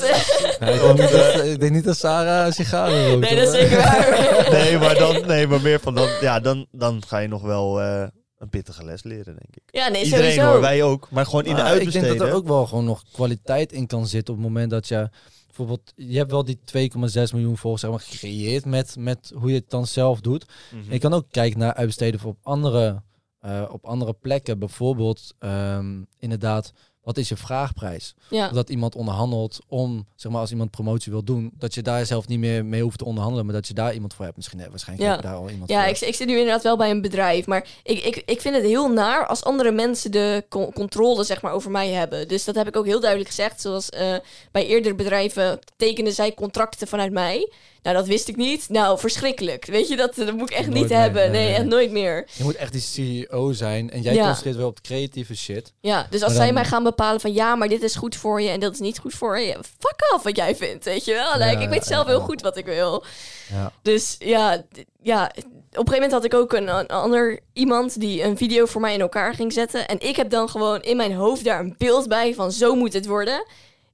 [0.69, 3.19] denk niet dat, ik denk niet dat Sarah sigaren rookt.
[3.29, 4.47] Nee, dat is zeker waar.
[4.51, 7.81] Nee, maar dan, nee, maar meer van dan, ja, dan, dan ga je nog wel
[7.81, 8.03] eh,
[8.37, 9.63] een pittige les leren, denk ik.
[9.65, 10.51] Ja, nee, Iedereen sowieso.
[10.51, 11.09] hoor, wij ook.
[11.11, 12.07] Maar gewoon in de Maar ik uitbesteden.
[12.07, 14.87] denk dat er ook wel gewoon nog kwaliteit in kan zitten op het moment dat
[14.87, 15.09] je
[15.45, 19.55] bijvoorbeeld, je hebt wel die 2,6 miljoen volgers zeg maar, gecreëerd met, met hoe je
[19.55, 20.45] het dan zelf doet.
[20.71, 20.93] Mhm.
[20.93, 23.01] Je kan ook kijken naar uitbesteden voor op andere,
[23.39, 24.59] eh, op andere plekken.
[24.59, 26.71] Bijvoorbeeld, ehm, inderdaad,
[27.05, 28.13] wat is je vraagprijs?
[28.29, 28.49] Ja.
[28.49, 32.27] Dat iemand onderhandelt om, zeg maar, als iemand promotie wil doen, dat je daar zelf
[32.27, 34.37] niet meer mee hoeft te onderhandelen, maar dat je daar iemand voor hebt.
[34.37, 35.13] Misschien, waarschijnlijk Ja.
[35.15, 35.89] heb daar al iemand Ja, voor.
[35.91, 37.45] ik, ik zit nu inderdaad wel bij een bedrijf.
[37.45, 41.41] Maar ik, ik, ik vind het heel naar als andere mensen de co- controle zeg
[41.41, 42.27] maar, over mij hebben.
[42.27, 43.61] Dus dat heb ik ook heel duidelijk gezegd.
[43.61, 44.15] Zoals eh,
[44.51, 47.51] bij eerdere bedrijven tekenden zij contracten vanuit mij.
[47.85, 48.69] Nou, dat wist ik niet.
[48.69, 49.65] Nou, verschrikkelijk.
[49.65, 51.31] Weet je, dat, dat moet ik echt Nooit niet meer, hebben.
[51.31, 52.27] nee, echt nooit meer.
[52.33, 54.23] Je moet echt die CEO zijn en jij Ja.
[54.23, 55.73] concentreert wel op creatieve shit.
[55.81, 58.49] Ja, dus als zij mij gaan bepalen van ja, maar dit is goed voor je
[58.49, 59.53] en dat is niet goed voor je.
[59.79, 61.31] Fuck off wat jij vindt, weet je wel.
[61.37, 63.03] Like, Ja, ik weet zelf ja, heel goed wat ik wil.
[63.51, 63.71] Ja.
[63.81, 64.63] Dus ja,
[65.01, 68.65] ja, op een gegeven moment had ik ook een, een ander iemand die een video
[68.65, 69.87] voor mij in elkaar ging zetten.
[69.87, 72.93] En ik heb dan gewoon in mijn hoofd daar een beeld bij van zo moet
[72.93, 73.45] het worden.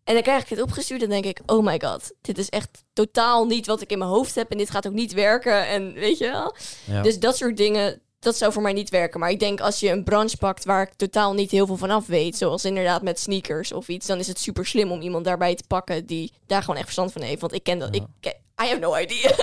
[0.04, 2.84] En dan krijg ik het opgestuurd en denk ik, oh my god, dit is echt
[2.93, 4.52] totaal niet wat ik in mijn hoofd heb.
[4.52, 6.56] En dit gaat ook niet werken en weet je wel.
[6.86, 7.02] Ja.
[7.02, 9.20] Dus dat soort dingen, dat zou voor mij niet werken.
[9.20, 11.89] Maar ik denk als je een branche pakt waar ik totaal niet heel veel van
[11.89, 15.26] af weet, zoals inderdaad met sneakers of iets, dan is het super slim om iemand
[15.26, 17.41] daarbij te pakken die daar gewoon echt verstand van heeft.
[17.41, 17.95] Want ik ken dat.
[17.95, 18.02] Ja.
[18.02, 19.36] Ik, ken- I have no idea.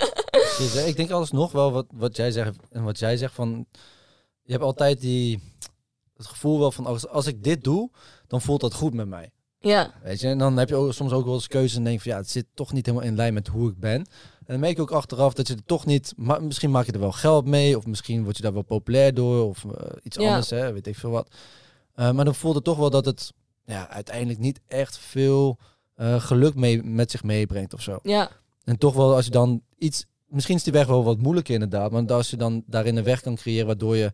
[0.58, 3.66] Dus, ik denk alsnog wel wat, wat jij zegt en wat jij zegt van
[4.42, 5.42] je hebt altijd die
[6.16, 7.90] het gevoel wel van als, als ik dit doe,
[8.26, 9.30] dan voelt dat goed met mij.
[9.60, 12.00] Ja, Weet je, en dan heb je ook, soms ook wel eens keuzes en denk
[12.00, 13.96] van ja, het zit toch niet helemaal in lijn met hoe ik ben.
[14.00, 14.06] En
[14.54, 17.00] dan merk je ook achteraf dat je er toch niet, ma- misschien maak je er
[17.00, 20.28] wel geld mee, of misschien word je daar wel populair door, of eh, iets Ja.
[20.28, 21.28] anders, hè, weet ik veel wat.
[21.94, 23.32] Eh, maar dan voelt het toch wel dat het
[23.64, 25.58] ja, uiteindelijk niet echt veel
[25.94, 27.98] eh, geluk mee, met zich meebrengt of zo.
[28.02, 28.30] ja,
[28.64, 31.90] En toch wel als je dan iets, misschien is die weg wel wat moeilijker inderdaad,
[31.90, 34.12] maar als je dan daarin een weg kan creëren waardoor je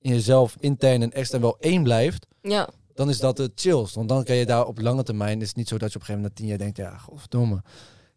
[0.00, 3.94] in jezelf intern en extern wel één blijft, ja, dan is dat het chillst.
[3.94, 6.00] Want dan kan je daar op lange termijn, is het niet zo dat je op
[6.00, 7.62] een gegeven moment na tien jaar denkt, ja, godverdomme,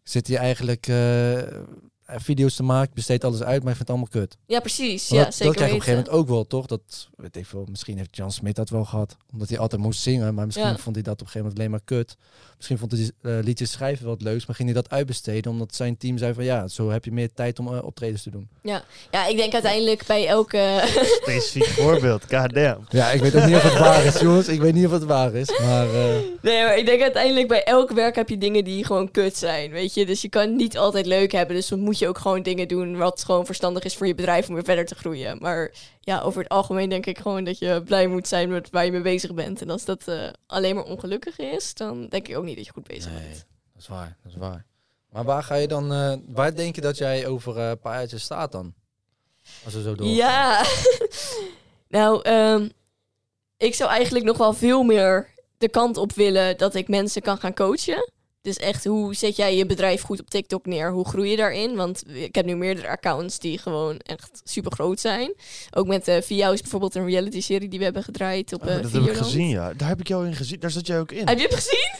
[0.02, 1.42] zit hier eigenlijk eh,
[2.16, 4.36] video's te maken, besteed alles uit, maar ik vind het allemaal kut.
[4.46, 5.08] ja, precies.
[5.08, 6.66] Ja, zeker dat krijg je op een gegeven moment ook wel, toch?
[6.66, 10.00] Dat, weet ik veel, misschien heeft Jan Smit dat wel gehad, omdat hij altijd moest
[10.00, 10.78] zingen, maar misschien Ja.
[10.78, 12.16] vond hij dat op een gegeven moment alleen maar kut.
[12.56, 15.74] Misschien vond hij eh, liedjes schrijven wel het leukst, maar ging hij dat uitbesteden, omdat
[15.74, 18.48] zijn team zei van, ja, zo heb je meer tijd om eh, optredens te doen.
[18.62, 18.82] Ja,
[19.28, 20.82] ik denk uiteindelijk bij elke...
[21.22, 22.86] Specifiek voorbeeld, goddamn.
[22.88, 24.48] Ja, ik weet ook niet of het waar is, jongens.
[24.48, 25.86] Ik weet niet of het waar is, maar...
[25.94, 29.36] eh, Nee, maar ik denk uiteindelijk bij elk werk heb je dingen die gewoon kut
[29.36, 30.06] zijn, weet je.
[30.06, 31.56] Dus je kan niet altijd leuk hebben.
[31.56, 34.48] Dus dan moet je ook gewoon dingen doen wat gewoon verstandig is voor je bedrijf
[34.48, 35.38] om weer verder te groeien.
[35.40, 35.70] Maar
[36.00, 38.92] ja, over het algemeen denk ik gewoon dat je blij moet zijn met waar je
[38.92, 39.60] mee bezig bent.
[39.62, 42.72] En als dat eh, alleen maar ongelukkig is, dan denk ik ook niet dat je
[42.72, 43.46] goed bezig Nee, bent.
[43.72, 44.64] dat is waar, dat is waar.
[45.10, 47.98] Maar waar ga je dan, eh, waar denk je dat jij over eh, een paar
[47.98, 48.74] jaartjes staat dan?
[49.64, 50.06] Als we zo door.
[50.06, 50.64] Ja,
[51.88, 52.68] nou, ehm,
[53.56, 55.28] ik zou eigenlijk nog wel veel meer
[55.58, 58.10] de kant op willen dat ik mensen kan gaan coachen.
[58.42, 60.90] Dus echt, hoe zet jij je bedrijf goed op TikTok neer?
[60.92, 61.76] Hoe groei je daarin?
[61.76, 65.34] Want ik heb nu meerdere accounts die gewoon echt super groot zijn.
[65.70, 68.68] Ook met uh, Via is bijvoorbeeld een reality serie die we hebben gedraaid op Oh,
[68.68, 69.72] eh dat heb ik gezien, ja.
[69.74, 70.60] Daar heb ik jou in gezien.
[70.60, 71.28] Daar zat jij ook in.
[71.28, 71.90] Heb je het gezien?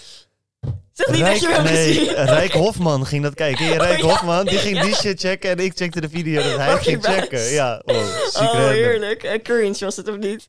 [0.93, 2.25] Zeg niet Rijk, dat je hem hebt nee, gezien.
[2.25, 3.67] Rijk Hofman ging dat kijken.
[3.79, 4.07] Rijk Oh, ja.
[4.07, 4.47] Hofman?
[4.47, 7.45] Die ging die shit checken en ik checkte de video dat hij Oh, ging checken.
[7.53, 7.97] Ja, oh,
[8.37, 9.25] Oh, heerlijk.
[9.25, 10.49] Uh, cringe was het of niet?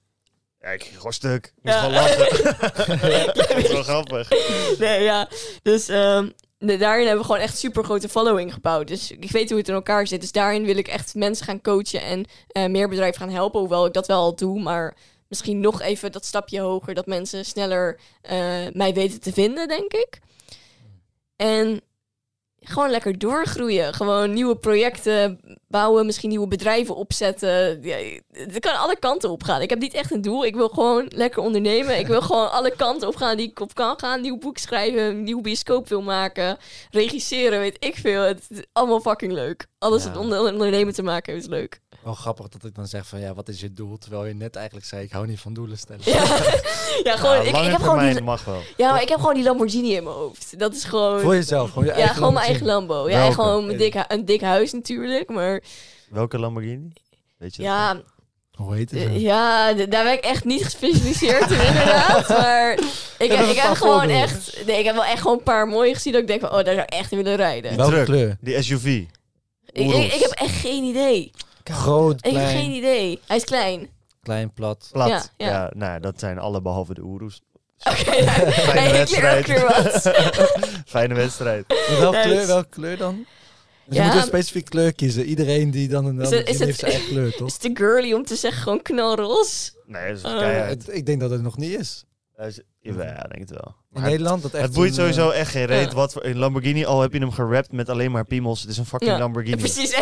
[0.62, 1.46] Ja, ik ging gewoon stuk.
[1.46, 1.80] Ik Ja.
[1.80, 2.46] gewoon lachen.
[3.48, 4.30] dat is wel grappig.
[4.80, 5.28] Nee, ja.
[5.62, 8.88] Dus ehm, de- daarin hebben we gewoon echt super grote following gebouwd.
[8.88, 10.22] Dus ik weet hoe het in elkaar zit.
[10.22, 13.60] Dus daarin wil ik echt mensen gaan coachen en eh, meer bedrijven gaan helpen.
[13.60, 14.98] Hoewel ik dat wel al doe, maar
[15.28, 16.94] misschien nog even dat stapje hoger.
[16.94, 18.38] Dat mensen sneller eh,
[18.72, 20.20] mij weten te vinden, denk ik.
[21.36, 21.82] En
[22.62, 23.94] gewoon lekker doorgroeien.
[23.94, 27.80] Gewoon nieuwe projecten bouwen, misschien nieuwe bedrijven opzetten.
[27.82, 27.98] Ja,
[28.32, 29.62] het kan alle kanten op gaan.
[29.62, 30.46] Ik heb niet echt een doel.
[30.46, 32.00] Ik wil gewoon lekker ondernemen.
[32.00, 34.22] Ik wil gewoon alle kanten op gaan die ik op kan gaan.
[34.22, 36.58] Nieuw boek schrijven, nieuw bioscoop wil maken,
[36.92, 38.22] regisseren, weet ik veel.
[38.22, 39.68] Het is allemaal fucking leuk.
[39.78, 40.10] Alles Ja.
[40.10, 41.80] met onder- ondernemen te maken is leuk.
[42.10, 43.98] Wel grappig dat ik dan zeg van ja, wat is je doel?
[43.98, 46.02] Terwijl je net eigenlijk zei, ik hou niet van doelen stellen.
[46.06, 46.14] Ja,
[47.04, 48.62] ja gewoon, Ja, ik, ik heb gewoon die, mag wel.
[48.78, 50.60] ja, maar ik heb gewoon die Lamborghini in mijn hoofd.
[50.60, 51.20] Dat is gewoon...
[51.20, 52.66] Voor jezelf, gewoon je ja, gewoon mijn eigen.
[52.66, 53.10] Lambo.
[53.10, 55.64] Ja, gewoon een dik, een dik huis natuurlijk, maar
[56.10, 56.94] Welke Lamborghini?
[57.38, 57.72] Weet je dat?
[57.72, 58.02] ja,
[58.54, 59.00] Hoe heet het?
[59.00, 59.22] Eh?
[59.22, 62.28] Ja, daar ben ik echt niet gespecialiseerd in, inderdaad.
[62.40, 62.80] Maar
[63.18, 64.66] ik, heb, ik heb gewoon echt...
[64.66, 66.50] Nee, ik heb wel echt gewoon een paar mooie gezien dat ik denk van...
[66.50, 67.78] Oh, daar zou ik echt in willen rijden.
[67.78, 68.38] Welke kleur?
[68.42, 68.86] Die SUV.
[69.72, 71.32] Ik, ik heb echt geen idee.
[71.74, 73.20] Groot, Ik heb klein, geen idee.
[73.28, 73.90] Hij is klein.
[74.22, 74.90] klein, plat.
[74.92, 75.08] Plat.
[75.10, 75.72] Ja, Ja, ja.
[75.76, 77.42] nou, ja, dat zijn alle behalve de Oeroes.
[77.84, 80.02] Oké, elke keer wat.
[80.86, 81.66] Fijne wedstrijd.
[82.00, 83.26] Welke kleur, welke kleur dan?
[83.86, 84.04] Dus Ja.
[84.06, 85.26] je moet een specifieke kleur kiezen.
[85.26, 87.48] Iedereen die dan een Is het- Lamborghini is het- heeft zijn eigen kleur, toch?
[87.48, 89.72] Is te girly om te zeggen gewoon knalroze?
[89.86, 90.40] Nee, dat is Oh.
[90.68, 92.04] Het- ik denk dat het nog niet is.
[92.82, 93.76] Jawel, ja, denk het wel.
[93.94, 95.90] In Maar Nederland dat echt het boeit een, sowieso eh, echt geen reet.
[95.90, 95.96] ja.
[95.96, 98.62] Wat voor, een Lamborghini, al heb je hem gerapt met alleen maar piemels.
[98.62, 99.58] Het is een fucking Ja, Lamborghini.
[99.58, 99.96] Precies,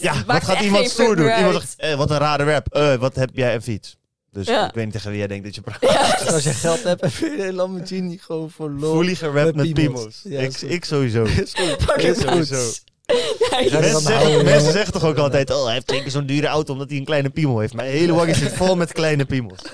[0.00, 1.36] ja, wat gaat iemand stoer doen?
[1.38, 2.66] Iemand zegt, eh, wat een rare rap.
[2.74, 3.96] Eh, wat heb jij een fiets?
[4.32, 4.68] Dus Ja.
[4.68, 5.78] ik weet niet tegen wie jij denkt dat je praat.
[5.80, 8.94] Ja, Als je geld hebt, heb je een Lamborghini gewoon voor lol.
[9.00, 10.20] Fully gerapt met met piemels.
[10.24, 11.22] Ja, ik, ik sowieso.
[11.42, 12.50] Is goed.
[12.50, 12.82] Is.
[13.70, 16.88] Mensen zeggen, mensen zeggen toch ook altijd, oh, hij heeft zeker zo'n dure auto omdat
[16.88, 17.74] hij een kleine piemel heeft.
[17.74, 19.58] Mijn hele wagen zit vol met kleine piemels.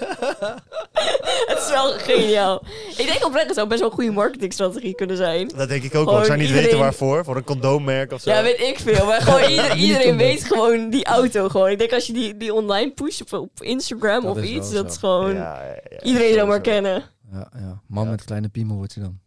[1.50, 2.62] Het is wel geniaal.
[2.96, 5.48] Ik denk oprecht, het zou best wel een goede marketingstrategie kunnen zijn.
[5.56, 6.18] Dat denk ik ook wel.
[6.18, 7.24] Ik zou niet iedereen- weten waarvoor.
[7.24, 8.30] Voor een condoommerk of zo.
[8.30, 9.06] Ja, weet ik veel.
[9.06, 11.70] Maar gewoon ieder- iedereen weet gewoon die auto gewoon.
[11.70, 14.74] Ik denk als je die, die online pusht op, op Instagram Dat of iets, zo.
[14.74, 15.34] dat is gewoon...
[15.34, 17.04] Ja, ja, ja, iedereen zou maar kennen.
[17.32, 17.80] Ja, ja.
[17.86, 18.10] Man Ja.
[18.10, 19.18] met kleine piemel wordt je dan.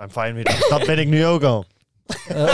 [0.00, 0.66] I'm fine with that.
[0.68, 1.64] Dat ben ik nu ook al.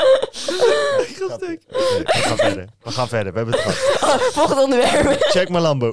[1.32, 2.68] Oké, we gaan verder.
[2.82, 3.32] We gaan verder.
[3.32, 4.20] We hebben het gehad.
[4.20, 5.16] Oh, volgende onderwerp.
[5.20, 5.92] Check mijn Lambo.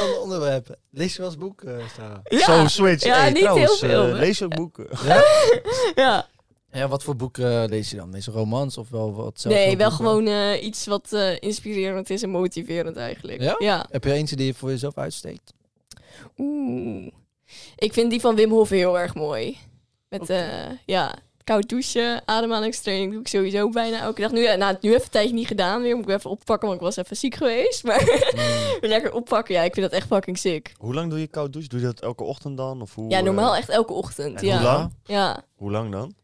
[0.00, 0.76] Ander onderwerp.
[0.90, 2.18] Lees je wel eens boek, eh, Sarah?
[2.24, 3.04] Ja, Zo, switch.
[3.04, 4.18] Ja, Hey, niet trouwens, heel veel, eh, hè?
[4.18, 4.86] lees je ook boeken?
[5.94, 6.26] ja.
[6.72, 8.10] Ja, wat voor boeken lees je dan?
[8.10, 9.54] Meestal romans of wel wat zelf?
[9.54, 13.40] nee, wel gewoon eh, iets wat eh, inspirerend is en motiverend eigenlijk.
[13.40, 13.54] Ja?
[13.58, 13.86] Ja.
[13.90, 15.52] Heb je eentje die je voor jezelf uitsteekt?
[16.38, 17.10] Oeh.
[17.76, 19.58] Ik vind die van Wim Hof heel erg mooi.
[20.08, 21.14] Met, eh, ja,
[21.46, 24.30] koud douchen, ademhalingstraining doe ik sowieso bijna elke dag.
[24.30, 25.96] Nu, eh, nou, nu even een tijdje niet gedaan weer.
[25.96, 27.84] Moet ik even oppakken, want ik was even ziek geweest.
[27.84, 28.04] Maar
[28.80, 29.54] weer lekker oppakken.
[29.54, 30.72] Ja, ik vind dat echt fucking sick.
[30.78, 31.68] Hoe lang doe je koud douche?
[31.68, 32.82] Doe je dat elke ochtend dan?
[32.82, 34.40] Of hoe, Ja, normaal eh, echt elke ochtend.
[34.40, 34.54] en ja.
[34.56, 34.92] hoe lang?
[35.04, 35.44] Ja.
[35.56, 36.14] Hoe lang dan?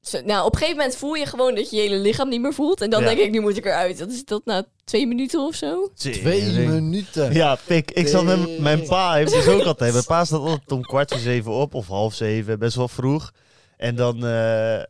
[0.00, 2.40] Zo, nou, op een gegeven moment voel je gewoon dat je je hele lichaam niet
[2.40, 2.80] meer voelt.
[2.80, 3.06] En dan Ja.
[3.06, 3.98] denk ik, nu moet ik eruit.
[3.98, 5.90] Dat is dat na twee minuten of zo.
[5.94, 7.32] Twee minuten.
[7.32, 7.90] Ja, pik.
[7.90, 9.92] Ik zat met mijn pa, heeft dus ook altijd.
[9.92, 13.32] Mijn pa staat altijd om kwart voor zeven op of half zeven, best wel vroeg.
[13.76, 14.82] En dan eh,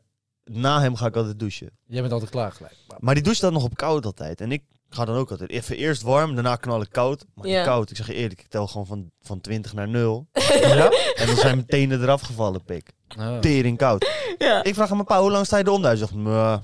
[0.45, 1.71] na hem ga ik altijd douchen.
[1.87, 2.75] Jij bent altijd klaar gelijk.
[2.99, 4.41] Maar die douche staat nog op koud altijd.
[4.41, 7.25] En ik ga dan ook altijd even eerst warm, daarna knal ik koud.
[7.35, 7.65] Maar Ja.
[7.65, 10.27] koud, ik zeg je eerlijk, ik tel gewoon van, van 20 naar 0.
[10.61, 10.91] Ja?
[11.15, 12.91] En dan zijn mijn tenen eraf gevallen, pik.
[13.19, 13.39] Oh.
[13.39, 14.07] Tering koud.
[14.39, 14.63] Ja.
[14.65, 15.89] Ik vraag aan mijn pa, hoe lang sta je eronder?
[15.91, 16.13] Hij zegt,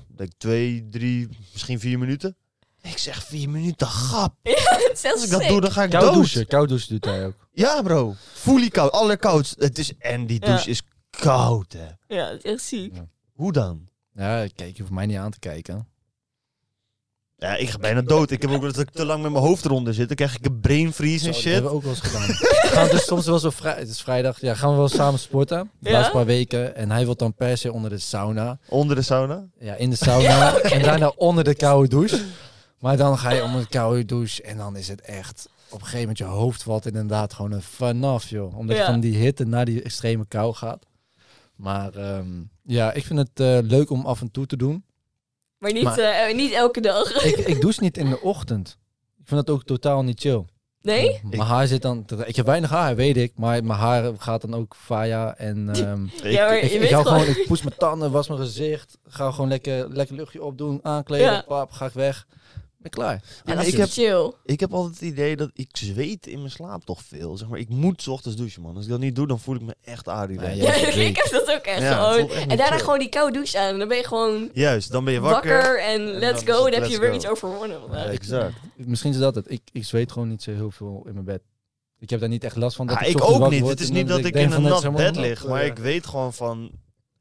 [0.09, 2.35] ik denk twee, drie, misschien vier minuten.
[2.81, 4.33] Ik zeg, vier minuten, grap.
[4.93, 6.13] Zelfs Als ik dat doe, dan ga ik Koud dood.
[6.13, 6.47] douchen.
[6.47, 7.47] Koud douchen doet hij ook.
[7.51, 8.13] Ja, bro.
[8.33, 8.91] Fully koud.
[8.91, 9.55] Allerkoud.
[9.57, 10.71] Het is, en die douche Ja.
[10.71, 10.81] is
[11.19, 12.15] koud, hè.
[12.15, 12.95] Ja, het is echt ziek.
[13.33, 13.87] Hoe dan?
[14.15, 15.87] Ja, kijk, je hoeft mij niet aan te kijken.
[17.37, 18.31] Ja, ik ga bijna dood.
[18.31, 20.07] Ik heb ook dat ik te lang met mijn hoofd eronder zit.
[20.07, 21.53] Dan krijg ik een brain freeze en Zo, Dat shit.
[21.53, 22.29] hebben we ook wel eens gedaan.
[22.73, 25.19] gaan we dus soms wel zo vrij, het is vrijdag, ja, gaan we wel samen
[25.19, 25.71] sporten.
[25.79, 25.95] De Ja?
[25.95, 26.75] laatste paar weken.
[26.75, 28.59] En hij wil dan per se onder de sauna.
[28.69, 29.45] Onder de sauna.
[29.59, 30.57] Ja, in de sauna.
[30.57, 32.23] en daarna onder de koude douche.
[32.79, 34.41] Maar dan ga je onder de koude douche.
[34.43, 35.49] En dan is het echt.
[35.69, 38.57] Op een gegeven moment je hoofd valt inderdaad gewoon een vanaf, joh.
[38.57, 38.81] Omdat Ja.
[38.85, 40.85] je van die hitte naar die extreme kou gaat.
[41.55, 42.27] Maar ehm,
[42.63, 44.85] ja, ik vind het eh, leuk om af en toe te doen.
[45.57, 47.11] Maar niet, Maar- eh, niet elke dag.
[47.25, 48.77] Ik, ik douche niet in de ochtend.
[49.19, 50.45] Ik vind dat ook totaal niet chill.
[50.81, 51.19] Nee?
[51.23, 52.05] Mijn haar zit dan...
[52.25, 53.31] Ik heb weinig haar, weet ik.
[53.37, 55.35] Maar mijn haar gaat dan ook vaya.
[55.37, 57.19] En ehm, Ik, Ja, maar ik, je ik weet hou gewoon...
[57.19, 57.35] gewoon...
[57.41, 58.97] Ik poets mijn tanden, was mijn gezicht.
[59.07, 60.79] Ga gewoon lekker, lekker luchtje opdoen.
[60.81, 61.31] Aankleden.
[61.31, 61.41] Ja.
[61.47, 62.27] Pap, ga ik weg.
[62.83, 63.21] Ben klaar.
[63.45, 64.33] Ja, dat ik is heb- chill.
[64.45, 67.37] ik heb altijd het idee dat ik zweet in mijn slaap toch veel.
[67.37, 68.75] Zeg maar, ik moet 's ochtends douchen, man.
[68.75, 70.39] Als ik dat niet doe, dan voel ik me echt Arie.
[70.39, 70.47] Ja,
[70.83, 72.19] ik heb dat ook echt Ja, het gewoon.
[72.19, 72.79] voelt echt En daarna chill.
[72.83, 73.67] gewoon die koude douche aan.
[73.73, 75.79] En dan ben je gewoon Juist, dan ben je wakker, wakker.
[75.83, 76.63] en let's go.
[76.69, 77.15] Dan heb je weer go.
[77.15, 78.09] iets overwonnen.
[78.09, 78.53] Exact.
[78.75, 79.51] Misschien is dat het.
[79.51, 81.41] Ik, ik zweet gewoon niet zo heel veel in mijn bed.
[81.99, 82.87] Ik heb daar niet echt last van.
[82.87, 83.67] Dat Ah, ik, ook niet.
[83.67, 85.71] Het is en niet dat ik in een nat bed lig, maar Ja.
[85.71, 86.71] ik weet gewoon van...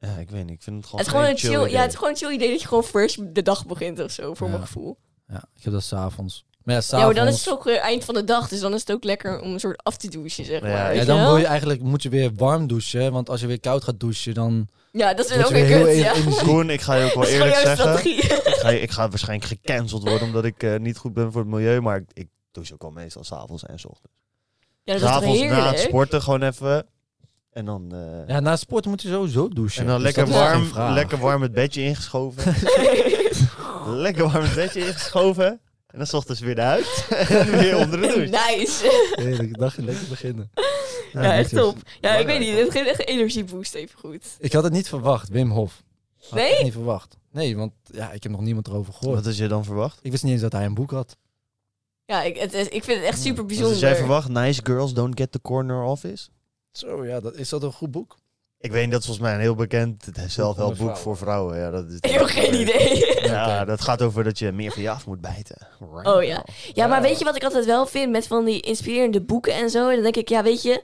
[0.01, 0.55] Ja, ik weet niet.
[0.55, 1.71] Ik vind het gewoon Het is gewoon een chill, idee.
[1.71, 4.11] ja, het is gewoon een chill idee dat je gewoon fresh de dag begint of
[4.11, 4.53] zo, voor Ja.
[4.53, 4.99] mijn gevoel.
[5.33, 6.45] Ja, ik heb dat s'avonds.
[6.63, 7.07] Maar ja, Ja, s'avonds...
[7.15, 9.05] maar dan is het ook weer eind van de dag, dus dan is het ook
[9.05, 10.71] lekker om een soort af te douchen, zeg Ja, maar.
[10.77, 13.13] ja, Ja, dan wil je eigenlijk, moet je weer warm douchen.
[13.13, 15.87] Want als je weer koud gaat douchen, dan Ja, dat is ook je weer weer
[15.87, 16.43] heel kut, ja.
[16.43, 18.05] Koen, ik ga je ook wel eerlijk zeggen.
[18.07, 21.51] ik, ga, ik ga waarschijnlijk gecanceld worden omdat ik eh, niet goed ben voor het
[21.51, 21.81] milieu.
[21.81, 24.17] Maar ik, ik douche ook al meestal s'avonds en s ochtends.
[24.85, 26.87] Ja, dat is toch S'avonds na het sporten gewoon even.
[27.53, 29.81] En dan, eh, Ja, na sport moet je sowieso douchen.
[29.81, 32.55] en dan Dus lekker, warm, lekker warm het bedje ingeschoven.
[33.87, 35.61] lekker warm het bedje ingeschoven.
[35.87, 37.07] En dan 's ochtends weer eruit.
[37.29, 38.55] en weer onder de douche.
[38.57, 39.11] Nice.
[39.15, 40.51] Heerlijk, dag lekker beginnen.
[41.13, 41.61] Ja, echt netjes.
[41.61, 41.77] top.
[42.01, 44.37] Ja, ik weet niet, het geeft echt energieboost even goed.
[44.39, 45.83] Ik had het niet verwacht, Wim Hof.
[46.19, 46.53] Had ik Nee?
[46.53, 47.17] echt niet verwacht.
[47.33, 49.17] Nee, want ja, ik heb nog niemand erover gehoord.
[49.17, 49.99] Wat is je dan verwacht?
[50.03, 51.17] Ik wist niet eens dat hij een boek had.
[52.05, 53.75] Ja, ik, het ik vind het echt super bijzonder.
[53.75, 54.29] is jij verwacht?
[54.29, 56.29] Nice girls don't get the corner office?
[56.73, 58.17] Zo, ja, dat, is dat een goed boek?
[58.63, 61.59] Ik weet niet, dat is volgens mij een heel bekend zelfhelpboek voor vrouwen.
[61.59, 63.21] Ja, dat is Ik heb geen idee.
[63.23, 65.57] Ja, dat gaat over dat je meer van je af moet bijten.
[66.03, 66.45] Oh ja.
[66.73, 69.71] Ja, maar weet je wat ik altijd wel vind met van die inspirerende boeken en
[69.71, 69.91] zo?
[69.91, 70.83] Dan denk ik, ja, weet je,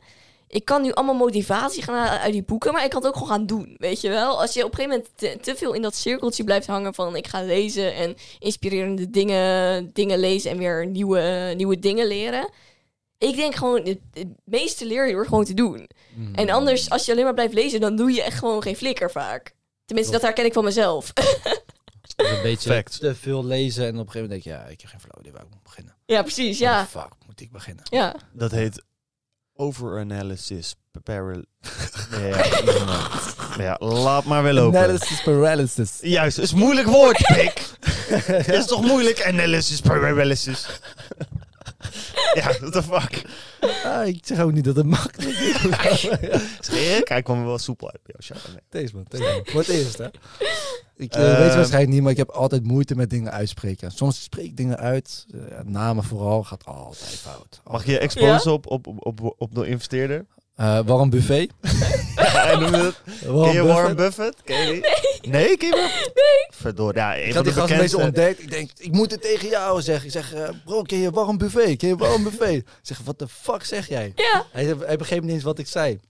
[0.49, 3.17] ik kan nu allemaal motivatie gaan halen uit die boeken, maar ik kan het ook
[3.17, 4.41] gewoon gaan doen, weet je wel?
[4.41, 7.17] Als je op een gegeven moment te, te veel in dat cirkeltje blijft hangen van
[7.17, 12.49] ik ga lezen en inspirerende dingen, dingen lezen en weer nieuwe, nieuwe dingen leren.
[13.19, 15.89] Ik denk gewoon, het, het meeste leer je door gewoon te doen.
[16.15, 16.35] Mm.
[16.35, 19.11] En anders, als je alleen maar blijft lezen, dan doe je echt gewoon geen flikker
[19.11, 19.55] vaak.
[19.85, 21.13] Tenminste, dat herken ik van mezelf.
[22.17, 22.99] Een beetje Fact.
[23.01, 25.21] te veel lezen en op een gegeven moment denk je, ja, ik heb geen flauw
[25.21, 25.95] idee waar ik moet beginnen.
[26.07, 26.81] ja, precies, ja.
[26.83, 27.85] de fuck moet ik beginnen?
[27.91, 28.83] Ja, Dat heet
[29.55, 30.75] overanalysis.
[31.03, 31.45] Paral-
[32.11, 33.07] ja, ja,
[33.59, 34.79] ja, laat maar weer lopen.
[34.79, 35.99] Analysis paralysis.
[36.01, 37.63] Juist, het is moeilijk woord, pik.
[38.25, 39.27] Het is toch moeilijk?
[39.27, 40.67] Analysis paralysis.
[42.35, 43.23] ja, what the fuck.
[43.85, 46.09] Ah, ik zeg ook niet dat het makkelijk is.
[47.05, 48.41] Kijk, kwam er wel soepel uit bij jou.
[48.69, 49.41] Deze man, deze man.
[49.45, 50.07] Voor het eerst, hè?
[50.97, 51.37] Ik eh, Ehm.
[51.37, 53.91] weet het waarschijnlijk niet, maar ik heb altijd moeite met dingen uitspreken.
[53.91, 57.61] Soms spreek ik dingen uit, eh, namen vooral, gaat altijd fout.
[57.65, 60.27] Mag je exposen op, op, op, op, op de investeerder?
[60.59, 61.51] Eh, warm buffet.
[62.19, 62.59] Ja?
[62.61, 62.93] Warm
[63.45, 63.63] Ken je.
[63.63, 64.37] Warren Buffett?
[64.45, 64.73] Ken je
[65.21, 65.31] die?
[65.31, 65.57] Nee.
[65.57, 65.75] Ken je?
[66.15, 66.61] Nee.
[66.61, 68.23] Verdorie, ja, Ik had die gast een beetje bekendste.
[68.23, 68.41] ontdekt.
[68.43, 70.07] Ik denk, ik moet het tegen jou zeggen.
[70.07, 71.77] Ik zeg, eh, bro, ken je warm buffet?
[71.77, 72.55] Ken je warm buffet?
[72.57, 74.13] Ik zeg, wat de fuck zeg jij?
[74.17, 74.47] ja.
[74.53, 76.01] Hij, hij begreep niet eens wat ik zei.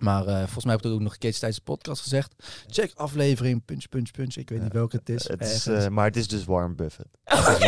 [0.00, 2.34] Maar eh, volgens mij heb ik het ook nog een keertje tijdens de podcast gezegd.
[2.66, 4.36] Check aflevering, punch, punch, punch.
[4.36, 5.28] Ik weet niet welke het is.
[5.28, 7.08] Het is eh, maar het is dus Warren Buffett.
[7.24, 7.58] Het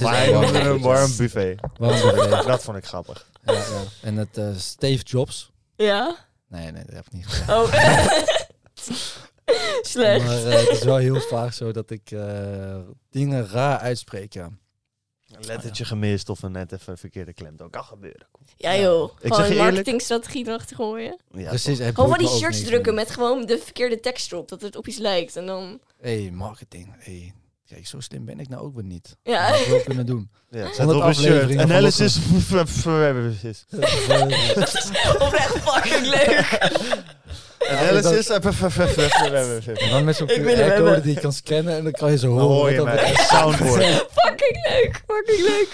[0.00, 1.60] is wel een- is Warren Buffet.
[1.76, 2.46] Warren Buffett.
[2.46, 3.26] Dat vond ik grappig.
[3.44, 3.60] Ja, ja.
[4.02, 5.50] En het eh, Steve Jobs.
[5.76, 6.16] Ja?
[6.48, 7.50] Nee, nee, dat heb ik niet gezegd.
[7.50, 7.72] Oh.
[9.82, 10.26] Slecht.
[10.26, 12.76] Maar het is wel heel vaak zo dat ik eh,
[13.10, 14.50] dingen raar uitspreek, ja.
[15.40, 17.56] Een lettertje gemist of een net even verkeerde klem.
[17.56, 18.26] Dat kan gebeuren.
[18.56, 21.18] Ja joh, zeg gewoon je een marketingstrategie erachter gooien.
[21.32, 21.76] Ja, Precies.
[21.78, 24.86] Gewoon ik van die shirts drukken met gewoon de verkeerde tekst erop, dat het op
[24.86, 25.36] iets lijkt.
[25.36, 26.94] En dan, hey, marketing.
[26.98, 27.34] Hey.
[27.66, 29.16] Kijk, zo slim ben ik nou ook weer niet.
[29.22, 29.50] ja.
[29.50, 30.30] Dat ik wel kunnen doen.
[30.50, 31.56] Ja, zet 100 op een shirt.
[31.56, 32.16] Analysis.
[35.24, 36.58] Oprecht fucking leuk.
[37.70, 38.28] Analysis.
[38.28, 41.02] En dan met zo'n QR-code hebben.
[41.02, 42.56] die je kan scannen en dan kan je zo Dan horen.
[42.56, 43.26] hoor je Een is.
[43.36, 43.84] soundboard.
[44.12, 45.02] fucking leuk.
[45.06, 45.68] Fucking leuk.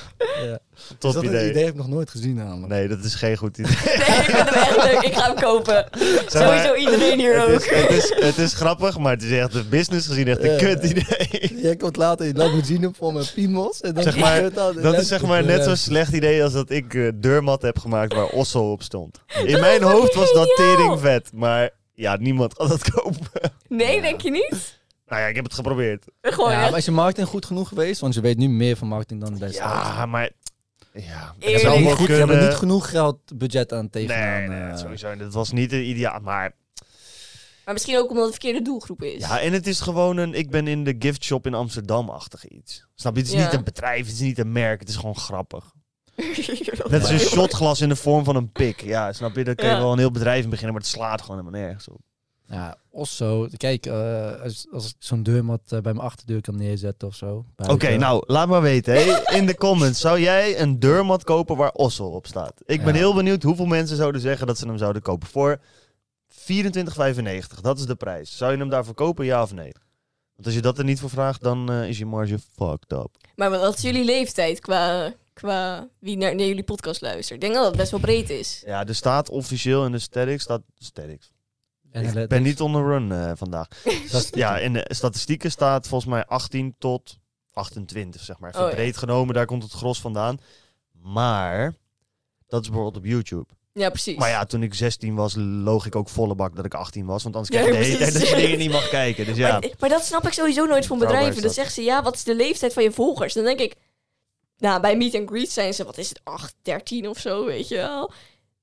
[0.44, 0.58] Ja.
[0.98, 1.50] Top Is dat idee.
[1.50, 2.66] idee heb ik nog nooit gezien namelijk.
[2.72, 3.72] Nee, dat is geen goed idee.
[3.84, 5.02] Nee, ik vind hem echt leuk.
[5.02, 5.86] Ik ga hem kopen.
[6.28, 7.60] Zeg maar, Sowieso iedereen hier het, ook.
[7.60, 10.50] is, het, is, het is grappig, maar het is echt een business gezien echt een
[10.50, 10.56] Ja.
[10.58, 11.58] kut idee.
[11.62, 13.80] Jij komt later in Lamborghini vol met piemels.
[13.80, 16.52] En dan Zeg maar, gebeurt dat, Dat is zeg maar net zo'n slecht idee als
[16.52, 19.20] dat ik eh, deurmat heb gemaakt waar Osso op stond.
[19.44, 23.26] In mijn hoofd was dat tering vet, maar ja, niemand kan dat kopen.
[23.68, 24.80] Nee, denk je niet?
[25.06, 26.04] Nou ja, ik heb het geprobeerd.
[26.22, 28.00] Gewoon Ja, maar is je marketing goed genoeg geweest?
[28.00, 29.56] Want je weet nu meer van marketing dan destijds.
[29.58, 30.30] Ja, maar...
[30.92, 34.48] Ja, Je niet, wel goed, je hebt kunnen- niet genoeg geld budget aan Nee, tegenaan.
[34.48, 34.76] nee, eh.
[34.76, 35.16] sowieso.
[35.16, 36.20] Dat was niet het ideaal.
[36.20, 36.52] Maar
[37.64, 39.20] Maar misschien ook omdat het verkeerde doelgroep is.
[39.20, 40.34] ja, en het is gewoon een...
[40.34, 42.86] Ik ben in de gift shop in Amsterdam-achtig iets.
[42.94, 43.20] Snap je?
[43.20, 43.44] Het is Ja.
[43.44, 44.80] niet een bedrijf, het is niet een merk.
[44.80, 45.72] Het is gewoon grappig.
[46.90, 48.80] Net als een shotglas in de vorm van een pik.
[48.82, 49.44] Ja, snap je?
[49.44, 49.78] Daar kun je Ja.
[49.80, 52.00] wel een heel bedrijf in beginnen, maar het slaat gewoon helemaal nergens op.
[52.48, 53.48] Ja, Osso.
[53.56, 57.44] Kijk, eh, als, als ik zo'n deurmat eh, bij mijn achterdeur kan neerzetten of zo.
[57.56, 58.94] Oké, nou, laat maar weten.
[58.94, 59.34] Hè.
[59.36, 62.52] In de comments, zou jij een deurmat kopen waar Osso op staat?
[62.66, 62.98] Ik ben Ja.
[62.98, 65.28] heel benieuwd hoeveel mensen zouden zeggen dat ze hem zouden kopen.
[65.28, 65.60] Voor
[66.28, 68.36] 24,95, dat is de prijs.
[68.36, 69.72] Zou je hem daarvoor kopen, ja of nee?
[70.34, 73.08] Want als je dat er niet voor vraagt, dan eh, is je marge fucked up.
[73.36, 77.30] Maar wat is jullie leeftijd qua, qua wie naar, naar jullie podcast luistert?
[77.34, 78.62] Ik denk dat het best wel breed is.
[78.66, 81.32] Ja, er staat officieel in de statistics, staat statistics.
[81.92, 83.68] Ik ben niet on the run eh, vandaag.
[84.12, 87.18] Dat- Ja, in de statistieken staat volgens mij 18 tot
[87.52, 88.50] 28, zeg maar.
[88.50, 88.74] Even Oh, ja.
[88.74, 90.38] breed genomen, daar komt het gros vandaan.
[91.02, 91.74] Maar,
[92.46, 93.46] dat is bijvoorbeeld op YouTube.
[93.72, 94.16] Ja, precies.
[94.16, 97.22] Maar ja, toen ik 16 was, loog ik ook volle bak dat ik 18 was.
[97.22, 99.26] Want anders Ja, krijg je de hele dat dingen niet mag kijken.
[99.26, 101.32] Dus ja, maar, maar dat snap ik sowieso nooit van bedrijven.
[101.34, 101.54] Dan dat.
[101.54, 103.34] zeggen ze, ja, wat is de leeftijd van je volgers?
[103.34, 103.74] Dan denk ik,
[104.58, 107.68] nou, bij Meet and Greet zijn ze, wat is het, 8, 13 of zo, weet
[107.68, 108.12] je wel.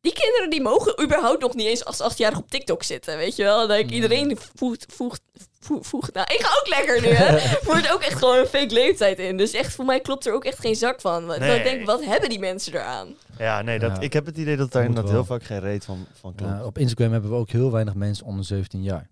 [0.02, 3.44] Die kinderen die mogen überhaupt nog niet eens als achtjarig op TikTok zitten, weet je
[3.44, 3.68] wel.
[3.68, 5.22] Denk ik, iedereen voegt, voegt,
[5.60, 7.40] voegt, voegt, nou, ik ga ook lekker nu, hè.
[7.66, 9.38] Voert ook echt gewoon een fake leeftijd in.
[9.38, 11.26] Dus echt, voor mij klopt er ook echt geen zak van.
[11.26, 11.58] Nee.
[11.58, 13.16] Ik denk, wat hebben die mensen eraan?
[13.38, 14.02] ja nee, dat, Ja.
[14.02, 15.14] ik heb het idee dat daar inderdaad wel.
[15.14, 16.52] heel vaak geen reet van, van klopt.
[16.52, 19.10] Ja, op Instagram hebben we ook heel weinig mensen onder 17 jaar.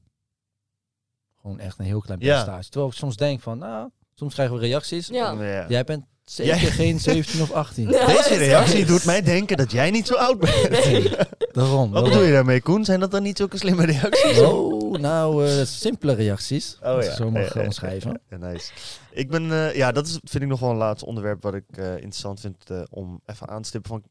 [1.42, 2.28] Gewoon echt een heel klein Ja.
[2.34, 2.70] percentage.
[2.70, 5.08] Terwijl ik soms denk van, nou, soms krijgen we reacties.
[5.08, 5.32] Ja.
[5.32, 5.66] Ja.
[5.68, 7.90] Jij bent zeker Jij- geen 17 of 18.
[7.90, 8.06] Ja.
[8.16, 10.70] Deze reactie doet mij denken dat jij niet zo oud bent.
[11.52, 11.92] Daarom.
[11.92, 12.86] Wat bedoel je daarmee, Koen?
[12.86, 14.40] Zijn dat dan niet zulke slimme reacties?
[14.40, 16.78] Oh, nou, eh, simpele reacties.
[16.82, 17.16] Oh ja.
[17.16, 18.22] zo mag ja, omschrijven.
[18.30, 18.72] Ja, nice.
[19.12, 21.64] Ik ben, eh, ja, dat is, vind ik nog wel een laatste onderwerp wat ik
[21.70, 23.90] eh, interessant vind eh, om even aan te stippen.
[23.90, 24.04] Van,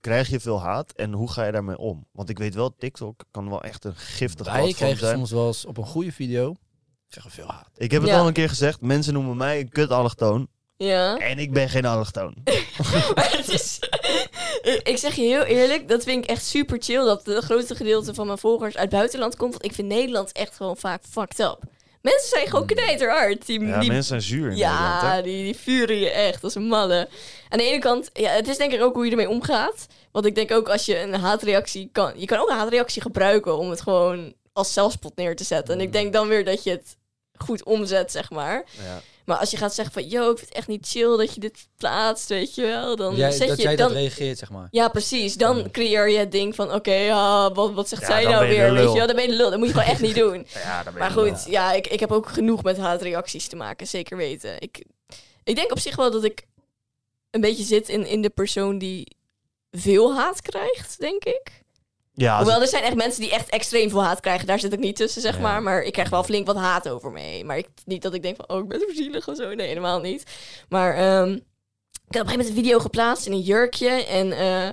[0.00, 2.06] krijg je veel haat en hoe ga je daarmee om?
[2.12, 5.16] Want ik weet wel, TikTok kan wel echt een giftig Wij platform krijgen zijn.
[5.16, 6.54] soms wel eens op een goede video
[7.08, 7.70] krijgen veel haat.
[7.76, 8.18] Ik heb het Ja.
[8.18, 10.48] al een keer gezegd, mensen noemen mij een kut allochtoon.
[10.86, 11.18] Ja.
[11.18, 12.34] En ik ben geen allochtoon.
[13.14, 13.78] Het is...
[14.82, 17.04] ik zeg je heel eerlijk, dat vind ik echt super chill.
[17.04, 19.52] Dat de grootste gedeelte van mijn volgers uit het buitenland komt.
[19.52, 21.58] Want ik vind Nederland echt gewoon vaak fucked up.
[22.00, 23.46] Mensen zijn gewoon knijterhard.
[23.46, 25.22] Die, Ja, die, mensen zijn zuur in Nederland, ja, hè?
[25.22, 27.08] die, die vuren je echt als een malle.
[27.48, 29.86] Aan de ene kant, ja, het is denk ik ook hoe je ermee omgaat.
[30.12, 32.12] Want ik denk ook als je een haatreactie kan...
[32.16, 35.74] Je kan ook een haatreactie gebruiken om het gewoon als zelfspot neer te zetten.
[35.74, 36.96] En ik denk dan weer dat je het
[37.36, 38.64] goed omzet, zeg maar.
[38.84, 39.00] Ja.
[39.30, 41.40] Maar als je gaat zeggen van, yo, ik vind het echt niet chill dat je
[41.40, 42.96] dit plaatst, weet je wel.
[42.96, 44.68] Dan Jij, zet dat je, jij dan, dat reageert, zeg maar.
[44.70, 45.34] ja, precies.
[45.36, 48.72] Dan creëer je het ding van, oké, ah, wat, wat zegt Ja, zij nou weer,
[48.72, 49.06] weet je wel.
[49.06, 49.50] Dan ben je lul.
[49.50, 50.46] Dat moet je gewoon echt niet doen.
[50.54, 54.16] Ja, ben Maar goed, ja, ik, ik heb ook genoeg met haatreacties te maken, zeker
[54.16, 54.60] weten.
[54.60, 54.84] Ik,
[55.44, 56.46] ik denk op zich wel dat ik
[57.30, 59.16] een beetje zit in, in de persoon die
[59.70, 61.59] veel haat krijgt, denk ik.
[62.20, 64.46] Ja, Hoewel, er zijn echt mensen die echt extreem veel haat krijgen.
[64.46, 65.40] Daar zit ik niet tussen, zeg Ja.
[65.40, 65.62] maar.
[65.62, 67.46] Maar ik krijg wel flink wat haat over me heen.
[67.46, 69.54] Maar ik, niet dat ik denk van, oh, ik ben zo zielig of zo.
[69.54, 70.22] Nee, helemaal niet.
[70.68, 71.40] Maar ehm, ik had op
[72.06, 73.88] een gegeven moment een video geplaatst in een jurkje.
[73.88, 74.68] En eh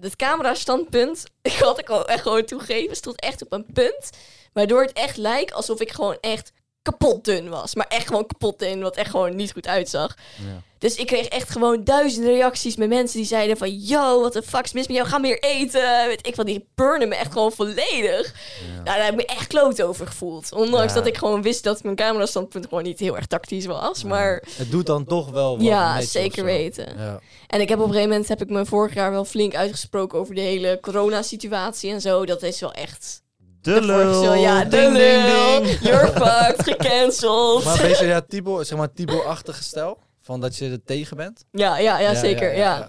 [0.00, 4.10] het camerastandpunt, ik had ik al echt gewoon toegeven, stond echt op een punt.
[4.52, 6.52] Waardoor het echt lijkt alsof ik gewoon echt
[6.90, 7.74] kapot dun was.
[7.74, 10.16] Maar echt gewoon kapot dun, wat echt gewoon niet goed uitzag.
[10.36, 10.62] Ja.
[10.78, 13.78] Dus ik kreeg echt gewoon duizenden reacties met mensen die zeiden van...
[13.78, 15.08] Yo, wat de fuck is mis met jou?
[15.08, 16.06] Ga meer eten.
[16.06, 18.34] Weet ik wat, die burnen me echt gewoon volledig.
[18.72, 20.52] Nou, daar heb ik me echt kloot over gevoeld.
[20.52, 20.98] Ondanks Ja.
[20.98, 24.04] dat ik gewoon wist dat mijn camerastandpunt gewoon niet heel erg tactisch was.
[24.04, 26.98] Maar Het doet dan toch wel wat ja, zeker weten.
[26.98, 27.20] Ja.
[27.46, 30.18] En ik heb op een gegeven moment heb ik me vorig jaar wel flink uitgesproken
[30.18, 32.26] over de hele coronasituatie en zo.
[32.26, 33.22] Dat is wel echt.
[33.62, 34.34] De lul.
[34.34, 35.62] ja, de Ding, lul.
[35.62, 35.78] ding.
[35.80, 37.64] You're fucked, gecanceld.
[37.64, 39.98] Maar een beetje ja, Tibor, zeg maar Tibor-achtige stijl?
[40.22, 41.44] Van dat je er tegen bent?
[41.52, 42.56] Ja, ja, ja, zeker.
[42.56, 42.88] Ja.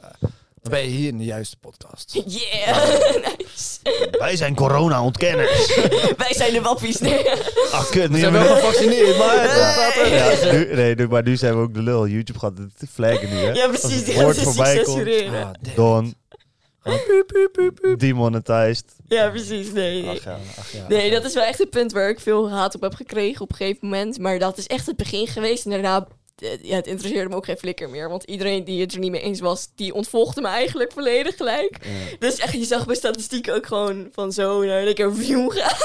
[0.62, 2.14] Dan ben je hier in de juiste podcast.
[2.26, 2.78] Yeah,
[3.16, 3.80] nice.
[4.12, 5.76] Wij zijn corona-ontkenners.
[6.18, 6.98] Wij zijn de wappies.
[7.10, 7.30] Nee.
[7.72, 8.08] Ach, kut.
[8.08, 8.48] We Nu zijn wel we...
[8.50, 9.36] gevaccineerd, maar...
[10.10, 12.08] Ja, nu, nee, nu- maar nu zijn we ook de lul.
[12.08, 13.52] YouTube gaat het flaggen nu, hè?
[13.52, 14.04] Ja, precies.
[14.06, 15.44] Die gaan ze censureren.
[15.46, 15.52] Ah.
[15.76, 16.16] Don.
[17.98, 18.86] Demonetized.
[19.08, 19.72] Ja, precies.
[19.72, 20.18] Nee, nee.
[20.18, 20.86] Ach ja, ach ja.
[20.88, 23.50] Nee, dat is wel echt het punt waar ik veel haat op heb gekregen op
[23.50, 24.20] een gegeven moment.
[24.20, 25.66] Maar dat is echt het begin geweest.
[25.66, 26.08] En daarna,
[26.62, 28.10] ja, het interesseerde me ook geen flikker meer.
[28.10, 31.78] Want iedereen die het er niet mee eens was, die ontvolgde me eigenlijk volledig gelijk.
[32.20, 35.76] Dus echt, je zag mijn statistieken ook gewoon van zo naar een view ga.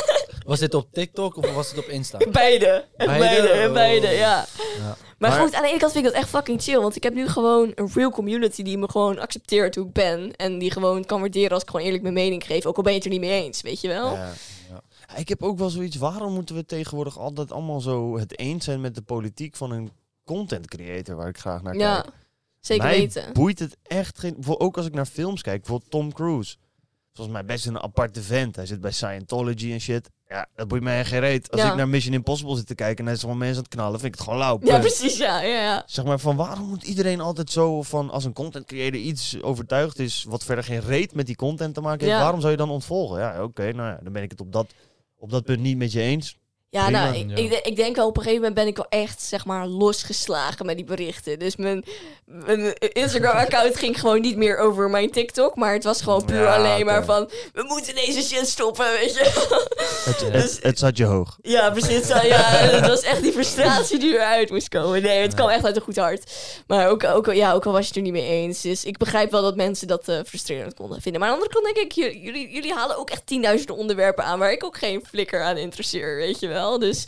[0.47, 2.19] Was dit op TikTok of was het op Insta?
[2.33, 2.85] Beide.
[2.97, 3.19] Beide?
[3.19, 3.73] beide, Oh.
[3.73, 4.47] beide, ja.
[4.79, 4.97] Ja.
[5.19, 6.79] Maar, Maar- goed, aan de ene kant vind ik dat echt fucking chill.
[6.81, 10.37] Want ik heb nu gewoon een real community die me gewoon accepteert hoe ik ben.
[10.37, 12.67] En die gewoon kan waarderen als ik gewoon eerlijk mijn mening geef.
[12.67, 14.13] Ook al ben je het er niet mee eens, weet je wel?
[14.13, 14.33] Ja.
[14.71, 15.97] Ja, Ik heb ook wel zoiets.
[15.97, 19.91] Waarom moeten we tegenwoordig altijd allemaal zo het eens zijn met de politiek van een
[20.25, 22.15] content creator waar ik graag naar Ja, kijk?
[22.61, 23.33] zeker Mij weten.
[23.33, 24.37] boeit het echt geen.
[24.47, 26.57] Ook als ik naar films kijk, bijvoorbeeld Tom Cruise.
[27.13, 28.57] Volgens mij best een aparte vent.
[28.57, 30.11] Hij zit bij Scientology en shit.
[30.29, 31.51] Ja, dat boeit mij geen reet.
[31.51, 31.71] Als Ja.
[31.71, 34.01] ik naar Mission Impossible zit te kijken en hij is gewoon mensen aan het knallen,
[34.01, 34.59] vind ik het gewoon lauw.
[34.63, 35.83] Ja, precies, ja, ja, ja.
[35.87, 39.99] Zeg maar van waarom moet iedereen altijd zo van als een content creator iets overtuigd
[39.99, 42.21] is wat verder geen reet met die content te maken heeft, Ja.
[42.23, 43.19] waarom zou je dan ontvolgen?
[43.21, 44.73] Ja, oké, nou ja, dan ben ik het op dat,
[45.17, 46.37] op dat punt niet met je eens.
[46.75, 47.05] Ja, Prima.
[47.05, 47.37] nou, ik, Ja.
[47.37, 49.67] ik, de- ik denk wel op een gegeven moment ben ik wel echt, zeg maar,
[49.67, 51.39] losgeslagen met die berichten.
[51.39, 51.85] Dus mijn,
[52.25, 56.57] mijn Instagram-account ging gewoon niet meer over mijn TikTok, maar het was gewoon puur Ja,
[56.57, 59.25] alleen maar van, we moeten deze shit stoppen, weet je.
[60.05, 60.27] Het, Ja.
[60.39, 61.39] het, het zat je hoog.
[61.43, 62.09] Ja, precies.
[62.09, 65.03] Ja, ja, het was echt die frustratie die eruit moest komen.
[65.03, 66.33] Nee, het kwam echt uit een goed hart.
[66.67, 68.61] Maar ook, ook, ja, ook al was je het er niet mee eens.
[68.61, 71.21] Dus ik begrijp wel dat mensen dat eh, frustrerend konden vinden.
[71.21, 74.25] Maar aan de andere kant denk ik, jullie, jullie, jullie halen ook echt tienduizenden onderwerpen
[74.25, 74.39] aan...
[74.39, 76.63] waar ik ook geen flikker aan interesseer, weet je wel.
[76.79, 77.07] Dus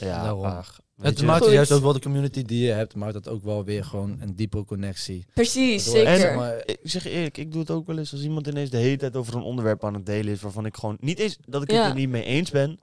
[0.00, 0.42] Ja, Daarom.
[0.42, 1.24] weet Het je.
[1.24, 4.18] maakt juist ook wel de community die je hebt, maakt dat ook wel weer gewoon
[4.20, 5.26] een diepere connectie.
[5.34, 6.34] precies, Waardoor- zeker.
[6.36, 8.76] maar, Ik zeg je eerlijk, ik doe het ook wel eens als iemand ineens de
[8.76, 11.62] hele tijd over een onderwerp aan het delen is waarvan ik gewoon niet eens dat
[11.62, 11.76] ik Ja.
[11.82, 12.80] het er niet mee eens ben,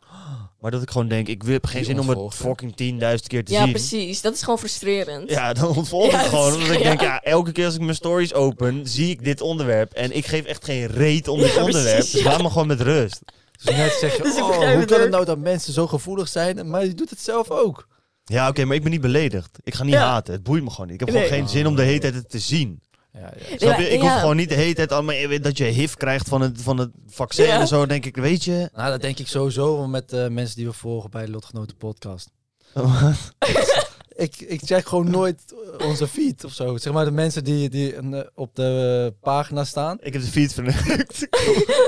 [0.60, 3.46] maar dat ik gewoon denk ik heb geen Die zin om het fucking 10.000 keer
[3.46, 3.72] te ja, zien.
[3.72, 4.22] precies.
[4.22, 5.30] Dat is gewoon frustrerend.
[5.30, 6.54] Ja, dan ontvolg Ja, ik gewoon.
[6.54, 6.84] Omdat ik ja.
[6.84, 9.92] denk, ja, elke keer als ik mijn stories open, zie ik dit onderwerp.
[9.94, 11.96] En ik geef echt geen reet om dit Ja, onderwerp.
[11.96, 12.30] precies, dus ja.
[12.30, 13.22] laat me gewoon met rust.
[13.64, 16.28] Dus net zeg je, Dus ik oh, hoe kan het nou dat mensen zo gevoelig
[16.28, 16.70] zijn?
[16.70, 17.88] Maar je doet het zelf ook.
[18.24, 19.58] Ja, oké, maar ik ben niet beledigd.
[19.64, 20.08] Ik ga niet Ja.
[20.08, 20.34] haten.
[20.34, 21.02] Het boeit me gewoon niet.
[21.02, 21.24] Ik heb Nee.
[21.28, 22.82] gewoon geen zin om de hele tijd het te zien.
[23.12, 23.58] Ja, ja.
[23.58, 23.90] Snap maar- je?
[23.90, 24.20] Ik hoef ja.
[24.20, 26.90] gewoon niet de hele tijd allemaal eh, dat je HIV krijgt van het, van het
[27.08, 27.60] vaccin Ja.
[27.60, 27.86] en zo.
[27.86, 28.70] Denk ik, weet je.
[28.74, 31.78] Nou, dat denk ik sowieso wel met eh, mensen die we volgen bij de Lotgenoten
[31.78, 32.30] podcast.
[34.18, 36.78] Ik, ik check gewoon nooit eh, onze feed of zo.
[36.78, 39.98] Zeg maar de mensen die, die eh, op de pagina staan.
[40.02, 41.22] ik heb de feed verneukt.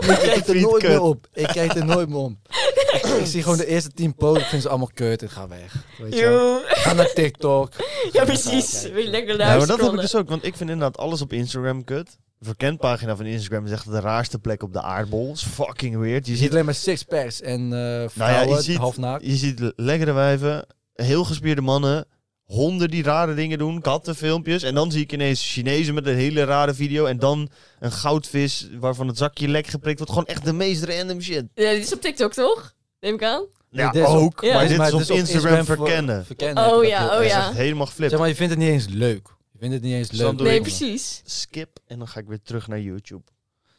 [0.10, 1.28] Ik kijk er nooit meer op.
[1.34, 2.40] Ik kijk er nooit meer om.
[3.20, 4.44] Ik, zie gewoon de eerste tien posts.
[4.44, 5.22] Ik vind ze allemaal kut.
[5.22, 5.86] Ik ga weg.
[5.98, 6.62] Weet je.
[6.68, 7.72] Ga naar TikTok.
[8.12, 8.82] Ja, precies.
[8.82, 10.30] Wil je lekker Ja, naar maar dat heb ik dus ook.
[10.30, 12.18] Want ik vind inderdaad alles op Instagram kut.
[12.40, 15.32] De verkendpagina van Instagram is echt de raarste plek op de aardbol.
[15.32, 16.26] is fucking weird.
[16.26, 18.98] Je Je ziet ziet alleen maar sixpacks en eh Nou ja, vrouwen, je ziet, half
[18.98, 19.26] naakt.
[19.26, 22.06] je ziet lekkere wijven, heel gespierde mannen,
[22.50, 24.64] honden die rare dingen doen, kattenfilmpjes.
[24.64, 27.06] En dan zie ik ineens Chinezen met een hele rare video.
[27.06, 27.50] En dan
[27.80, 30.14] een goudvis waarvan het zakje lek geprikt wordt.
[30.14, 31.46] Gewoon echt de meest random shit.
[31.54, 32.74] Ja, die is op TikTok, toch?
[33.00, 33.46] Neem ik aan.
[33.72, 34.42] Ja, op- ook.
[34.42, 34.54] Ja.
[34.54, 36.26] maar dit Maar is op het Instagram, verkennen.
[36.26, 37.52] verkennen Oh ja, dat oh Dat ja.
[37.52, 38.10] helemaal geflipt.
[38.10, 39.28] Zeg maar, je vindt het niet eens leuk.
[39.52, 40.40] Je vindt het niet eens leuk.
[40.40, 41.22] Nee, precies.
[41.26, 43.24] Skip en dan ga ik weer terug naar YouTube.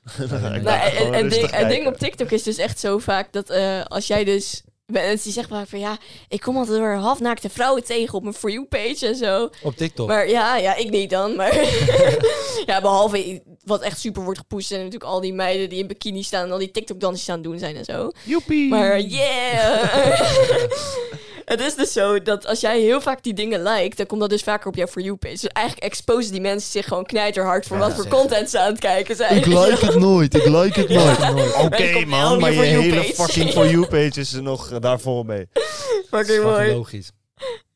[0.29, 4.25] Nou, en, rustig ding, op TikTok is dus echt zo vaak dat eh, als jij
[4.25, 4.63] dus...
[4.91, 5.99] Mensen die zeggen vaak van ja,
[6.29, 9.49] ik kom altijd door halfnaakte vrouwen tegen op mijn For You page en zo.
[9.63, 10.09] Op TikTok.
[10.09, 11.37] Maar ja, ja, ik niet dan.
[11.37, 11.55] Maar
[12.67, 16.23] ja, behalve wat echt super wordt gepusht zijn natuurlijk al die meiden die in bikini
[16.23, 18.11] staan en al die TikTok dansjes aan het doen zijn en zo.
[18.25, 18.69] Joepie.
[18.69, 20.21] Maar yeah!
[21.51, 24.31] Het is dus zo dat als jij heel vaak die dingen liked, dan komt dat
[24.31, 25.33] dus vaker op jouw For You page.
[25.35, 28.13] Dus eigenlijk exposen die mensen zich gewoon knijterhard voor Ja, wat voor zeg.
[28.13, 29.37] content ze aan het kijken zijn.
[29.37, 30.89] Ik like het nooit, ik like het
[31.35, 31.55] nooit.
[31.55, 35.23] Oké man, maar je hele fucking For You page is er nog eh, daar vol
[35.23, 35.49] mee.
[35.53, 36.73] Fucking Dat is mooi.
[36.73, 37.11] logisch.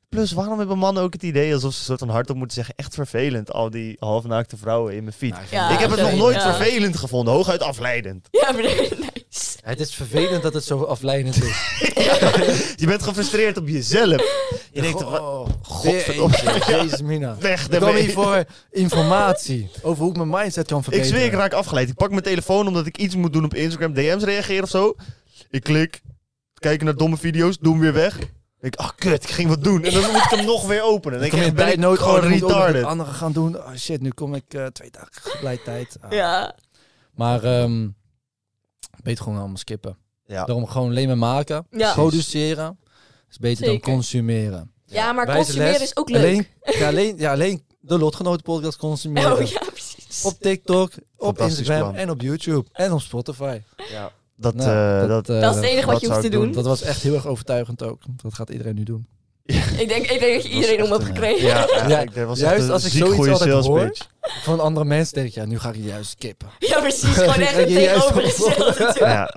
[0.08, 2.74] Plus, waarom hebben mannen ook het idee alsof ze een soort van hardop moeten zeggen...
[2.76, 5.30] echt vervelend, al die halfnaakte vrouwen in mijn feed.
[5.30, 6.54] Nou, Ja, ik heb het nog nooit ja.
[6.54, 8.28] vervelend gevonden, hooguit afleidend.
[8.30, 8.62] Ja, maar.
[9.64, 11.78] Het is vervelend dat het zo afleidend is.
[12.80, 14.22] Je bent gefrustreerd op jezelf.
[14.72, 16.36] Je denkt, wat- oh, godverdomme.
[16.66, 17.36] Jezus, mina.
[17.40, 18.02] weg Ik kwam daarmee.
[18.02, 21.14] hier voor informatie over hoe ik mijn mindset kan Ik verbeteren.
[21.16, 21.88] zweer, ik raak afgeleid.
[21.88, 23.92] Ik pak mijn telefoon omdat ik iets moet doen op Instagram.
[23.94, 24.94] DM's reageren of zo.
[25.50, 26.00] Ik klik.
[26.54, 27.58] Kijken naar domme video's.
[27.58, 28.18] Doe hem weer weg.
[28.18, 28.30] Ik
[28.60, 29.84] denk, ah kut, ik ging wat doen.
[29.84, 31.20] En dan moet ik hem nog weer openen.
[31.20, 32.56] Dan Dan kom denk je ik, ben ik tijdnood gewoon gewoon retarded.
[32.56, 32.80] retarded.
[32.80, 33.56] Het andere gaan doen.
[33.56, 35.96] Oh shit, nu kom ik eh, twee dagen gelijk tijd.
[36.00, 36.12] Ah.
[36.12, 36.54] Ja.
[37.14, 37.86] Maar ehm
[39.04, 39.96] beter gewoon allemaal skippen.
[40.26, 40.44] Ja.
[40.44, 41.66] Daarom gewoon alleen maar maken.
[41.70, 41.92] Ja.
[41.92, 42.78] Produceren
[43.30, 43.82] is beter Zeker.
[43.82, 44.72] dan consumeren.
[44.84, 45.82] ja, maar Wijze consumeren les.
[45.82, 46.20] is ook leuk.
[46.22, 46.46] Alleen,
[46.80, 49.32] ja, alleen, ja, alleen de Lotgenoten podcast consumeren.
[49.32, 50.24] oh ja, precies.
[50.24, 51.94] Op TikTok, op Instagram plan.
[51.96, 52.68] en op YouTube.
[52.72, 53.60] En op Spotify.
[53.90, 54.12] Ja.
[54.36, 56.52] Dat, Nou, eh, dat, eh, dat is het enige wat je hoeft te doen.
[56.52, 58.02] dat was echt heel erg overtuigend ook.
[58.22, 59.06] Dat gaat iedereen nu doen.
[59.78, 61.46] Ik denk, ik denk dat je iedereen om hebt een, gekregen.
[61.46, 63.84] ja, ja, Ja, ik, dat was juist als ik zoiets altijd hoor.
[63.86, 64.06] pitch.
[64.42, 66.48] Van andere mensen denk ik, ja, nu ga ik juist skippen.
[66.68, 67.08] Ja, precies.
[67.14, 68.74] Gewoon echt het Je juist tegenovergestelde.
[68.98, 69.08] doen.
[69.08, 69.34] Ja.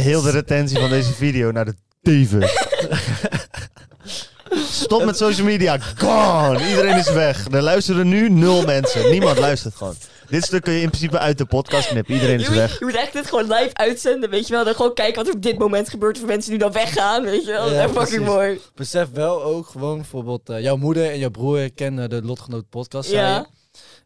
[0.00, 2.50] Heel de retentie van deze video naar de teven.
[4.70, 5.78] Stop met social media.
[5.96, 6.68] Gone.
[6.68, 7.46] Iedereen is weg.
[7.50, 9.10] Er luisteren nu nul mensen.
[9.10, 9.94] Niemand luistert gewoon.
[10.30, 12.14] Dit stuk kun je in principe uit de podcast knippen.
[12.14, 12.78] Iedereen is Je moet, weg.
[12.78, 14.64] je moet echt dit gewoon live uitzenden, weet je wel.
[14.64, 17.44] Dan gewoon kijken wat er op dit moment gebeurt voor mensen die dan weggaan, weet
[17.44, 17.64] je wel.
[17.64, 18.18] Dat is fucking precies.
[18.26, 18.60] mooi.
[18.74, 23.10] Besef wel ook gewoon bijvoorbeeld eh, jouw moeder en jouw broer kennen de Lotgenoot podcast.
[23.10, 23.46] Ja.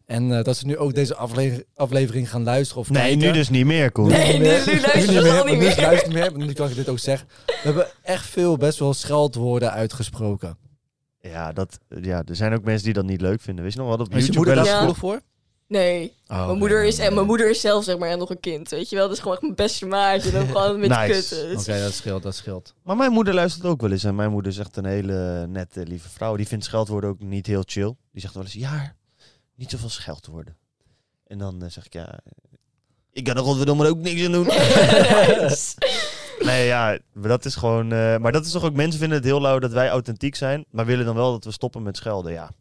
[0.05, 3.19] En eh, dat ze nu ook deze afle- aflevering gaan luisteren of Nee, kijken.
[3.19, 4.07] nu dus niet meer, Koen.
[4.07, 5.81] Nee, nu, nu luisteren ze al niet nu meer.
[5.81, 6.45] luisteren niet meer.
[6.47, 7.27] Nu kan ik dit ook zeggen.
[7.45, 10.57] We hebben echt veel best wel scheldwoorden uitgesproken.
[11.19, 13.63] Ja, dat, ja, er zijn ook mensen die dat niet leuk vinden.
[13.63, 15.21] Weet je nog wat op Is je YouTube moeder wel daar gevoelig voor?
[15.67, 18.69] Nee, Oh, mijn, moeder is, en mijn moeder is zelf zeg maar nog een kind,
[18.69, 19.05] weet je wel.
[19.05, 20.31] Dat is gewoon echt mijn beste maatje.
[20.31, 21.11] Dan gewoon een beetje Nice.
[21.11, 21.57] kutten.
[21.59, 22.73] Oké, dat scheelt, dat scheelt.
[22.83, 24.03] Maar mijn moeder luistert ook wel eens.
[24.03, 26.35] En mijn moeder is echt een hele nette, lieve vrouw.
[26.35, 27.95] Die vindt scheldwoorden ook niet heel chill.
[28.11, 28.95] Die zegt wel eens, ja,
[29.55, 30.57] niet zoveel scheldwoorden.
[31.27, 32.19] En dan eh, zeg ik, ja,
[33.11, 34.47] ik kan er godverdomme ook niks aan doen.
[36.49, 37.91] nee, ja, maar dat is gewoon...
[37.91, 40.65] eh, maar dat is toch ook, mensen vinden het heel lauw dat wij authentiek zijn.
[40.69, 42.51] Maar willen dan wel dat we stoppen met schelden, ja.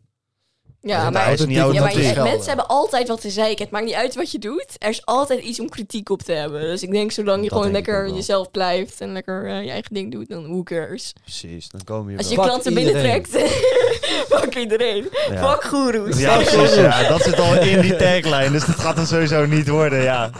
[0.87, 2.03] Ja, maar, is niet ja, maar authentiek.
[2.03, 2.23] je- Schelden.
[2.33, 3.63] mensen hebben altijd wat te zeiken.
[3.65, 4.67] Het maakt niet uit wat je doet.
[4.79, 6.61] Er is altijd iets om kritiek op te hebben.
[6.61, 9.95] Dus ik denk, zolang je Dat gewoon lekker jezelf blijft en lekker eh, je eigen
[9.95, 11.13] ding doet, dan who cares.
[11.23, 13.31] Precies, dan komen je Als je klanten binnentrekt,
[14.31, 15.09] fuck iedereen.
[15.31, 15.51] Ja.
[15.51, 16.19] Fuck goeroes.
[16.19, 16.75] Ja, precies.
[16.75, 20.31] Ja, dat zit al in die tagline, dus dat gaat dan sowieso niet worden, ja.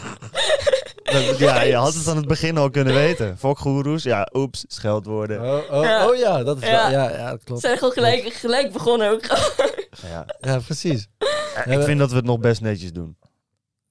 [1.03, 3.35] Dat- ja, je had het aan het begin al kunnen weten.
[3.39, 5.41] Fokgoeroes, ja, oeps, scheldwoorden.
[5.41, 6.07] Oh, oh, Ja.
[6.09, 6.71] oh ja, dat is Ja.
[6.91, 6.91] wel...
[6.99, 7.61] Ja, ja, dat Ze klopt.
[7.61, 9.21] zijn gewoon gelijk, gelijk begonnen ook.
[10.01, 10.25] Ja.
[10.41, 11.07] Ja, precies.
[11.55, 13.17] Ja, ik vind dat we het nog best netjes doen.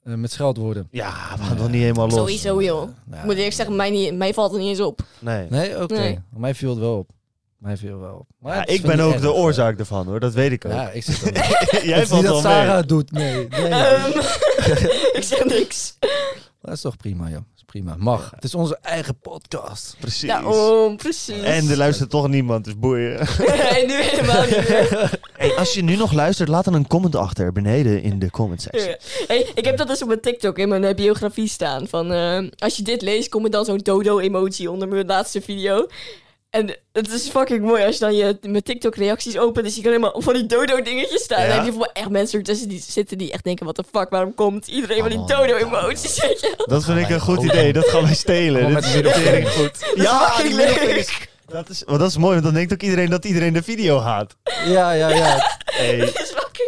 [0.02, 0.88] Eh, met scheldwoorden.
[0.90, 2.14] Ja, we gaan nog niet helemaal los.
[2.18, 2.88] Sowieso, joh.
[3.10, 3.18] Ja.
[3.18, 5.00] Ik moet eerlijk zeggen, mij, niet, mij valt het niet eens op.
[5.18, 5.46] Nee.
[5.50, 5.94] Nee, oké.
[5.94, 6.18] Nee.
[6.30, 7.10] Mij viel het wel op.
[7.58, 8.26] Mij viel wel op.
[8.38, 10.72] Maar Ja, ik ben ook de oorzaak ervan hoor, dat weet ik ook.
[10.72, 11.82] Ja, ik zit er wel.
[11.94, 12.42] Jij valt dat mee.
[12.42, 13.48] Sarah doet, nee.
[13.48, 13.68] nee.
[13.68, 14.18] Ehm,
[15.18, 15.96] ik zeg niks.
[16.60, 17.40] Dat is toch prima, joh.
[17.74, 17.94] Prima.
[17.98, 18.30] Mag.
[18.34, 19.96] Het is onze eigen podcast.
[20.00, 20.28] Precies.
[20.28, 21.42] Daarom, precies.
[21.42, 23.18] En er luistert toch niemand, dus boeien.
[23.76, 25.20] en nu helemaal niet meer.
[25.32, 28.62] Hey, als je nu nog luistert, laat dan een comment achter beneden in de comment
[28.62, 28.88] section.
[28.88, 28.96] Ja.
[29.26, 31.88] Hey, ik heb dat dus op mijn TikTok in mijn eh, biografie staan.
[31.88, 35.86] Van, eh, als je dit leest, komt er dan zo'n dodo-emoji onder mijn laatste video.
[36.54, 39.64] En het is fucking mooi als je dan je mijn TikTok-reacties opent.
[39.64, 41.42] Dus je kan helemaal van die dodo-dingetjes staan.
[41.46, 41.46] Ja.
[41.54, 43.64] Heb je voor echt mensen ertussen die zitten die echt denken...
[43.66, 46.14] What the fuck, waarom komt iedereen van die Oh, dodo-emoties?
[46.66, 47.44] Dat vind ik een goed Oh.
[47.44, 48.64] idee, dat gaan wij stelen.
[48.64, 49.80] Dit met is de tering goed.
[49.80, 50.76] Dat Ja, fucking leuk.
[50.76, 53.62] is- Dat is, want dat is mooi, want dan denkt ook iedereen dat iedereen de
[53.62, 54.36] video haat.
[54.66, 55.56] Ja, ja, ja.
[55.64, 56.12] Hey,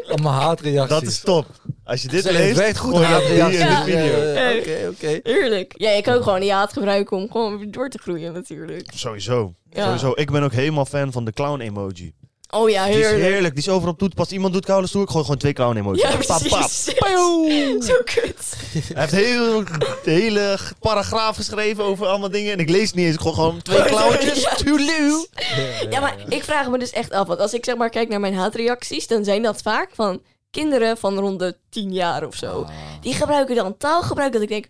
[0.09, 0.89] Allemaal haatreacties.
[0.89, 1.47] dat is top.
[1.85, 3.95] Als je dit Zeg, leest, het goed, gooi je dat hier in de haatreacties.
[3.95, 4.23] video.
[4.33, 5.21] Ja, ja, Oké, oké.
[5.31, 5.73] Heerlijk.
[5.77, 8.91] Ja, je kan ook gewoon die haat gebruiken om gewoon door te groeien natuurlijk.
[8.95, 9.55] Sowieso.
[9.71, 9.85] Ja.
[9.85, 10.13] Sowieso.
[10.15, 12.13] Ik ben ook helemaal fan van de clown emoji.
[12.57, 13.23] Oh ja, Die is heerlijk.
[13.23, 13.55] heerlijk.
[13.55, 14.35] Die is overal op passen.
[14.37, 16.03] Iemand doet koude stoer, ik gooi gewoon twee clown emoji's.
[16.03, 16.71] Ja, Pap, pap.
[17.83, 18.57] Zo kut.
[18.95, 19.63] Hij heeft heel,
[20.05, 22.53] de hele paragraaf geschreven over allemaal dingen.
[22.53, 23.15] En ik lees niet eens.
[23.15, 24.41] Ik gooi gewoon twee clowntjes.
[24.43, 24.55] Ja.
[24.55, 25.27] Toeloe.
[25.91, 27.27] Ja, maar ik vraag me dus echt af.
[27.27, 30.97] Want als ik zeg maar kijk naar mijn haatreacties, dan zijn dat vaak van kinderen
[30.97, 32.47] van rond de 10 jaar of zo.
[32.63, 32.69] Ah.
[33.01, 34.67] Die gebruiken dan taalgebruik dat ik denk,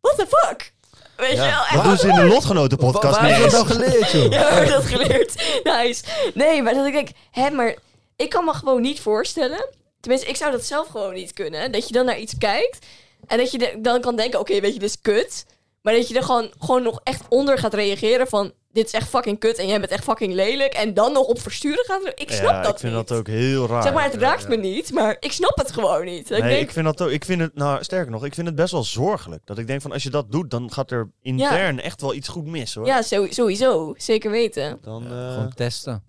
[0.00, 0.72] what the fuck?
[1.20, 1.64] Weet je wel?
[1.72, 4.32] Dat doen ze in de lotgenoten podcast Waar niet heb je dat nou geleerd, joh?
[4.32, 5.60] Ja, heb ik dat geleerd.
[5.62, 6.04] Nice.
[6.34, 7.74] Nee, maar dat ik denk, hè, maar
[8.16, 9.68] ik kan me gewoon niet voorstellen.
[10.00, 11.72] Tenminste, ik zou dat zelf gewoon niet kunnen.
[11.72, 12.86] Dat je dan naar iets kijkt
[13.26, 15.46] en dat je dan kan denken, oké, weet je, dit is kut.
[15.82, 19.08] Maar dat je er gewoon, gewoon nog echt onder gaat reageren van, dit is echt
[19.08, 20.72] fucking kut en jij bent echt fucking lelijk.
[20.72, 22.12] En dan nog op versturen gaat.
[22.14, 23.08] Ik snap Ja, dat ik vind niet.
[23.08, 23.82] dat ook heel raar.
[23.82, 26.28] Zeg maar, het raakt me niet, maar ik snap het gewoon niet.
[26.28, 27.10] Dat ik Nee, denk, ik vind dat ook.
[27.10, 29.46] Ik vind het, nou, sterker nog, ik vind het best wel zorgelijk.
[29.46, 32.28] Dat ik denk van als je dat doet, dan gaat er intern echt wel iets
[32.28, 32.86] goed mis hoor.
[32.86, 33.94] ja, sowieso.
[33.96, 34.78] Zeker weten.
[34.82, 36.02] Dan, eh, Gewoon testen.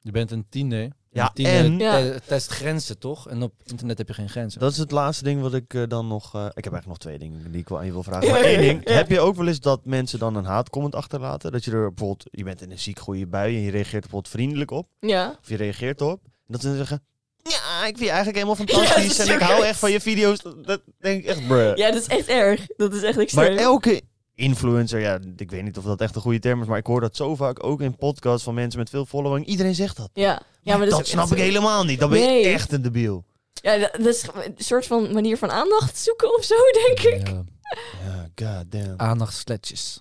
[0.00, 0.82] Je bent een tiener.
[0.82, 1.92] Je Ja, en- Ja.
[1.96, 3.28] te- test grenzen, toch?
[3.28, 4.60] En op internet heb je geen grenzen.
[4.60, 6.34] Dat is het laatste ding wat ik eh, dan nog...
[6.34, 8.26] eh, ik heb eigenlijk nog twee dingen die ik wel aan je wil vragen.
[8.26, 8.80] Ja, Maar één ja, ding.
[8.88, 8.94] ja.
[8.94, 11.52] Heb je ook wel eens dat mensen dan een haatcomment achterlaten?
[11.52, 12.24] Dat je er bijvoorbeeld...
[12.30, 14.88] Je bent in een ziek goede bui en je reageert er bijvoorbeeld vriendelijk op.
[15.00, 15.36] Ja.
[15.42, 16.20] Of je reageert erop.
[16.24, 17.02] En dat ze dan zeggen...
[17.42, 19.18] Ja, ik vind je eigenlijk helemaal fantastisch.
[19.18, 20.42] is en ik hou echt van je video's.
[20.64, 21.76] Dat, denk ik echt, bruh.
[21.76, 22.66] ja, dat is echt erg.
[22.76, 23.56] Dat is echt Maar extreem.
[23.56, 24.02] elke
[24.38, 27.00] influencer, ja, ik weet niet of dat echt een goede term is, maar ik hoor
[27.00, 29.46] dat zo vaak ook in podcasts van mensen met veel following.
[29.46, 30.10] Iedereen zegt dat.
[30.12, 30.42] ja.
[30.62, 32.00] ja, maar dat, snap ik helemaal niet.
[32.00, 32.46] Dan ben je Nee.
[32.52, 33.24] echt een debiel.
[33.52, 36.54] Ja, dat, is een soort van manier van aandacht zoeken of zo,
[36.86, 37.28] denk ik.
[37.28, 37.44] Ja,
[38.06, 38.94] Ja, god damn.
[38.96, 40.00] aandachtsletjes.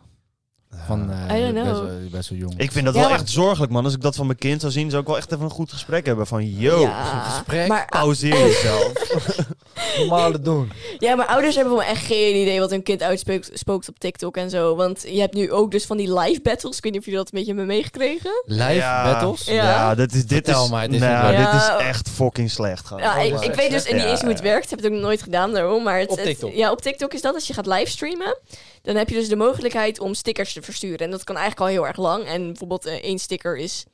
[0.86, 1.88] Van, eh, I don't know.
[2.12, 2.54] wel- jong.
[2.58, 3.84] Ik vind dat Ja, wel echt zorgelijk, man.
[3.84, 5.72] Als ik dat van mijn kind zou zien, zou ik wel echt even een goed
[5.72, 6.28] gesprek hebben.
[6.28, 7.68] Van, yo, ja, gesprek.
[7.68, 8.92] maar, pauzeer jezelf.
[9.98, 10.72] normale doen.
[10.98, 14.38] ja, maar ouders hebben gewoon echt geen idee wat hun kind uitspookt spookt op TikTok
[14.38, 14.76] en zo.
[14.76, 16.78] Want je hebt nu ook dus van die live battles.
[16.78, 18.44] Ik weet niet of jullie dat een beetje hebben meegekregen.
[18.46, 19.46] Live ja, battles?
[19.46, 19.54] Ja.
[19.54, 22.86] Ja, dit is, dit Vertel is, maar, het is nou, dit is echt fucking slecht.
[22.88, 23.04] Gewoon.
[23.04, 24.44] Ja, Oh, ik, weet dus niet eens hoe het ja.
[24.44, 24.70] werkt.
[24.70, 25.84] Heb het ook nooit gedaan daarom.
[25.84, 26.54] Maar het, Op het- TikTok?
[26.54, 28.38] ja, op TikTok is dat als je gaat livestreamen.
[28.82, 30.98] Dan heb je dus de mogelijkheid om stickers te versturen.
[31.00, 32.26] En dat kan eigenlijk al heel erg lang.
[32.26, 33.86] En bijvoorbeeld eh, één sticker is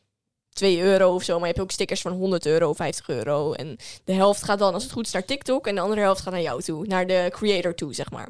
[0.53, 1.33] 2 euro of zo.
[1.33, 3.53] Maar je hebt ook stickers van 100 euro, 50 euro.
[3.53, 5.67] En de helft gaat dan, als het goed is, naar TikTok.
[5.67, 6.87] En de andere helft gaat naar jou toe.
[6.87, 8.29] Naar de creator toe, zeg maar.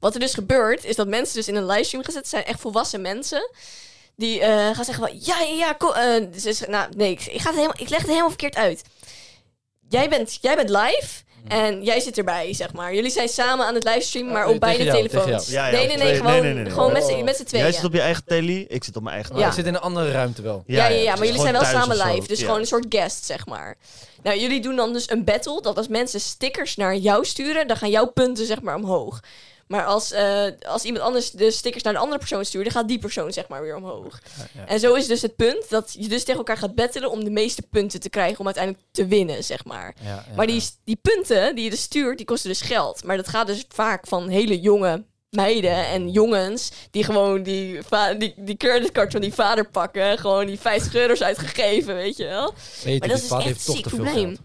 [0.00, 2.44] Wat er dus gebeurt, is dat mensen dus in een livestream gezet zijn.
[2.44, 3.50] Echt volwassen mensen.
[4.16, 5.92] Die eh, gaan zeggen van, ja, ja, ja, kom.
[5.92, 8.82] eh, nou, nee, ik, ik, ga het helemaal, ik leg het helemaal verkeerd uit.
[9.88, 12.94] Jij bent, jij bent live en jij zit erbij, zeg maar.
[12.94, 15.48] Jullie zijn samen aan het livestreamen, maar Oh, op beide telefoons.
[15.48, 17.08] nee, nee, nee, gewoon, met, Oh.
[17.34, 17.64] z'n- tweeën.
[17.64, 19.46] Jij zit op je eigen telly, ik zit op mijn eigen Ja.
[19.46, 20.62] Ik zit in een andere ruimte wel.
[20.66, 22.26] Ja, ja, maar jullie zijn wel samen live.
[22.28, 23.76] Dus gewoon een soort guest, zeg maar.
[24.22, 25.60] Nou, jullie doen dan dus een battle.
[25.62, 29.20] Dat als mensen stickers naar jou sturen, dan gaan jouw punten zeg maar omhoog.
[29.66, 32.88] Maar als, eh, als iemand anders de stickers naar de andere persoon stuurt, dan gaat
[32.88, 34.20] die persoon zeg maar weer omhoog.
[34.54, 34.66] ja.
[34.66, 37.30] En zo is dus het punt dat je dus tegen elkaar gaat battelen om de
[37.30, 39.94] meeste punten te krijgen om uiteindelijk te winnen, zeg maar.
[40.02, 43.04] Ja, Maar die, die punten die je dus stuurt, die kosten dus geld.
[43.04, 47.80] Maar dat gaat dus vaak van hele jonge meiden en jongens die gewoon die,
[48.18, 50.18] die, die creditcard van die vader pakken.
[50.18, 52.54] Gewoon die 50 euro's uitgegeven, weet je wel.
[52.84, 54.14] Weet Maar dat is echt toch ziek probleem.
[54.14, 54.38] geld.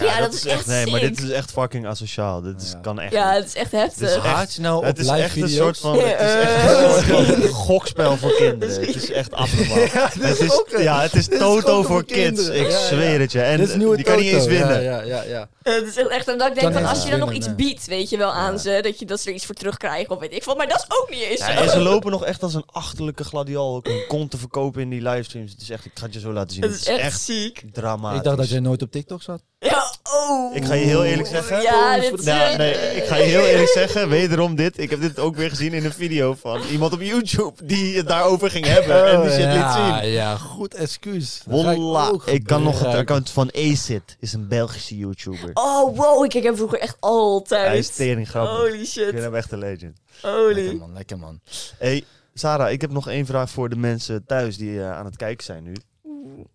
[0.00, 2.40] Ja, dat is echt Nee, maar dit is echt fucking asociaal.
[2.40, 2.78] Dit is, Ja.
[2.78, 4.14] kan echt Ja, het is echt is heftig.
[4.14, 6.84] echt- Haat je nou op Het is echt een soort van, het is echt Ja,
[6.84, 7.04] een soort
[7.36, 8.80] van gokspel voor kinderen.
[8.86, 10.14] Het is echt afgemaakt.
[10.14, 12.18] het is, ook ja, het is is Toto voor kids.
[12.20, 12.60] kinderen.
[12.60, 12.86] Ik Ja, ja.
[12.86, 13.40] zweer het je.
[13.40, 14.82] En Dit is nieuwe die kan niet eens winnen.
[14.82, 15.22] Ja, ja, ja.
[15.22, 15.48] ja.
[15.62, 18.10] Het is echt en dat ik denk van als je dan nog iets biedt, weet
[18.10, 18.58] je wel aan Ja.
[18.58, 20.56] ze, dat, je, dat ze er iets voor terugkrijgen of weet ik wat.
[20.56, 23.24] Maar dat is ook niet eens Ja, en ze lopen nog echt als een achterlijke
[23.24, 25.50] gladiol ook een kont te verkopen in die livestreams.
[25.52, 26.62] Het is echt, ik ga het je zo laten zien.
[26.62, 27.62] Het is echt ziek.
[27.72, 28.18] dramatisch.
[28.18, 29.42] Ik dacht dat jij nooit op TikTok zat.
[29.58, 30.56] Ja, oh.
[30.56, 31.62] Ik ga je heel eerlijk zeggen.
[31.62, 34.78] Ja, dit Nou, nee, ik ga je heel eerlijk zeggen, wederom dit.
[34.78, 38.08] Ik heb dit ook weer gezien in een video van iemand op YouTube die het
[38.08, 40.10] daarover ging hebben en die shit liet Oh, ja, zien.
[40.10, 41.42] Ja, goed excuus.
[41.46, 45.50] Wallah, ook ik kan nog het account van Acid, is een Belgische YouTuber.
[45.54, 46.24] Oh, wow.
[46.24, 47.66] Ik keek hem vroeger echt altijd.
[47.66, 48.56] Hij is tering grappig.
[48.56, 49.08] Holy Ik shit.
[49.10, 49.98] vind hem echt een legend.
[50.22, 50.54] Holy.
[50.54, 51.40] Lekker man, lekker man.
[51.78, 52.04] Hey,
[52.34, 55.44] Sarah, ik heb nog één vraag voor de mensen thuis die eh, aan het kijken
[55.44, 55.72] zijn nu.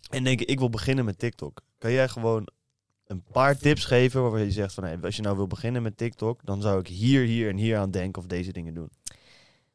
[0.09, 1.61] En denken, ik wil beginnen met TikTok.
[1.79, 2.47] Kan jij gewoon
[3.11, 5.97] een paar tips geven waarvan je zegt van, hey, als je nou wil beginnen met
[5.97, 8.89] TikTok, dan zou ik hier, hier en hier aan denken of deze dingen doen.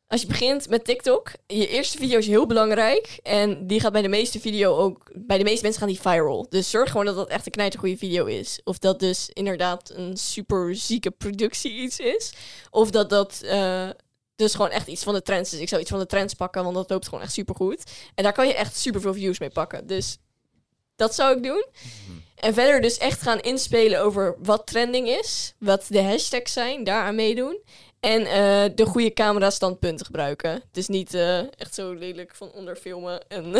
[0.09, 3.19] Als je begint met TikTok, je eerste video is heel belangrijk.
[3.23, 6.47] En die gaat bij de meeste video ook, bij de meeste mensen gaan die viral.
[6.49, 8.61] Dus zorg gewoon dat dat echt een knijtergoede video is.
[8.65, 12.33] Of dat dus inderdaad een super zieke productie iets is.
[12.71, 13.89] Of dat dat eh,
[14.37, 15.61] dus gewoon echt iets van de trends is.
[15.61, 17.91] Ik zou iets van de trends pakken, want dat loopt gewoon echt super goed.
[18.15, 19.87] En daar kan je echt super veel views mee pakken.
[19.87, 20.19] Dus
[20.97, 21.65] dat zou ik doen.
[22.37, 25.55] En verder dus echt gaan inspelen over wat trending is.
[25.59, 27.59] Wat de hashtags zijn, daaraan meedoen.
[28.01, 30.63] En eh, de goede camera standpunten gebruiken.
[30.71, 33.29] Dus niet eh, echt zo lelijk van onder filmen.
[33.29, 33.51] En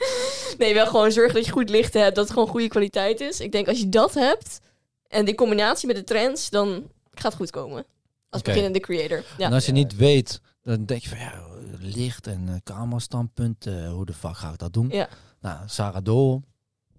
[0.58, 2.14] nee, wel gewoon zorgen dat je goed licht hebt.
[2.14, 3.40] Dat het gewoon goede kwaliteit is.
[3.40, 4.60] Ik denk als je dat hebt.
[5.08, 6.50] En die combinatie met de trends.
[6.50, 7.86] Dan gaat het goed komen.
[8.28, 9.24] Als beginnende creator.
[9.38, 9.46] Ja.
[9.46, 11.44] En als je niet weet, dan denk je van ja,
[11.78, 14.88] licht en uh, camerastandpunt, eh, hoe de fuck ga ik dat doen?
[14.90, 15.08] Ja.
[15.40, 16.04] Nou, Sarah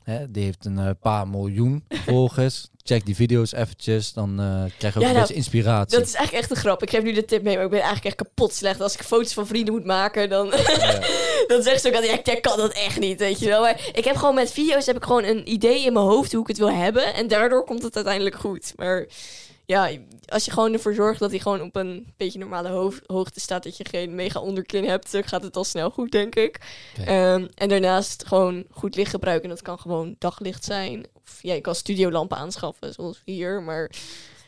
[0.04, 2.68] hè, die heeft een eh, paar miljoen volgers.
[2.86, 4.46] Check die video's eventjes, dan eh,
[4.78, 5.98] krijg je ook Ja, een nou, beetje inspiratie.
[5.98, 6.82] Dat is eigenlijk echt een grap.
[6.82, 8.82] Ik geef nu de tip mee, maar ik ben eigenlijk echt kapot slecht.
[8.82, 11.00] Als ik foto's van vrienden moet maken, dan, Ja.
[11.48, 13.62] dan zegt ze ook altijd, ja, ik kan dat echt niet, weet je wel.
[13.62, 16.42] Maar ik heb gewoon met video's heb ik gewoon een idee in mijn hoofd hoe
[16.42, 17.14] ik het wil hebben.
[17.14, 18.74] En daardoor komt het uiteindelijk goed.
[18.76, 19.08] Maar
[19.74, 19.90] ja,
[20.26, 23.64] als je gewoon ervoor zorgt dat hij gewoon op een beetje normale hoog- hoogte staat,
[23.64, 26.60] dat je geen mega onderkin hebt, dan gaat het al snel goed, denk ik.
[27.06, 29.50] Ehm, en daarnaast gewoon goed licht gebruiken.
[29.50, 31.06] Dat kan gewoon daglicht zijn.
[31.14, 33.62] Of ja, je kan studiolampen aanschaffen, zoals hier.
[33.62, 33.92] Maar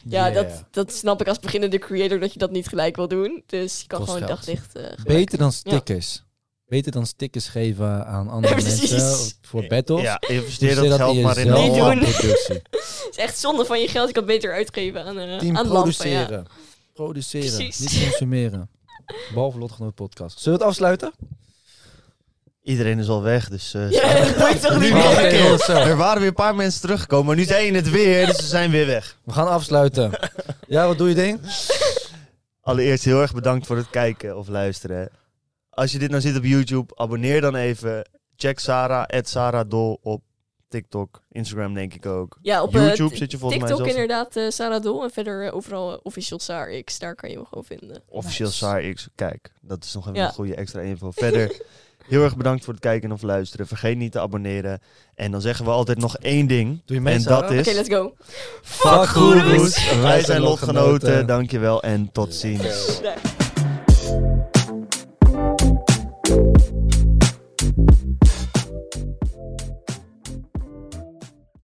[0.08, 0.34] ja, Yeah.
[0.34, 3.44] dat, dat snap ik als beginnende creator dat je dat niet gelijk wil doen.
[3.46, 4.40] Dus je kan Kost gewoon geld.
[4.40, 5.04] daglicht gebruiken.
[5.04, 6.24] Beter dan stickers.
[6.68, 8.92] Beter dan stickers geven aan andere Precies.
[8.92, 10.02] mensen voor battles.
[10.02, 10.36] Ja, investeer
[10.70, 12.54] Investeer dat dat geld in maar in een productie.
[13.06, 14.08] Het is echt zonde van je geld.
[14.08, 15.72] Je kan het beter uitgeven aan, eh Team aan lampen.
[15.72, 16.30] produceren.
[16.30, 16.44] Ja.
[16.94, 17.80] Produceren, Precies.
[17.80, 18.70] niet consumeren.
[19.34, 20.40] Behalve Lotgenoot podcast.
[20.40, 21.14] Zullen we het afsluiten?
[22.64, 23.74] Iedereen is al weg, dus...
[23.74, 25.70] eh, Ja, dat toch niet meer.
[25.70, 28.72] Er waren weer een paar mensen teruggekomen, maar nu zijn het weer, dus ze zijn
[28.72, 29.18] weer weg.
[29.24, 30.12] We gaan afsluiten.
[30.68, 31.40] ja, wat doe je ding?
[32.62, 35.10] Allereerst heel erg bedankt voor het kijken of luisteren.
[35.76, 38.10] Als je dit nou ziet op YouTube, abonneer dan even.
[38.36, 40.22] Check Sarah, Sarah Dol op
[40.68, 42.38] TikTok, Instagram denk ik ook.
[42.42, 44.02] Ja, op eh, YouTube zit je volgens TikTok mij zelfs.
[44.02, 45.04] inderdaad eh, Sarah Dol.
[45.04, 47.00] En verder eh, overal official SaarX.
[47.00, 48.04] Daar kan je me gewoon vinden.
[48.10, 48.60] Officieel Nice.
[48.60, 49.08] SaarX.
[49.16, 50.28] Kijk, dat is nog even Ja.
[50.28, 51.12] een goede extra info.
[51.12, 51.62] Verder,
[52.10, 53.68] heel erg bedankt voor het kijken of luisteren.
[53.68, 54.80] Vergeet niet te abonneren.
[55.16, 56.82] En dan zeggen we altijd nog één ding.
[56.86, 57.42] Doe je mee, en Sarah?
[57.42, 57.68] dat is...
[57.68, 58.14] Oké, let's go.
[58.62, 60.00] Fuck goeroes.
[60.02, 61.28] Wij zijn lotgenoten.
[61.28, 63.02] Dankjewel en tot ziens.